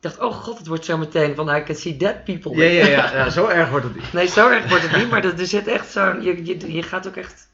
Dacht, 0.00 0.18
oh 0.18 0.32
god, 0.32 0.58
het 0.58 0.66
wordt 0.66 0.84
zo 0.84 0.98
meteen 0.98 1.34
van 1.34 1.56
I 1.56 1.62
can 1.62 1.74
see 1.74 1.96
dead 1.96 2.24
people. 2.24 2.56
Ja, 2.56 2.64
ja, 2.64 2.86
ja, 2.86 3.12
ja, 3.24 3.30
zo 3.30 3.46
erg 3.46 3.70
wordt 3.70 3.84
het 3.84 3.94
niet. 3.94 4.12
Nee, 4.12 4.26
zo 4.26 4.50
erg 4.50 4.68
wordt 4.68 4.88
het 4.88 4.96
niet, 4.96 5.10
maar 5.10 5.24
er 5.24 5.38
er 5.38 5.46
zit 5.46 5.66
echt 5.66 5.90
zo... 5.90 6.20
Je, 6.20 6.44
je, 6.44 6.72
je 6.72 6.82
gaat 6.82 7.08
ook 7.08 7.16
echt 7.16 7.50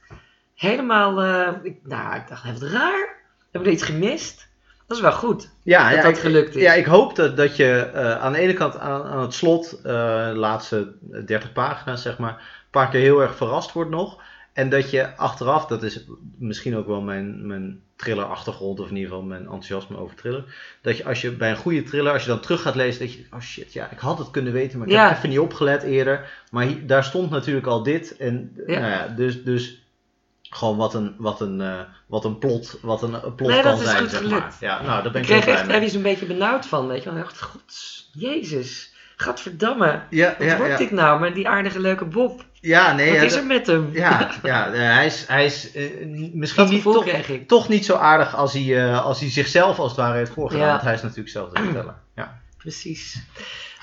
helemaal... 0.54 1.22
eh, 1.22 1.52
ik, 1.62 1.78
nou, 1.82 2.16
ik 2.16 2.28
dacht, 2.28 2.42
hé, 2.42 2.52
wat 2.52 2.62
raar. 2.62 3.14
Heb 3.50 3.60
ik 3.60 3.66
er 3.66 3.72
iets 3.72 3.82
gemist? 3.82 4.48
Dat 4.86 4.96
is 4.96 5.02
wel 5.02 5.12
goed. 5.12 5.50
Ja, 5.62 5.88
dat 5.88 5.98
ja, 5.98 6.02
dat 6.02 6.18
gelukt 6.18 6.54
is. 6.54 6.62
Ja, 6.62 6.72
ik 6.72 6.86
hoop 6.86 7.16
dat, 7.16 7.36
dat 7.36 7.56
je 7.56 7.90
eh, 7.94 8.18
aan 8.18 8.32
de 8.32 8.38
ene 8.38 8.52
kant 8.52 8.78
aan, 8.78 9.02
aan 9.02 9.20
het 9.20 9.34
slot, 9.34 9.72
eh, 9.72 9.82
de 10.28 10.32
laatste 10.34 10.92
30 11.24 11.52
pagina's 11.52 12.02
zeg 12.02 12.18
maar, 12.18 12.32
een 12.32 12.70
paar 12.70 12.88
keer 12.88 13.00
heel 13.00 13.22
erg 13.22 13.36
verrast 13.36 13.72
wordt 13.72 13.90
nog. 13.90 14.22
En 14.52 14.68
dat 14.68 14.90
je 14.90 15.16
achteraf, 15.16 15.66
dat 15.66 15.82
is 15.82 16.04
misschien 16.38 16.76
ook 16.76 16.86
wel 16.86 17.00
mijn, 17.00 17.46
mijn 17.46 17.82
thriller-achtergrond, 17.96 18.80
of 18.80 18.88
in 18.88 18.94
ieder 18.96 19.10
geval 19.10 19.24
mijn 19.26 19.42
enthousiasme 19.42 19.96
over 19.98 20.16
thriller. 20.16 20.44
Dat 20.80 20.96
je 20.96 21.04
als 21.04 21.20
je 21.20 21.30
bij 21.30 21.50
een 21.50 21.56
goede 21.56 21.82
thriller, 21.82 22.12
als 22.12 22.22
je 22.22 22.28
dan 22.28 22.40
terug 22.40 22.62
gaat 22.62 22.74
lezen, 22.74 23.00
dat 23.00 23.12
je, 23.12 23.26
oh 23.32 23.40
shit, 23.40 23.72
ja, 23.72 23.90
ik 23.90 23.98
had 23.98 24.18
het 24.18 24.30
kunnen 24.30 24.52
weten, 24.52 24.78
maar 24.78 24.86
ik 24.86 24.92
Ja. 24.92 25.08
heb 25.08 25.16
even 25.16 25.28
niet 25.28 25.38
opgelet 25.38 25.82
eerder. 25.82 26.28
Maar 26.50 26.64
hier, 26.66 26.86
daar 26.86 27.04
stond 27.04 27.30
natuurlijk 27.30 27.66
al 27.66 27.82
dit. 27.82 28.16
En 28.16 28.52
Ja. 28.66 28.78
nou 28.80 28.90
ja, 28.92 29.06
dus, 29.08 29.44
dus 29.44 29.80
gewoon 30.42 30.76
wat 30.76 30.94
een, 30.94 31.14
wat 31.18 31.40
een, 31.40 31.60
eh, 31.60 31.80
wat 32.06 32.24
een 32.24 32.38
plot, 32.38 32.78
wat 32.82 33.02
een, 33.02 33.34
plot 33.34 33.50
Nee, 33.50 33.62
kan 33.62 33.78
zijn, 33.78 34.08
zeg 34.08 34.18
gelukt. 34.20 34.40
maar. 34.40 34.54
Ja, 34.60 34.82
nou, 34.82 35.02
daar 35.02 35.12
ben 35.12 35.22
Ik 35.22 35.28
ik 35.28 35.40
kreeg 35.40 35.54
echt 35.54 35.68
ergens 35.68 35.92
een 35.94 36.02
beetje 36.02 36.26
benauwd 36.26 36.66
van, 36.66 36.86
weet 36.86 37.02
je 37.02 37.10
wel. 37.10 37.18
Ik 37.18 37.24
dacht, 37.24 37.42
god, 37.42 37.62
jezus, 38.12 38.94
gadverdamme. 39.16 40.00
Ja, 40.10 40.34
Wat 40.38 40.46
ja, 40.46 40.56
wordt 40.56 40.72
ja. 40.72 40.78
dit 40.78 40.90
nou 40.90 41.20
met 41.20 41.34
die 41.34 41.48
aardige 41.48 41.80
leuke 41.80 42.04
Bob? 42.04 42.44
Ja, 42.66 42.92
nee, 42.92 43.10
Wat 43.10 43.16
ja, 43.16 43.22
is 43.22 43.34
er 43.34 43.46
met 43.46 43.66
hem? 43.66 43.90
ja, 43.92 44.30
ja, 44.42 44.72
eh, 44.72 44.80
hij 44.80 45.06
is, 45.06 45.24
hij 45.26 45.44
is 45.44 45.72
eh, 45.72 46.06
misschien 46.32 46.68
niet, 46.68 46.82
toch, 46.82 47.06
toch 47.46 47.68
niet 47.68 47.84
zo 47.84 47.96
aardig 47.96 48.36
als 48.36 48.52
hij, 48.52 48.84
eh, 48.84 49.04
als 49.04 49.20
hij 49.20 49.30
zichzelf 49.30 49.78
als 49.78 49.90
het 49.90 50.00
ware 50.00 50.16
heeft 50.16 50.32
voorgedaan. 50.32 50.66
Ja. 50.66 50.70
Want 50.72 50.82
hij 50.82 50.94
is 50.94 51.02
natuurlijk 51.02 51.28
zelf 51.28 51.50
de 51.50 51.62
verteller. 51.62 51.94
Ja. 52.14 52.40
Precies. 52.56 53.22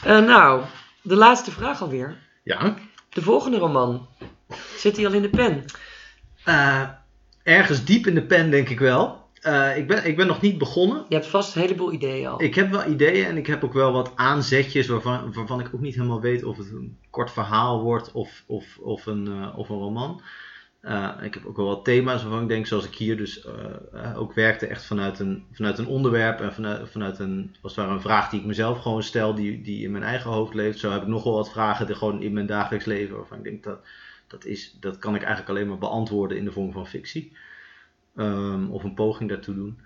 Nou, 0.03 0.61
de 1.01 1.15
laatste 1.15 1.51
vraag 1.51 1.81
alweer. 1.81 2.17
ja. 2.43 2.73
De 3.09 3.21
volgende 3.21 3.57
roman. 3.57 4.07
Zit 4.77 4.95
hij 4.95 5.05
al 5.05 5.13
in 5.13 5.21
de 5.21 5.29
pen? 5.29 5.65
Ergens 7.43 7.83
diep 7.83 8.07
in 8.07 8.13
de 8.13 8.23
pen 8.25 8.49
denk 8.49 8.69
ik 8.69 8.79
wel. 8.79 9.22
Eh, 9.43 9.77
ik, 9.77 9.87
ben, 9.87 10.05
ik 10.05 10.15
ben 10.15 10.27
nog 10.27 10.41
niet 10.41 10.57
begonnen. 10.57 11.05
Je 11.09 11.15
hebt 11.15 11.27
vast 11.27 11.55
een 11.55 11.61
heleboel 11.61 11.93
ideeën 11.93 12.27
al. 12.27 12.41
Ik 12.41 12.55
heb 12.55 12.71
wel 12.71 12.87
ideeën 12.87 13.25
en 13.25 13.37
ik 13.37 13.47
heb 13.47 13.63
ook 13.63 13.73
wel 13.73 13.91
wat 13.91 14.11
aanzetjes 14.15 14.87
waarvan, 14.87 15.33
waarvan 15.33 15.59
ik 15.59 15.69
ook 15.73 15.81
niet 15.81 15.95
helemaal 15.95 16.21
weet 16.21 16.43
of 16.43 16.57
het 16.57 16.71
een 16.71 16.97
kort 17.09 17.31
verhaal 17.31 17.81
wordt 17.81 18.11
of, 18.11 18.43
of, 18.47 18.77
of, 18.81 19.05
een, 19.05 19.27
eh, 19.27 19.57
of 19.57 19.69
een 19.69 19.77
roman. 19.77 20.21
Eh, 20.81 21.09
ik 21.21 21.33
heb 21.33 21.45
ook 21.45 21.57
wel 21.57 21.65
wat 21.65 21.85
thema's 21.85 22.21
waarvan 22.21 22.41
ik 22.41 22.47
denk, 22.47 22.67
zoals 22.67 22.85
ik 22.85 22.95
hier 22.95 23.17
dus 23.17 23.47
ook 24.15 24.33
werkte, 24.33 24.67
echt 24.67 24.85
vanuit 24.85 25.19
een, 25.19 25.45
vanuit 25.51 25.77
een 25.77 25.87
onderwerp 25.87 26.39
en 26.41 26.53
vanuit, 26.53 26.89
vanuit 26.89 27.19
een, 27.19 27.55
als 27.61 27.75
het 27.75 27.85
ware 27.85 27.95
een 27.95 28.01
vraag 28.01 28.29
die 28.29 28.39
ik 28.39 28.45
mezelf 28.45 28.81
gewoon 28.81 29.03
stel, 29.03 29.35
die, 29.35 29.61
die 29.61 29.83
in 29.83 29.91
mijn 29.91 30.03
eigen 30.03 30.31
hoofd 30.31 30.53
leeft. 30.53 30.79
Zo 30.79 30.91
heb 30.91 31.01
ik 31.01 31.07
nog 31.07 31.23
wel 31.23 31.33
wat 31.33 31.51
vragen 31.51 31.85
die 31.85 31.95
gewoon 31.95 32.21
in 32.21 32.33
mijn 32.33 32.45
dagelijks 32.45 32.85
leven 32.85 33.15
waarvan 33.15 33.37
ik 33.37 33.43
denk 33.43 33.63
dat, 33.63 33.79
dat, 34.27 34.45
is, 34.45 34.77
dat 34.79 34.97
kan 34.97 35.15
ik 35.15 35.21
eigenlijk 35.21 35.49
alleen 35.49 35.67
maar 35.67 35.77
beantwoorden 35.77 36.37
in 36.37 36.45
de 36.45 36.51
vorm 36.51 36.71
van 36.71 36.87
fictie. 36.87 37.31
Ehm, 38.15 38.69
of 38.69 38.83
een 38.83 38.93
poging 38.93 39.29
daartoe 39.29 39.55
doen. 39.55 39.79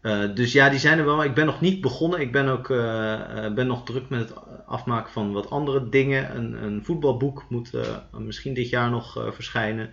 Eh, 0.00 0.34
dus 0.34 0.52
ja, 0.52 0.68
die 0.68 0.78
zijn 0.78 0.98
er 0.98 1.04
wel. 1.04 1.24
Ik 1.24 1.34
ben 1.34 1.46
nog 1.46 1.60
niet 1.60 1.80
begonnen. 1.80 2.20
Ik 2.20 2.32
ben 2.32 2.48
ook 2.48 2.70
eh, 2.70 3.44
eh, 3.46 3.54
ben 3.54 3.66
nog 3.66 3.84
druk 3.84 4.08
met 4.08 4.20
het 4.20 4.34
afmaken 4.66 5.12
van 5.12 5.32
wat 5.32 5.50
andere 5.50 5.88
dingen. 5.88 6.36
Een, 6.36 6.64
een 6.64 6.84
voetbalboek 6.84 7.44
moet 7.48 7.72
misschien 8.18 8.54
dit 8.54 8.68
jaar 8.68 8.90
nog 8.90 9.12
verschijnen. 9.34 9.90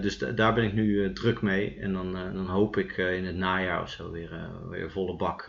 Dus 0.00 0.18
da- 0.18 0.30
daar 0.30 0.54
ben 0.54 0.64
ik 0.64 0.72
nu 0.72 1.12
druk 1.12 1.42
mee. 1.42 1.76
En 1.80 1.92
dan, 1.92 2.12
dan 2.12 2.46
hoop 2.46 2.76
ik 2.76 2.96
in 2.96 3.24
het 3.24 3.36
najaar 3.36 3.82
of 3.82 3.90
zo 3.90 4.10
weer, 4.10 4.30
weer 4.70 4.90
volle 4.90 5.16
bak. 5.16 5.48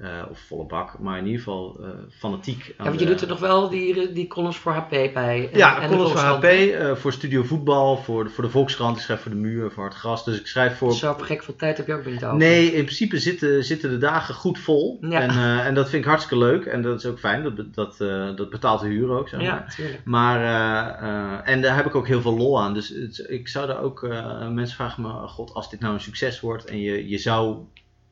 Eh, 0.00 0.18
eh, 0.18 0.30
of 0.30 0.38
volle 0.38 0.64
bak, 0.64 0.98
maar 0.98 1.18
in 1.18 1.24
ieder 1.24 1.38
geval 1.38 1.76
eh, 1.82 1.88
fanatiek. 2.18 2.74
Ja, 2.78 2.84
want 2.84 2.98
je 3.00 3.04
de- 3.06 3.10
doet 3.10 3.20
er 3.20 3.28
nog 3.28 3.38
wel 3.38 3.68
die, 3.68 4.12
die 4.12 4.26
columns 4.26 4.56
voor 4.56 4.72
HP 4.72 4.90
bij. 4.90 5.48
En, 5.52 5.58
ja, 5.58 5.80
en 5.82 5.88
columns 5.88 6.10
voor 6.12 6.20
HP, 6.20 6.44
eh, 6.44 6.94
voor 6.94 7.12
Studio 7.12 7.42
Voetbal, 7.42 7.96
voor 7.96 8.24
de, 8.24 8.30
voor 8.30 8.44
de 8.44 8.50
Volkskrant. 8.50 8.96
Ik 8.96 9.02
schrijf 9.02 9.20
voor 9.20 9.30
de 9.30 9.36
Muur, 9.36 9.70
voor 9.70 9.84
het 9.84 9.94
Gras. 9.94 10.24
Dus 10.24 10.40
ik 10.40 10.46
schrijf 10.46 10.76
voor 10.76 10.92
Zo 10.92 11.14
gek 11.20 11.42
veel 11.42 11.56
tijd 11.56 11.76
heb 11.76 11.86
je 11.86 11.94
ook 11.94 12.04
weer 12.04 12.12
niet 12.12 12.24
over. 12.24 12.36
Nee, 12.36 12.66
in 12.72 12.84
principe 12.84 13.18
zitten, 13.18 13.64
zitten 13.64 13.90
de 13.90 13.98
dagen 13.98 14.34
goed 14.34 14.58
vol. 14.58 14.98
Ja. 15.00 15.20
En, 15.20 15.28
eh, 15.30 15.66
en 15.66 15.74
dat 15.74 15.88
vind 15.88 16.02
ik 16.02 16.08
hartstikke 16.08 16.44
leuk. 16.44 16.64
En 16.64 16.82
dat 16.82 16.98
is 16.98 17.06
ook 17.06 17.18
fijn. 17.18 17.42
Dat, 17.42 17.74
dat, 17.74 18.00
eh, 18.00 18.36
dat 18.36 18.50
betaalt 18.50 18.80
de 18.80 18.86
huur 18.88 19.10
ook, 19.10 19.28
zeg 19.28 19.40
maar. 19.40 19.48
Ja, 19.48 19.66
tuurlijk. 19.76 20.00
Maar, 20.04 20.40
eh, 20.40 21.08
eh, 21.08 21.38
en 21.44 21.60
daar 21.62 21.76
heb 21.76 21.86
ik 21.86 21.94
ook 21.94 22.06
heel 22.06 22.20
veel 22.20 22.36
lol 22.36 22.60
aan. 22.62 22.74
Dus 22.74 22.88
het- 22.88 23.24
ik 23.28 23.48
zou 23.48 23.66
daar 23.66 23.82
ook, 23.82 24.02
eh, 24.04 24.48
mensen 24.48 24.76
vragen 24.76 25.02
me, 25.02 25.08
oh 25.08 25.28
god, 25.28 25.54
als 25.54 25.70
dit 25.70 25.80
nou 25.80 25.94
een 25.94 26.00
succes 26.00 26.40
wordt 26.40 26.64
en 26.64 26.80
je, 26.80 27.08
je 27.08 27.18
zou 27.18 27.56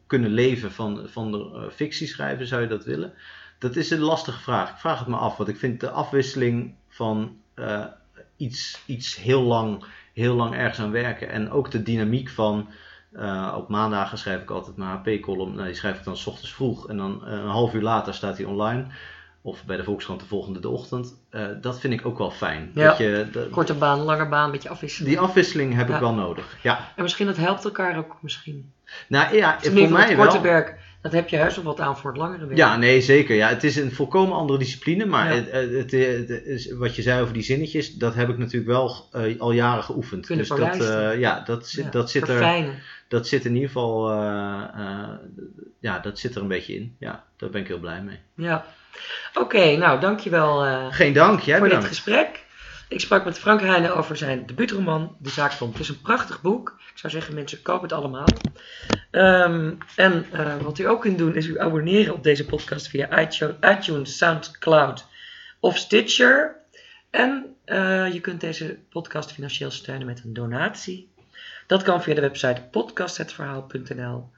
kunnen 0.08 0.30
leven 0.30 0.72
van, 0.72 1.00
van 1.06 1.32
de 1.32 1.38
eh, 1.54 1.70
fictie 1.74 2.06
schrijven, 2.06 2.46
zou 2.46 2.62
je 2.62 2.68
dat 2.68 2.84
willen? 2.84 3.12
Dat 3.58 3.76
is 3.76 3.90
een 3.90 3.98
lastige 4.00 4.40
vraag. 4.40 4.70
Ik 4.70 4.76
vraag 4.76 4.98
het 4.98 5.08
me 5.08 5.16
af, 5.16 5.36
want 5.36 5.48
ik 5.48 5.56
vind 5.58 5.80
de 5.80 5.90
afwisseling 5.90 6.74
van 6.88 7.36
eh, 7.54 7.84
iets, 8.36 8.82
iets 8.86 9.16
heel 9.16 9.42
lang, 9.42 9.84
heel 10.14 10.34
lang 10.34 10.54
ergens 10.54 10.78
aan 10.80 10.90
werken 10.90 11.28
en 11.30 11.50
ook 11.50 11.70
de 11.70 11.82
dynamiek 11.82 12.28
van, 12.28 12.68
eh, 13.12 13.54
op 13.56 13.68
maandagen 13.68 14.18
schrijf 14.18 14.42
ik 14.42 14.50
altijd 14.50 14.76
mijn 14.76 14.90
HP-column, 14.90 15.54
nou, 15.54 15.66
die 15.66 15.74
schrijf 15.76 15.98
ik 15.98 16.04
dan 16.04 16.16
s 16.16 16.26
ochtends 16.26 16.52
vroeg 16.52 16.88
en 16.88 16.96
dan 16.96 17.24
een 17.26 17.46
half 17.48 17.74
uur 17.74 17.82
later 17.82 18.14
staat 18.14 18.36
die 18.36 18.48
online. 18.48 18.86
Of 19.42 19.64
bij 19.64 19.76
de 19.76 19.84
Volkskrant 19.84 20.20
de 20.20 20.26
volgende 20.26 20.60
de 20.60 20.68
ochtend. 20.68 21.14
Dat 21.60 21.80
vind 21.80 21.92
ik 21.92 22.06
ook 22.06 22.18
wel 22.18 22.30
fijn. 22.30 22.70
Ja. 22.74 22.88
Dat 22.88 22.98
je, 22.98 23.28
de- 23.32 23.48
Korte 23.50 23.74
baan, 23.74 23.98
lange 24.00 24.28
baan, 24.28 24.44
een 24.44 24.50
beetje 24.50 24.68
afwisselen. 24.68 25.08
die 25.08 25.18
afwisseling 25.20 25.74
heb 25.74 25.88
Ja. 25.88 25.94
ik 25.94 26.00
wel 26.00 26.14
nodig. 26.14 26.56
Ja. 26.62 26.92
En 26.96 27.02
misschien 27.02 27.26
dat 27.26 27.36
helpt 27.36 27.64
elkaar 27.64 27.96
ook 27.98 28.16
misschien. 28.20 28.72
Nou 29.08 29.36
ja, 29.36 29.56
voor 29.60 29.72
mij 29.90 30.06
het 30.08 30.16
korte 30.16 30.32
wel. 30.32 30.42
werk, 30.42 30.74
dat 31.02 31.12
heb 31.12 31.28
je 31.28 31.36
heus 31.36 31.56
nog 31.56 31.64
wat 31.64 31.80
aan 31.80 31.98
voor 31.98 32.10
het 32.10 32.18
langere 32.20 32.44
werk. 32.46 32.56
Ja, 32.58 32.76
nee, 32.76 33.00
zeker. 33.00 33.36
Ja, 33.36 33.48
het 33.48 33.64
is 33.64 33.76
een 33.76 33.92
volkomen 33.92 34.36
andere 34.36 34.58
discipline. 34.58 35.06
Maar 35.06 35.28
Ja. 35.28 35.34
het, 35.34 35.50
het, 35.52 35.90
het- 35.90 36.28
het 36.28 36.44
is, 36.46 36.72
wat 36.72 36.96
je 36.96 37.02
zei 37.02 37.20
over 37.22 37.34
die 37.34 37.42
zinnetjes, 37.42 37.94
dat 37.94 38.14
heb 38.14 38.28
ik 38.28 38.38
natuurlijk 38.38 38.66
wel 38.70 39.08
eh, 39.12 39.40
al 39.40 39.52
jaren 39.52 39.84
geoefend. 39.84 40.26
Kunnen 40.26 40.46
dus 40.48 40.56
dat, 40.58 40.80
eh, 40.90 41.18
ja, 41.18 41.40
dat 41.44 41.68
zit, 41.68 41.84
Ja, 41.84 41.90
dat, 41.90 42.10
zit 42.10 42.28
er, 42.28 42.64
dat 43.08 43.26
zit 43.26 43.44
in 43.44 43.52
ieder 43.54 43.68
geval. 43.68 44.10
eh, 44.10 44.62
eh, 44.74 45.08
ja, 45.80 45.98
dat 45.98 46.18
zit 46.18 46.34
er 46.34 46.42
een 46.42 46.48
beetje 46.48 46.74
in. 46.74 46.96
Ja, 46.98 47.24
daar 47.36 47.50
ben 47.50 47.60
ik 47.60 47.66
heel 47.68 47.78
blij 47.78 48.02
mee. 48.02 48.18
Ja. 48.34 48.64
Oké, 49.34 49.76
nou 49.76 50.00
dankjewel 50.00 50.66
Geen 50.90 51.12
dank, 51.12 51.40
jij 51.40 51.58
voor 51.58 51.66
bedankt. 51.66 51.88
dit 51.88 51.96
gesprek. 51.96 52.44
Ik 52.88 53.00
sprak 53.00 53.24
met 53.24 53.38
Frank 53.38 53.60
Heijnen 53.60 53.96
over 53.96 54.16
zijn 54.16 54.46
debuutroman 54.46 55.16
De 55.18 55.28
Zaak 55.28 55.52
Tom. 55.52 55.70
Het 55.70 55.80
is 55.80 55.88
een 55.88 56.00
prachtig 56.00 56.40
boek. 56.40 56.80
Ik 56.92 56.98
zou 56.98 57.12
zeggen, 57.12 57.34
mensen, 57.34 57.62
koop 57.62 57.82
het 57.82 57.92
allemaal. 57.92 58.26
Ehm, 59.10 59.74
en 59.96 60.26
uh, 60.32 60.56
wat 60.56 60.78
u 60.78 60.88
ook 60.88 61.00
kunt 61.00 61.18
doen, 61.18 61.34
is 61.34 61.46
u 61.46 61.58
abonneren 61.58 62.14
op 62.14 62.22
deze 62.22 62.44
podcast 62.44 62.88
via 62.88 63.22
iTunes, 63.62 64.16
Soundcloud 64.16 65.06
of 65.60 65.76
Stitcher. 65.76 66.56
En 67.10 67.56
uh, 67.66 68.12
je 68.12 68.20
kunt 68.20 68.40
deze 68.40 68.78
podcast 68.90 69.32
financieel 69.32 69.70
steunen 69.70 70.06
met 70.06 70.24
een 70.24 70.34
donatie. 70.34 71.12
Dat 71.66 71.82
kan 71.82 72.02
via 72.02 72.14
de 72.14 72.20
website 72.20 72.62
podcasthetverhaal.nl. 72.70 74.30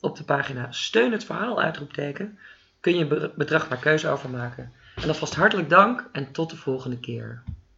Op 0.00 0.16
de 0.16 0.24
pagina 0.24 0.72
Steun 0.72 1.12
het 1.12 1.24
verhaal 1.24 1.60
uitroepteken 1.60 2.38
kun 2.80 2.96
je 2.96 3.04
een 3.04 3.32
bedrag 3.36 3.68
naar 3.68 3.78
keuze 3.78 4.08
overmaken. 4.08 4.72
En 4.94 5.08
alvast 5.08 5.34
hartelijk 5.34 5.68
dank 5.68 6.08
en 6.12 6.32
tot 6.32 6.50
de 6.50 6.56
volgende 6.56 6.98
keer. 6.98 7.42